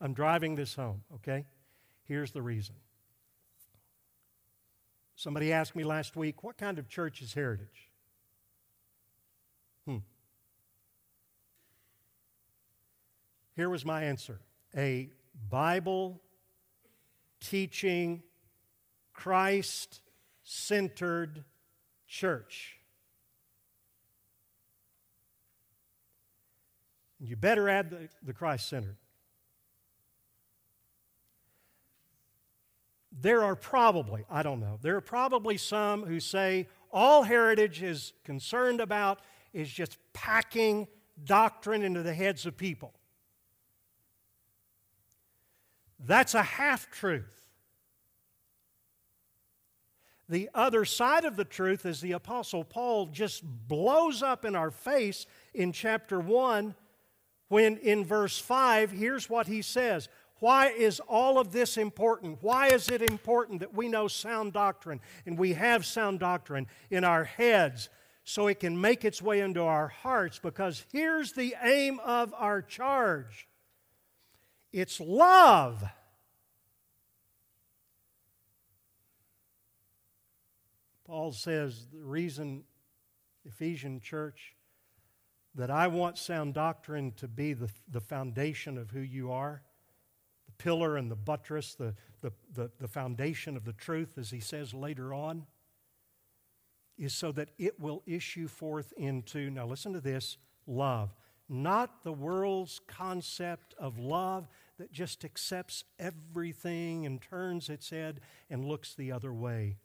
I'm 0.00 0.14
driving 0.14 0.54
this 0.54 0.74
home, 0.74 1.02
okay? 1.16 1.44
Here's 2.04 2.30
the 2.30 2.42
reason. 2.42 2.74
Somebody 5.14 5.52
asked 5.52 5.76
me 5.76 5.84
last 5.84 6.16
week, 6.16 6.42
what 6.42 6.56
kind 6.56 6.78
of 6.78 6.88
church 6.88 7.20
is 7.22 7.34
Heritage? 7.34 7.90
Hmm. 9.86 9.98
Here 13.54 13.68
was 13.68 13.84
my 13.84 14.04
answer 14.04 14.40
a 14.76 15.10
Bible 15.50 16.20
teaching, 17.40 18.22
Christ 19.12 20.00
centered 20.42 21.44
church. 22.06 22.75
You 27.26 27.36
better 27.36 27.68
add 27.68 27.90
the, 27.90 28.08
the 28.22 28.32
Christ 28.32 28.68
centered. 28.68 28.96
There 33.18 33.42
are 33.42 33.56
probably, 33.56 34.24
I 34.30 34.42
don't 34.42 34.60
know, 34.60 34.78
there 34.82 34.96
are 34.96 35.00
probably 35.00 35.56
some 35.56 36.04
who 36.04 36.20
say 36.20 36.68
all 36.92 37.22
heritage 37.22 37.82
is 37.82 38.12
concerned 38.24 38.80
about 38.80 39.20
is 39.52 39.70
just 39.70 39.98
packing 40.12 40.86
doctrine 41.24 41.82
into 41.82 42.02
the 42.02 42.14
heads 42.14 42.46
of 42.46 42.56
people. 42.56 42.92
That's 45.98 46.34
a 46.34 46.42
half 46.42 46.90
truth. 46.90 47.24
The 50.28 50.50
other 50.54 50.84
side 50.84 51.24
of 51.24 51.36
the 51.36 51.44
truth 51.44 51.86
is 51.86 52.00
the 52.00 52.12
Apostle 52.12 52.64
Paul 52.64 53.06
just 53.06 53.42
blows 53.44 54.22
up 54.22 54.44
in 54.44 54.54
our 54.56 54.70
face 54.70 55.26
in 55.54 55.72
chapter 55.72 56.20
1 56.20 56.74
when 57.48 57.76
in 57.78 58.04
verse 58.04 58.38
5, 58.38 58.90
here's 58.90 59.30
what 59.30 59.46
he 59.46 59.62
says 59.62 60.08
Why 60.40 60.68
is 60.68 61.00
all 61.00 61.38
of 61.38 61.52
this 61.52 61.76
important? 61.76 62.38
Why 62.42 62.68
is 62.68 62.88
it 62.88 63.02
important 63.02 63.60
that 63.60 63.74
we 63.74 63.88
know 63.88 64.08
sound 64.08 64.52
doctrine 64.52 65.00
and 65.24 65.38
we 65.38 65.52
have 65.52 65.86
sound 65.86 66.20
doctrine 66.20 66.66
in 66.90 67.04
our 67.04 67.24
heads 67.24 67.88
so 68.24 68.48
it 68.48 68.60
can 68.60 68.80
make 68.80 69.04
its 69.04 69.22
way 69.22 69.40
into 69.40 69.62
our 69.62 69.88
hearts? 69.88 70.38
Because 70.38 70.84
here's 70.92 71.32
the 71.32 71.54
aim 71.62 72.00
of 72.00 72.34
our 72.36 72.62
charge 72.62 73.46
it's 74.72 75.00
love. 75.00 75.84
Paul 81.06 81.30
says 81.30 81.86
the 81.92 82.02
reason 82.02 82.64
Ephesian 83.44 84.00
church 84.00 84.55
that 85.56 85.70
I 85.70 85.88
want 85.88 86.18
sound 86.18 86.54
doctrine 86.54 87.12
to 87.16 87.26
be 87.26 87.54
the, 87.54 87.70
the 87.90 88.00
foundation 88.00 88.76
of 88.76 88.90
who 88.90 89.00
you 89.00 89.32
are, 89.32 89.62
the 90.46 90.52
pillar 90.62 90.96
and 90.96 91.10
the 91.10 91.16
buttress, 91.16 91.74
the, 91.74 91.94
the, 92.20 92.32
the, 92.54 92.70
the 92.78 92.88
foundation 92.88 93.56
of 93.56 93.64
the 93.64 93.72
truth, 93.72 94.18
as 94.18 94.30
he 94.30 94.40
says 94.40 94.74
later 94.74 95.14
on, 95.14 95.46
is 96.98 97.14
so 97.14 97.32
that 97.32 97.50
it 97.58 97.80
will 97.80 98.02
issue 98.06 98.48
forth 98.48 98.92
into, 98.96 99.50
now 99.50 99.66
listen 99.66 99.92
to 99.94 100.00
this, 100.00 100.36
love. 100.66 101.14
Not 101.48 102.02
the 102.02 102.12
world's 102.12 102.80
concept 102.86 103.74
of 103.78 103.98
love 103.98 104.48
that 104.78 104.92
just 104.92 105.24
accepts 105.24 105.84
everything 105.98 107.06
and 107.06 107.22
turns 107.22 107.70
its 107.70 107.90
head 107.90 108.20
and 108.50 108.64
looks 108.64 108.94
the 108.94 109.12
other 109.12 109.32
way. 109.32 109.76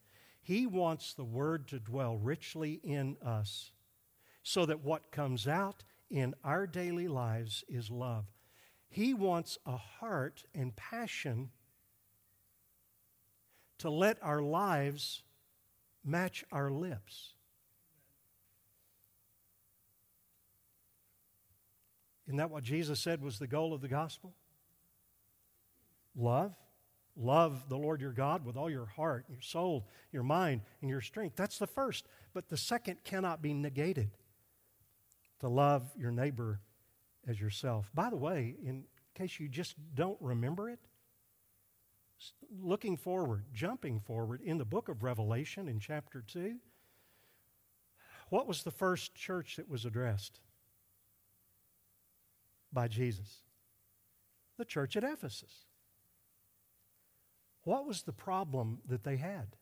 He 0.41 0.65
wants 0.65 1.13
the 1.13 1.23
Word 1.23 1.67
to 1.69 1.79
dwell 1.79 2.17
richly 2.17 2.81
in 2.83 3.15
us 3.23 3.71
so 4.43 4.65
that 4.65 4.83
what 4.83 5.11
comes 5.11 5.47
out 5.47 5.83
in 6.09 6.33
our 6.43 6.67
daily 6.67 7.07
lives 7.07 7.63
is 7.69 7.89
love. 7.89 8.25
He 8.89 9.13
wants 9.13 9.57
a 9.65 9.77
heart 9.77 10.43
and 10.53 10.75
passion 10.75 11.51
to 13.79 13.89
let 13.89 14.17
our 14.21 14.41
lives 14.41 15.23
match 16.03 16.43
our 16.51 16.69
lips. 16.69 17.33
Isn't 22.27 22.37
that 22.37 22.51
what 22.51 22.63
Jesus 22.63 22.99
said 22.99 23.21
was 23.21 23.39
the 23.39 23.47
goal 23.47 23.73
of 23.73 23.81
the 23.81 23.87
gospel? 23.87 24.33
Love. 26.15 26.53
Love 27.17 27.67
the 27.67 27.77
Lord 27.77 27.99
your 27.99 28.13
God 28.13 28.45
with 28.45 28.55
all 28.55 28.69
your 28.69 28.85
heart, 28.85 29.25
your 29.29 29.41
soul, 29.41 29.85
your 30.13 30.23
mind, 30.23 30.61
and 30.81 30.89
your 30.89 31.01
strength. 31.01 31.35
That's 31.35 31.57
the 31.57 31.67
first. 31.67 32.07
But 32.33 32.47
the 32.47 32.57
second 32.57 33.03
cannot 33.03 33.41
be 33.41 33.53
negated 33.53 34.11
to 35.41 35.49
love 35.49 35.91
your 35.97 36.11
neighbor 36.11 36.61
as 37.27 37.39
yourself. 37.39 37.89
By 37.93 38.09
the 38.09 38.15
way, 38.15 38.55
in 38.63 38.85
case 39.15 39.39
you 39.39 39.49
just 39.49 39.75
don't 39.95 40.17
remember 40.21 40.69
it, 40.69 40.79
looking 42.61 42.95
forward, 42.95 43.45
jumping 43.53 43.99
forward 43.99 44.41
in 44.41 44.59
the 44.59 44.65
book 44.65 44.87
of 44.87 45.03
Revelation 45.03 45.67
in 45.67 45.79
chapter 45.79 46.23
2, 46.25 46.55
what 48.29 48.47
was 48.47 48.63
the 48.63 48.71
first 48.71 49.15
church 49.15 49.55
that 49.57 49.67
was 49.67 49.83
addressed 49.83 50.39
by 52.71 52.87
Jesus? 52.87 53.39
The 54.57 54.65
church 54.65 54.95
at 54.95 55.03
Ephesus. 55.03 55.65
What 57.63 57.87
was 57.87 58.03
the 58.03 58.13
problem 58.13 58.79
that 58.87 59.03
they 59.03 59.17
had? 59.17 59.55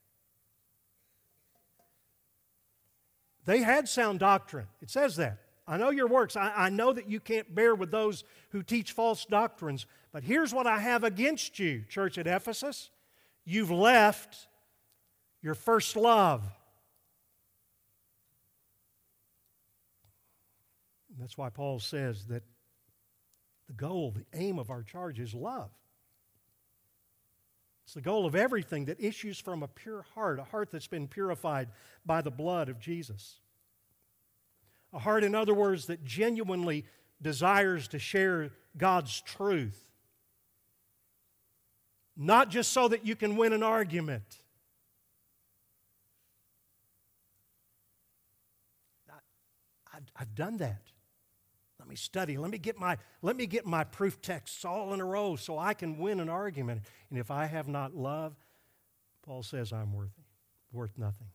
They 3.45 3.59
had 3.59 3.87
sound 3.87 4.19
doctrine. 4.19 4.67
It 4.81 4.89
says 4.89 5.15
that. 5.15 5.37
I 5.69 5.77
know 5.77 5.91
your 5.91 6.07
works. 6.07 6.35
I, 6.35 6.51
I, 6.55 6.69
know 6.69 6.91
that 6.91 7.07
you 7.07 7.19
can't 7.19 7.53
bear 7.53 7.75
with 7.75 7.91
those 7.91 8.23
who 8.49 8.63
teach 8.63 8.91
false 8.91 9.23
doctrines. 9.23 9.85
But 10.11 10.23
here's 10.23 10.51
what 10.51 10.65
I 10.65 10.79
have 10.79 11.03
against 11.03 11.59
you, 11.59 11.83
church 11.87 12.17
at 12.17 12.25
Ephesus. 12.25 12.89
You've 13.45 13.69
left 13.69 14.47
your 15.43 15.53
first 15.53 15.95
love. 15.95 16.41
And 21.11 21.21
that's 21.21 21.37
why 21.37 21.49
Paul 21.51 21.79
says 21.79 22.25
that 22.25 22.41
the 23.67 23.73
goal, 23.73 24.09
the 24.09 24.25
aim 24.33 24.57
of 24.57 24.71
our 24.71 24.81
charge 24.81 25.19
is 25.19 25.35
love. 25.35 25.69
It's 27.83 27.93
the 27.93 28.01
goal 28.01 28.25
of 28.25 28.35
everything 28.35 28.85
that 28.85 28.99
issues 28.99 29.39
from 29.39 29.61
a 29.61 29.67
pure 29.67 30.03
heart, 30.15 30.39
a 30.39 30.43
heart 30.43 30.71
that's 30.71 30.87
been 30.87 31.07
purified 31.07 31.69
by 32.03 32.23
the 32.23 32.31
blood 32.31 32.69
of 32.69 32.79
Jesus. 32.79 33.39
A 34.93 34.99
heart, 34.99 35.23
in 35.23 35.35
other 35.35 35.53
words, 35.53 35.85
that 35.87 36.03
genuinely 36.03 36.85
desires 37.21 37.87
to 37.89 37.99
share 37.99 38.51
God's 38.77 39.21
truth. 39.21 39.79
Not 42.17 42.49
just 42.49 42.73
so 42.73 42.87
that 42.87 43.05
you 43.05 43.15
can 43.15 43.37
win 43.37 43.53
an 43.53 43.63
argument. 43.63 44.41
I've 50.15 50.35
done 50.35 50.57
that. 50.57 50.81
Let 51.79 51.87
me 51.87 51.95
study. 51.95 52.37
Let 52.37 52.51
me 52.51 52.57
get 52.57 52.77
my, 52.77 52.97
let 53.21 53.35
me 53.35 53.45
get 53.45 53.65
my 53.65 53.83
proof 53.83 54.21
texts 54.21 54.65
all 54.65 54.93
in 54.93 54.99
a 54.99 55.05
row 55.05 55.35
so 55.35 55.57
I 55.57 55.73
can 55.73 55.97
win 55.97 56.19
an 56.19 56.29
argument. 56.29 56.81
And 57.09 57.17
if 57.17 57.31
I 57.31 57.45
have 57.45 57.67
not 57.67 57.95
love, 57.95 58.35
Paul 59.25 59.43
says 59.43 59.71
I'm 59.71 59.93
worthy, 59.93 60.25
worth 60.71 60.97
nothing. 60.97 61.27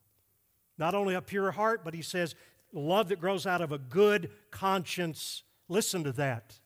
Not 0.77 0.95
only 0.95 1.15
a 1.15 1.23
pure 1.23 1.51
heart, 1.51 1.83
but 1.85 1.95
he 1.95 2.03
says 2.03 2.35
love 2.75 3.09
that 3.09 3.21
grows 3.21 3.47
out 3.47 3.61
of 3.61 3.73
a 3.73 3.79
good 3.79 4.31
conscience. 4.51 5.43
Listen 5.69 6.05
to 6.05 6.13
that. 6.13 6.59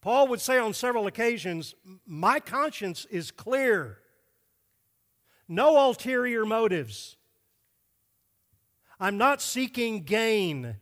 Paul 0.00 0.28
would 0.28 0.40
say 0.40 0.58
on 0.58 0.72
several 0.72 1.06
occasions, 1.06 1.74
My 2.06 2.40
conscience 2.40 3.06
is 3.10 3.30
clear. 3.30 3.98
No 5.46 5.88
ulterior 5.88 6.46
motives. 6.46 7.16
I'm 8.98 9.18
not 9.18 9.42
seeking 9.42 10.04
gain. 10.04 10.76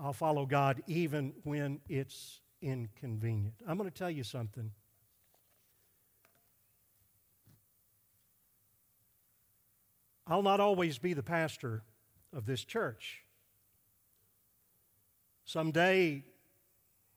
I'll 0.00 0.12
follow 0.12 0.46
God 0.46 0.82
even 0.86 1.32
when 1.42 1.80
it's 1.88 2.40
inconvenient. 2.60 3.54
I'm 3.66 3.76
going 3.78 3.90
to 3.90 3.96
tell 3.96 4.10
you 4.10 4.22
something. 4.22 4.70
I'll 10.26 10.42
not 10.42 10.60
always 10.60 10.98
be 10.98 11.14
the 11.14 11.22
pastor 11.22 11.82
of 12.32 12.46
this 12.46 12.64
church. 12.64 13.22
Someday, 15.44 16.24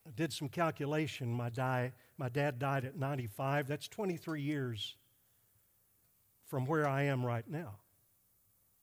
I 0.08 0.12
did 0.16 0.32
some 0.32 0.50
calculation. 0.50 1.34
My, 1.34 1.50
die, 1.50 1.94
my 2.18 2.30
dad 2.30 2.60
died 2.60 2.86
at 2.86 2.96
95. 2.96 3.68
That's 3.68 3.88
23 3.88 4.42
years 4.42 4.96
from 6.46 6.66
where 6.66 6.88
I 6.88 7.04
am 7.04 7.26
right 7.26 7.48
now. 7.48 7.76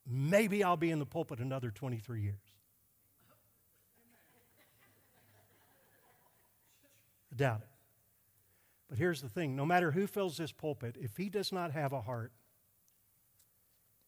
Maybe 0.07 0.63
I'll 0.63 0.77
be 0.77 0.91
in 0.91 0.99
the 0.99 1.07
pulpit 1.07 1.39
another 1.39 1.71
23 1.71 2.23
years. 2.23 2.35
I 7.33 7.37
doubt 7.37 7.61
it. 7.63 7.69
But 8.89 8.99
here's 8.99 9.21
the 9.21 9.29
thing 9.29 9.57
no 9.57 9.67
matter 9.67 9.91
who 9.91 10.07
fills 10.07 10.37
this 10.37 10.53
pulpit, 10.53 10.97
if 10.99 11.17
he 11.17 11.29
does 11.29 11.53
not 11.53 11.73
have 11.73 11.93
a 11.93 12.01
heart 12.01 12.33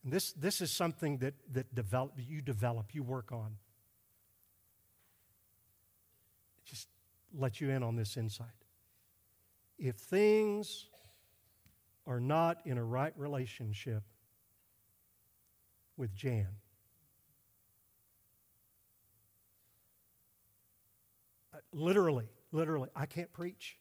and 0.08 0.12
this, 0.14 0.32
this 0.32 0.62
is 0.62 0.72
something 0.72 1.18
that, 1.18 1.34
that 1.52 1.74
develop, 1.74 2.14
you 2.16 2.40
develop, 2.40 2.94
you 2.94 3.02
work 3.02 3.30
on. 3.30 3.58
Just 6.64 6.88
let 7.36 7.60
you 7.60 7.68
in 7.68 7.82
on 7.82 7.94
this 7.94 8.16
insight. 8.16 8.46
If 9.78 9.96
things 9.96 10.86
are 12.06 12.20
not 12.20 12.62
in 12.64 12.78
a 12.78 12.82
right 12.82 13.12
relationship 13.18 14.02
with 15.98 16.14
Jan, 16.14 16.48
uh, 21.52 21.58
literally, 21.70 22.30
literally, 22.50 22.88
I 22.96 23.04
can't 23.04 23.30
preach. 23.34 23.76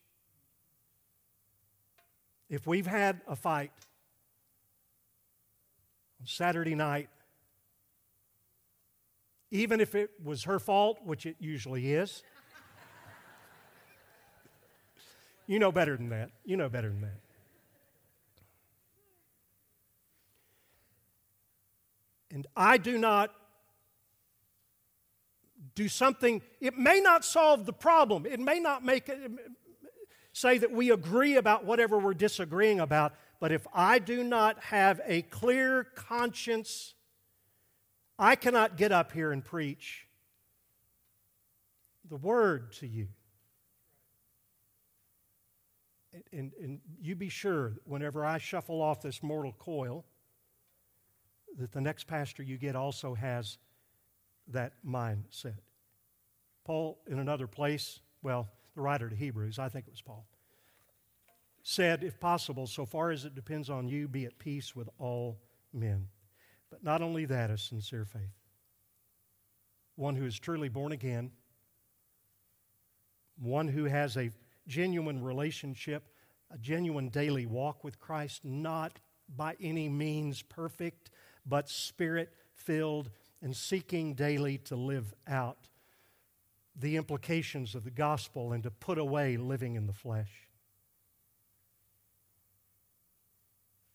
If 2.49 2.67
we've 2.67 2.86
had 2.86 3.21
a 3.30 3.38
fight 3.38 3.71
on 6.20 6.28
Saturday 6.28 6.76
night, 6.76 7.09
even 9.51 9.80
if 9.80 9.95
it 9.95 10.11
was 10.24 10.43
her 10.43 10.59
fault, 10.59 10.99
which 11.03 11.26
it 11.26 11.36
usually 11.39 11.93
is, 11.93 12.24
you 15.47 15.59
know 15.59 15.72
better 15.72 15.95
than 15.95 16.09
that. 16.09 16.32
You 16.43 16.57
know 16.57 16.70
better 16.70 16.89
than 16.89 17.01
that. 17.01 17.20
And 22.32 22.45
I 22.55 22.78
do 22.78 22.97
not 22.97 23.32
do 25.76 25.88
something, 25.88 26.41
it 26.59 26.76
may 26.76 26.99
not 26.99 27.24
solve 27.24 27.65
the 27.65 27.74
problem. 27.74 28.26
It 28.26 28.39
may 28.39 28.59
not 28.59 28.84
make 28.84 29.09
it, 29.09 29.32
say 30.34 30.57
that 30.57 30.72
we 30.72 30.91
agree 30.91 31.36
about 31.36 31.65
whatever 31.65 31.97
we're 31.97 32.13
disagreeing 32.13 32.80
about, 32.80 33.13
but 33.39 33.51
if 33.51 33.67
I 33.73 33.99
do 33.99 34.23
not 34.23 34.59
have 34.63 34.99
a 35.05 35.21
clear 35.23 35.83
conscience, 35.83 36.95
I 38.17 38.35
cannot 38.35 38.77
get 38.77 38.91
up 38.91 39.11
here 39.11 39.31
and 39.31 39.43
preach 39.43 40.07
the 42.09 42.17
word 42.17 42.71
to 42.73 42.88
you. 42.88 43.07
And, 46.31 46.51
and, 46.59 46.79
you 46.99 47.15
be 47.15 47.29
sure 47.29 47.73
whenever 47.83 48.25
I 48.25 48.39
shuffle 48.39 48.81
off 48.81 49.01
this 49.01 49.21
mortal 49.21 49.53
coil, 49.59 50.03
that 51.59 51.71
the 51.71 51.81
next 51.81 52.07
pastor 52.07 52.41
you 52.41 52.57
get 52.57 52.75
also 52.75 53.13
has 53.13 53.59
that 54.47 54.73
mindset. 54.85 55.59
Paul, 56.65 56.97
in 57.07 57.19
another 57.19 57.45
place, 57.45 57.99
well, 58.23 58.49
the 58.75 58.81
writer 58.81 59.09
to 59.09 59.15
Hebrews, 59.15 59.59
I 59.59 59.69
think 59.69 59.85
it 59.88 59.91
was 59.91 60.01
Paul, 60.01 60.25
said, 61.70 62.01
if 62.01 62.18
possible, 62.18 62.65
so 62.65 62.86
far 62.86 63.11
as 63.11 63.26
it 63.26 63.36
depends 63.36 63.70
on 63.70 63.89
you, 63.89 64.07
be 64.07 64.24
at 64.24 64.39
peace 64.39 64.74
with 64.74 64.88
all 64.97 65.38
men. 65.74 66.07
But 66.70 66.82
not 66.82 67.01
only 67.01 67.26
that, 67.26 67.51
a 67.51 67.57
sincere 67.57 68.05
faith. 68.05 68.32
One 69.97 70.15
who 70.15 70.26
is 70.26 70.39
truly 70.39 70.70
born 70.70 70.93
again, 70.93 71.30
one 73.38 73.68
who 73.68 73.84
has 73.84 74.15
a 74.15 74.32
genuine 74.65 75.22
relationship, 75.22 76.03
a 76.49 76.57
genuine 76.57 77.09
daily 77.09 77.45
walk 77.45 77.84
with 77.84 77.99
Christ, 77.99 78.45
not 78.45 78.99
by 79.36 79.57
any 79.59 79.89
means 79.89 80.43
perfect, 80.43 81.11
but 81.45 81.68
spirit 81.68 82.32
filled 82.53 83.09
and 83.41 83.53
seeking 83.53 84.13
daily 84.13 84.57
to 84.59 84.78
live 84.78 85.13
out 85.28 85.68
the 86.78 86.95
implications 86.95 87.76
of 87.76 87.84
the 87.84 87.91
gospel 87.91 88.53
and 88.53 88.63
to 88.63 88.72
put 88.72 88.97
away 88.97 89.36
living 89.36 89.76
in 89.76 89.86
the 89.86 89.91
flesh. 89.91 90.47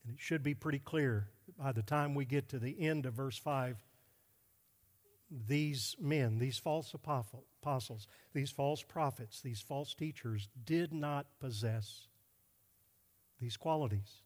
And 0.05 0.15
it 0.15 0.21
should 0.21 0.43
be 0.43 0.55
pretty 0.55 0.79
clear 0.79 1.29
by 1.59 1.73
the 1.73 1.83
time 1.83 2.15
we 2.15 2.25
get 2.25 2.49
to 2.51 2.59
the 2.59 2.81
end 2.81 3.07
of 3.07 3.15
verse 3.15 3.39
5, 3.39 3.83
these 5.49 5.97
men, 5.99 6.39
these 6.39 6.59
false 6.59 6.95
apostles, 6.95 8.07
these 8.35 8.51
false 8.51 8.83
prophets, 8.83 9.41
these 9.41 9.61
false 9.61 9.95
teachers 9.95 10.49
did 10.65 10.93
not 10.93 11.27
possess 11.41 12.09
these 13.41 13.57
qualities. 13.57 14.23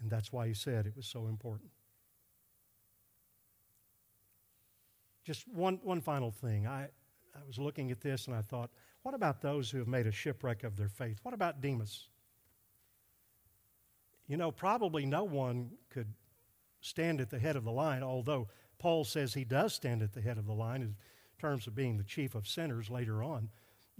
And 0.00 0.10
that's 0.10 0.32
why 0.32 0.48
he 0.48 0.54
said 0.54 0.86
it 0.86 0.96
was 0.96 1.06
so 1.06 1.26
important. 1.26 1.70
Just 5.24 5.46
one, 5.48 5.78
one 5.82 6.00
final 6.00 6.30
thing. 6.30 6.66
I, 6.66 6.84
I 7.34 7.46
was 7.46 7.58
looking 7.58 7.90
at 7.90 8.00
this 8.00 8.26
and 8.26 8.34
I 8.34 8.42
thought, 8.42 8.70
what 9.02 9.14
about 9.14 9.42
those 9.42 9.70
who 9.70 9.78
have 9.78 9.88
made 9.88 10.06
a 10.06 10.12
shipwreck 10.12 10.64
of 10.64 10.76
their 10.76 10.88
faith? 10.88 11.18
What 11.22 11.34
about 11.34 11.60
Demas? 11.60 12.08
You 14.28 14.36
know, 14.36 14.52
probably 14.52 15.06
no 15.06 15.24
one 15.24 15.70
could 15.90 16.12
stand 16.80 17.20
at 17.20 17.30
the 17.30 17.38
head 17.38 17.56
of 17.56 17.64
the 17.64 17.72
line, 17.72 18.02
although 18.02 18.48
Paul 18.78 19.04
says 19.04 19.34
he 19.34 19.44
does 19.44 19.74
stand 19.74 20.02
at 20.02 20.12
the 20.12 20.20
head 20.20 20.38
of 20.38 20.46
the 20.46 20.52
line 20.52 20.82
in 20.82 20.94
terms 21.40 21.66
of 21.66 21.74
being 21.74 21.96
the 21.96 22.04
chief 22.04 22.34
of 22.34 22.46
sinners 22.46 22.90
later 22.90 23.22
on. 23.22 23.48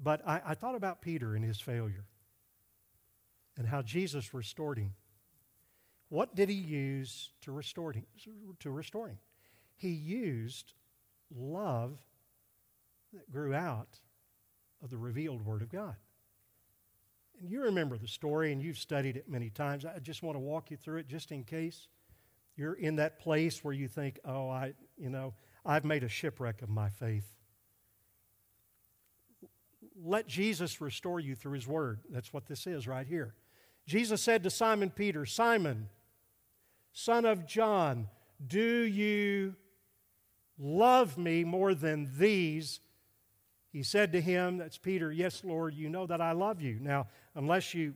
But 0.01 0.27
I, 0.27 0.41
I 0.45 0.55
thought 0.55 0.77
about 0.77 1.01
Peter 1.01 1.35
and 1.35 1.45
his 1.45 1.61
failure 1.61 2.05
and 3.57 3.67
how 3.67 3.83
Jesus 3.83 4.33
restored 4.35 4.79
him. 4.79 4.95
What 6.11 6.35
did 6.35 6.49
he 6.49 6.55
use 6.55 7.31
to 7.43 7.53
restore 7.53 7.93
him? 7.93 8.05
To 8.61 8.71
restore 8.71 9.09
him? 9.09 9.19
He 9.77 9.91
used 9.91 10.73
love 11.35 11.99
that 13.13 13.31
grew 13.31 13.55
out 13.55 13.99
of 14.83 14.91
the 14.91 14.97
revealed 14.97 15.45
Word 15.45 15.63
of 15.63 15.71
God. 15.71 15.97
And 17.41 17.51
you 17.51 17.63
remember 17.63 17.97
the 17.97 18.09
story 18.09 18.53
and 18.53 18.61
you've 18.61 18.79
studied 18.79 19.17
it 19.17 19.29
many 19.29 19.51
times. 19.51 19.85
I 19.85 19.99
just 20.01 20.23
want 20.23 20.37
to 20.37 20.41
walk 20.41 20.71
you 20.71 20.77
through 20.77 20.99
it 20.99 21.09
just 21.09 21.31
in 21.31 21.45
case 21.45 21.89
you're 22.57 22.75
in 22.75 22.97
that 22.97 23.21
place 23.21 23.63
where 23.63 23.75
you 23.75 23.87
think, 23.87 24.19
oh, 24.25 24.49
I, 24.49 24.75
you 24.97 25.11
know, 25.11 25.35
I've 25.65 25.85
made 25.85 26.03
a 26.03 26.09
shipwreck 26.09 26.63
of 26.63 26.69
my 26.69 26.89
faith. 26.89 27.27
Let 30.05 30.27
Jesus 30.27 30.81
restore 30.81 31.21
you 31.21 31.35
through 31.35 31.53
His 31.53 31.67
Word. 31.67 32.01
That's 32.11 32.33
what 32.33 32.47
this 32.47 32.67
is 32.67 32.89
right 32.89 33.07
here. 33.07 33.35
Jesus 33.87 34.21
said 34.23 34.43
to 34.43 34.51
Simon 34.51 34.91
Peter, 34.91 35.25
Simon, 35.25 35.89
son 36.93 37.25
of 37.25 37.47
John, 37.47 38.09
do 38.45 38.61
you 38.61 39.55
love 40.59 41.17
me 41.17 41.45
more 41.45 41.75
than 41.75 42.11
these? 42.19 42.81
He 43.71 43.83
said 43.83 44.13
to 44.13 44.21
him, 44.21 44.59
That's 44.59 44.79
Peter, 44.79 45.13
Yes, 45.13 45.45
Lord, 45.45 45.75
you 45.75 45.89
know 45.89 46.07
that 46.07 46.21
I 46.21 46.33
love 46.33 46.61
you. 46.61 46.79
Now, 46.81 47.09
unless 47.35 47.75
you 47.75 47.95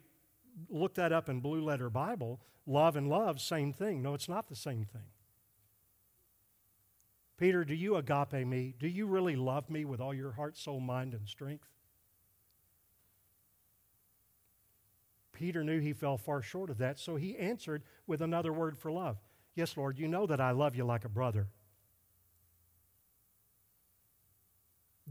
look 0.68 0.94
that 0.94 1.12
up 1.12 1.28
in 1.28 1.40
Blue 1.40 1.62
Letter 1.62 1.88
Bible, 1.90 2.40
love 2.66 2.96
and 2.96 3.08
love, 3.08 3.40
same 3.40 3.72
thing. 3.72 4.02
No, 4.02 4.14
it's 4.14 4.28
not 4.28 4.48
the 4.48 4.56
same 4.56 4.84
thing. 4.84 5.08
Peter, 7.38 7.64
do 7.64 7.74
you 7.74 7.96
agape 7.96 8.46
me? 8.46 8.74
Do 8.78 8.86
you 8.86 9.06
really 9.06 9.34
love 9.34 9.68
me 9.68 9.84
with 9.84 10.00
all 10.00 10.14
your 10.14 10.32
heart, 10.32 10.56
soul, 10.56 10.78
mind, 10.78 11.14
and 11.14 11.26
strength? 11.26 11.68
Peter 15.32 15.64
knew 15.64 15.80
he 15.80 15.92
fell 15.92 16.16
far 16.16 16.40
short 16.40 16.70
of 16.70 16.78
that, 16.78 17.00
so 17.00 17.16
he 17.16 17.36
answered 17.36 17.82
with 18.06 18.20
another 18.20 18.52
word 18.52 18.78
for 18.78 18.92
love. 18.92 19.18
Yes, 19.56 19.76
Lord, 19.76 19.98
you 19.98 20.06
know 20.06 20.26
that 20.26 20.40
I 20.40 20.52
love 20.52 20.76
you 20.76 20.84
like 20.84 21.04
a 21.04 21.08
brother. 21.08 21.48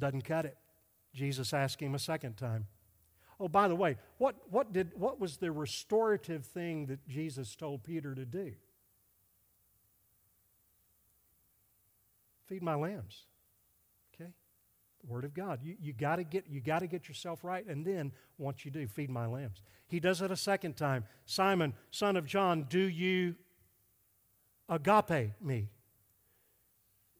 Doesn't 0.01 0.23
cut 0.23 0.45
it. 0.45 0.57
Jesus 1.13 1.53
asked 1.53 1.79
him 1.79 1.93
a 1.93 1.99
second 1.99 2.35
time. 2.35 2.65
Oh, 3.39 3.47
by 3.47 3.67
the 3.67 3.75
way, 3.75 3.97
what, 4.17 4.35
what, 4.49 4.73
did, 4.73 4.91
what 4.95 5.19
was 5.19 5.37
the 5.37 5.51
restorative 5.51 6.43
thing 6.45 6.87
that 6.87 7.07
Jesus 7.07 7.55
told 7.55 7.83
Peter 7.83 8.15
to 8.15 8.25
do? 8.25 8.53
Feed 12.47 12.63
my 12.63 12.73
lambs. 12.73 13.25
Okay? 14.15 14.31
The 15.01 15.07
Word 15.07 15.23
of 15.23 15.35
God. 15.35 15.59
You, 15.63 15.75
you 15.79 15.93
got 15.93 16.15
to 16.15 16.23
get 16.23 16.45
you 16.49 16.61
got 16.61 16.79
to 16.79 16.87
get 16.87 17.07
yourself 17.07 17.43
right, 17.43 17.65
and 17.65 17.85
then 17.85 18.11
once 18.37 18.65
you 18.65 18.71
do, 18.71 18.87
feed 18.87 19.09
my 19.09 19.27
lambs. 19.27 19.61
He 19.87 19.99
does 19.99 20.21
it 20.21 20.31
a 20.31 20.35
second 20.35 20.77
time. 20.77 21.05
Simon, 21.25 21.73
son 21.91 22.17
of 22.17 22.25
John, 22.25 22.65
do 22.69 22.79
you 22.79 23.35
agape 24.67 25.33
me? 25.41 25.69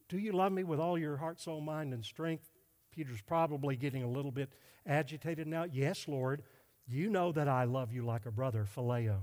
Do 0.08 0.18
you 0.18 0.32
love 0.32 0.52
me 0.52 0.64
with 0.64 0.78
all 0.78 0.98
your 0.98 1.16
heart, 1.16 1.40
soul, 1.40 1.60
mind, 1.60 1.94
and 1.94 2.04
strength? 2.04 2.51
Peter's 2.92 3.22
probably 3.22 3.76
getting 3.76 4.02
a 4.02 4.08
little 4.08 4.30
bit 4.30 4.52
agitated 4.86 5.46
now. 5.46 5.64
Yes, 5.64 6.06
Lord, 6.06 6.42
you 6.86 7.10
know 7.10 7.32
that 7.32 7.48
I 7.48 7.64
love 7.64 7.92
you 7.92 8.04
like 8.04 8.26
a 8.26 8.30
brother, 8.30 8.66
phileo. 8.76 9.20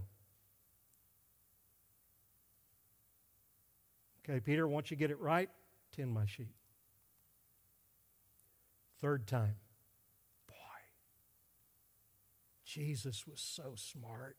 Okay, 4.28 4.40
Peter, 4.40 4.68
once 4.68 4.92
you 4.92 4.98
get 4.98 5.12
it 5.12 5.20
right, 5.20 5.50
tend 5.96 6.12
my 6.12 6.26
sheep. 6.26 6.54
Third 9.02 9.28
time. 9.28 9.56
Boy, 10.48 10.54
Jesus 12.66 13.26
was 13.26 13.40
so 13.40 13.74
smart 13.76 14.38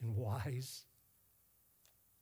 and 0.00 0.14
wise 0.14 0.84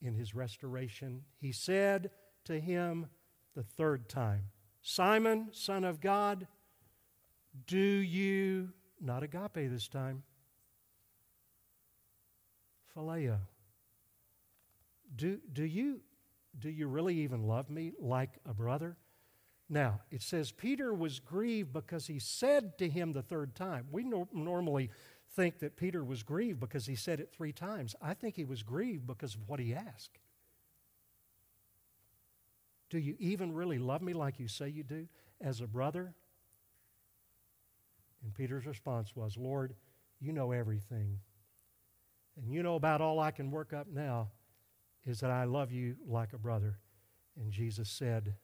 in 0.00 0.14
his 0.14 0.34
restoration. 0.34 1.22
He 1.38 1.52
said 1.52 2.11
to 2.44 2.61
him 2.61 3.09
the 3.54 3.62
third 3.62 4.09
time, 4.09 4.50
Simon, 4.89 5.49
son 5.51 5.82
of 5.82 6.01
God, 6.01 6.47
do 7.66 7.76
you, 7.76 8.68
not 9.01 9.24
agape 9.24 9.68
this 9.68 9.89
time, 9.89 10.22
phileo, 12.97 13.39
do, 15.16 15.41
do, 15.53 15.64
you, 15.64 16.03
do 16.57 16.70
you 16.70 16.87
really 16.87 17.16
even 17.16 17.49
love 17.49 17.68
me 17.68 17.95
like 17.99 18.39
a 18.49 18.55
brother? 18.55 18.97
Now, 19.68 20.03
it 20.12 20.22
says 20.22 20.53
Peter 20.53 20.95
was 20.95 21.18
grieved 21.18 21.72
because 21.72 22.07
he 22.07 22.20
said 22.20 22.78
to 22.78 22.89
him 22.89 23.12
the 23.12 23.22
third 23.22 23.57
time. 23.57 23.89
We 23.91 24.05
no- 24.05 24.28
normally 24.32 24.91
think 25.34 25.59
that 25.59 25.76
Peter 25.76 26.05
was 26.05 26.22
grieved 26.22 26.61
because 26.61 26.87
he 26.87 26.95
said 26.95 27.18
it 27.18 27.32
three 27.32 27.53
times. 27.53 27.97
I 28.01 28.14
think 28.14 28.37
he 28.37 28.45
was 28.45 28.62
grieved 28.62 29.05
because 29.05 29.34
of 29.34 29.49
what 29.49 29.59
he 29.59 29.74
asked. 29.74 30.20
Do 32.89 32.99
you 32.99 33.16
even 33.18 33.53
really 33.53 33.78
love 33.78 34.03
me 34.03 34.12
like 34.12 34.39
you 34.39 34.49
say 34.49 34.68
you 34.68 34.82
do 34.82 35.09
as 35.41 35.61
a 35.61 35.66
brother? 35.66 36.14
And 38.22 38.34
Peter's 38.34 38.66
response 38.66 39.14
was, 39.14 39.37
Lord, 39.37 39.74
you 40.20 40.32
know 40.32 40.53
everything. 40.53 41.18
And 42.37 42.53
you 42.53 42.62
know 42.62 42.76
about 42.76 43.01
all 43.01 43.18
I 43.18 43.30
can 43.30 43.51
work 43.51 43.72
up 43.72 43.87
now 43.89 44.30
is 45.05 45.20
that 45.20 45.30
I 45.30 45.45
love 45.45 45.72
you 45.72 45.97
like 46.07 46.32
a 46.32 46.39
brother. 46.39 46.78
And 47.39 47.53
Jesus 47.53 47.89
said, 47.89 48.34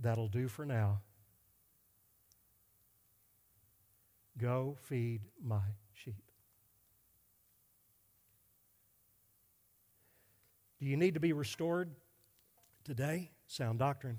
That'll 0.00 0.28
do 0.28 0.46
for 0.46 0.64
now. 0.64 1.00
Go 4.38 4.76
feed 4.82 5.22
my 5.42 5.60
sheep. 5.92 6.22
Do 10.78 10.86
you 10.86 10.96
need 10.96 11.14
to 11.14 11.20
be 11.20 11.32
restored 11.32 11.90
today? 12.84 13.32
Sound 13.48 13.78
doctrine. 13.78 14.18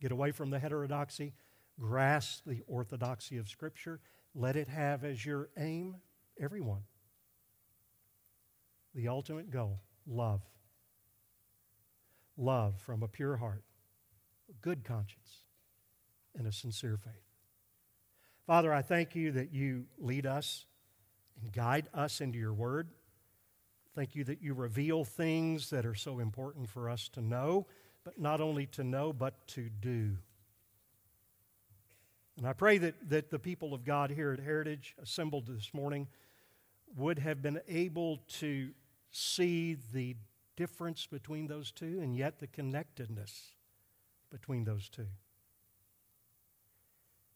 Get 0.00 0.12
away 0.12 0.32
from 0.32 0.50
the 0.50 0.58
heterodoxy, 0.58 1.32
grasp 1.80 2.44
the 2.44 2.62
orthodoxy 2.66 3.38
of 3.38 3.48
Scripture, 3.48 4.00
let 4.34 4.56
it 4.56 4.68
have 4.68 5.04
as 5.04 5.24
your 5.24 5.48
aim 5.56 5.96
everyone. 6.38 6.82
The 8.94 9.08
ultimate 9.08 9.50
goal 9.50 9.80
love. 10.06 10.42
Love 12.36 12.80
from 12.80 13.02
a 13.02 13.08
pure 13.08 13.36
heart, 13.36 13.62
a 14.48 14.52
good 14.62 14.84
conscience, 14.84 15.42
and 16.36 16.46
a 16.46 16.52
sincere 16.52 16.96
faith. 16.96 17.22
Father, 18.46 18.72
I 18.72 18.82
thank 18.82 19.14
you 19.14 19.32
that 19.32 19.52
you 19.52 19.86
lead 19.98 20.26
us 20.26 20.66
and 21.40 21.52
guide 21.52 21.88
us 21.94 22.20
into 22.20 22.38
your 22.38 22.54
word. 22.54 22.88
Thank 23.94 24.14
you 24.14 24.24
that 24.24 24.42
you 24.42 24.54
reveal 24.54 25.04
things 25.04 25.70
that 25.70 25.84
are 25.86 25.94
so 25.94 26.18
important 26.18 26.68
for 26.68 26.88
us 26.88 27.08
to 27.10 27.20
know, 27.20 27.66
but 28.04 28.18
not 28.18 28.40
only 28.40 28.66
to 28.66 28.84
know, 28.84 29.12
but 29.12 29.46
to 29.48 29.68
do. 29.68 30.16
And 32.36 32.46
I 32.46 32.52
pray 32.52 32.78
that, 32.78 32.94
that 33.10 33.30
the 33.30 33.38
people 33.38 33.74
of 33.74 33.84
God 33.84 34.10
here 34.10 34.32
at 34.32 34.38
Heritage, 34.38 34.94
assembled 35.02 35.46
this 35.46 35.74
morning, 35.74 36.06
would 36.96 37.18
have 37.18 37.42
been 37.42 37.60
able 37.68 38.18
to 38.38 38.70
see 39.10 39.76
the 39.92 40.16
difference 40.56 41.06
between 41.06 41.46
those 41.46 41.70
two 41.70 42.00
and 42.00 42.16
yet 42.16 42.38
the 42.38 42.46
connectedness 42.46 43.52
between 44.30 44.64
those 44.64 44.88
two. 44.88 45.06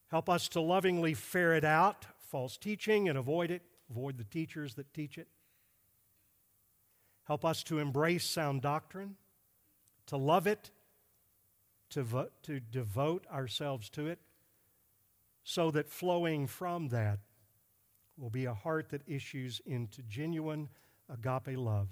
Help 0.08 0.28
us 0.28 0.48
to 0.50 0.60
lovingly 0.60 1.14
ferret 1.14 1.64
out 1.64 2.06
false 2.32 2.56
teaching 2.56 3.08
and 3.08 3.18
avoid 3.18 3.50
it, 3.50 3.62
avoid 3.90 4.18
the 4.18 4.24
teachers 4.24 4.74
that 4.74 4.92
teach 4.94 5.18
it. 5.18 5.28
Help 7.24 7.44
us 7.44 7.62
to 7.62 7.78
embrace 7.78 8.24
sound 8.24 8.62
doctrine, 8.62 9.16
to 10.12 10.18
love 10.18 10.46
it, 10.46 10.70
to, 11.88 12.02
vo- 12.02 12.28
to 12.42 12.60
devote 12.60 13.26
ourselves 13.32 13.88
to 13.88 14.08
it, 14.08 14.18
so 15.42 15.70
that 15.70 15.88
flowing 15.88 16.46
from 16.46 16.88
that 16.88 17.18
will 18.18 18.28
be 18.28 18.44
a 18.44 18.52
heart 18.52 18.90
that 18.90 19.00
issues 19.06 19.62
into 19.64 20.02
genuine 20.02 20.68
agape 21.08 21.56
love 21.56 21.88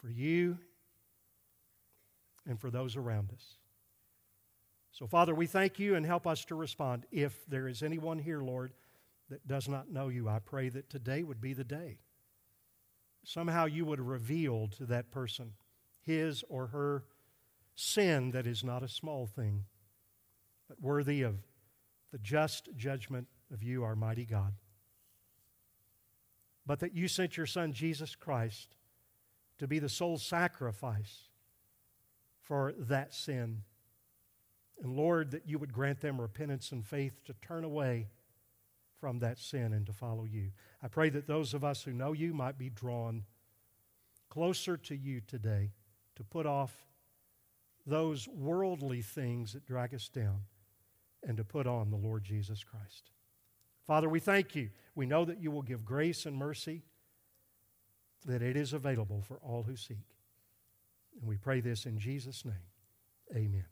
for 0.00 0.10
you 0.10 0.58
and 2.44 2.58
for 2.58 2.72
those 2.72 2.96
around 2.96 3.30
us. 3.32 3.54
So, 4.90 5.06
Father, 5.06 5.32
we 5.32 5.46
thank 5.46 5.78
you 5.78 5.94
and 5.94 6.04
help 6.04 6.26
us 6.26 6.44
to 6.46 6.56
respond. 6.56 7.06
If 7.12 7.46
there 7.46 7.68
is 7.68 7.84
anyone 7.84 8.18
here, 8.18 8.42
Lord, 8.42 8.72
that 9.30 9.46
does 9.46 9.68
not 9.68 9.88
know 9.88 10.08
you, 10.08 10.28
I 10.28 10.40
pray 10.40 10.70
that 10.70 10.90
today 10.90 11.22
would 11.22 11.40
be 11.40 11.52
the 11.52 11.62
day. 11.62 11.98
Somehow 13.22 13.66
you 13.66 13.84
would 13.84 14.00
reveal 14.00 14.66
to 14.76 14.86
that 14.86 15.12
person 15.12 15.52
his 16.04 16.42
or 16.48 16.66
her 16.68 17.04
sin 17.74 18.30
that 18.32 18.46
is 18.46 18.62
not 18.62 18.82
a 18.82 18.88
small 18.88 19.26
thing, 19.26 19.64
but 20.68 20.80
worthy 20.80 21.22
of 21.22 21.36
the 22.12 22.18
just 22.18 22.68
judgment 22.76 23.26
of 23.52 23.62
you, 23.62 23.82
our 23.82 23.96
mighty 23.96 24.24
God. 24.24 24.54
But 26.64 26.80
that 26.80 26.94
you 26.94 27.08
sent 27.08 27.36
your 27.36 27.46
Son, 27.46 27.72
Jesus 27.72 28.14
Christ, 28.14 28.76
to 29.58 29.66
be 29.66 29.78
the 29.78 29.88
sole 29.88 30.18
sacrifice 30.18 31.28
for 32.40 32.74
that 32.78 33.14
sin. 33.14 33.62
And 34.82 34.96
Lord, 34.96 35.30
that 35.32 35.48
you 35.48 35.58
would 35.58 35.72
grant 35.72 36.00
them 36.00 36.20
repentance 36.20 36.72
and 36.72 36.84
faith 36.84 37.24
to 37.24 37.34
turn 37.34 37.64
away 37.64 38.08
from 39.00 39.18
that 39.18 39.38
sin 39.38 39.72
and 39.72 39.86
to 39.86 39.92
follow 39.92 40.24
you. 40.24 40.50
I 40.82 40.88
pray 40.88 41.10
that 41.10 41.26
those 41.26 41.54
of 41.54 41.64
us 41.64 41.82
who 41.82 41.92
know 41.92 42.12
you 42.12 42.32
might 42.34 42.58
be 42.58 42.70
drawn 42.70 43.24
closer 44.28 44.76
to 44.76 44.96
you 44.96 45.20
today 45.20 45.72
to 46.16 46.24
put 46.24 46.46
off 46.46 46.72
those 47.86 48.28
worldly 48.28 49.02
things 49.02 49.52
that 49.52 49.66
drag 49.66 49.94
us 49.94 50.08
down 50.08 50.40
and 51.22 51.36
to 51.36 51.44
put 51.44 51.66
on 51.66 51.90
the 51.90 51.96
Lord 51.96 52.24
Jesus 52.24 52.62
Christ. 52.64 53.10
Father, 53.86 54.08
we 54.08 54.20
thank 54.20 54.54
you. 54.54 54.70
We 54.94 55.06
know 55.06 55.24
that 55.24 55.40
you 55.40 55.50
will 55.50 55.62
give 55.62 55.84
grace 55.84 56.26
and 56.26 56.36
mercy, 56.36 56.82
that 58.24 58.42
it 58.42 58.56
is 58.56 58.72
available 58.72 59.22
for 59.22 59.38
all 59.38 59.64
who 59.64 59.76
seek. 59.76 60.06
And 61.18 61.28
we 61.28 61.36
pray 61.36 61.60
this 61.60 61.86
in 61.86 61.98
Jesus' 61.98 62.44
name. 62.44 62.54
Amen. 63.34 63.71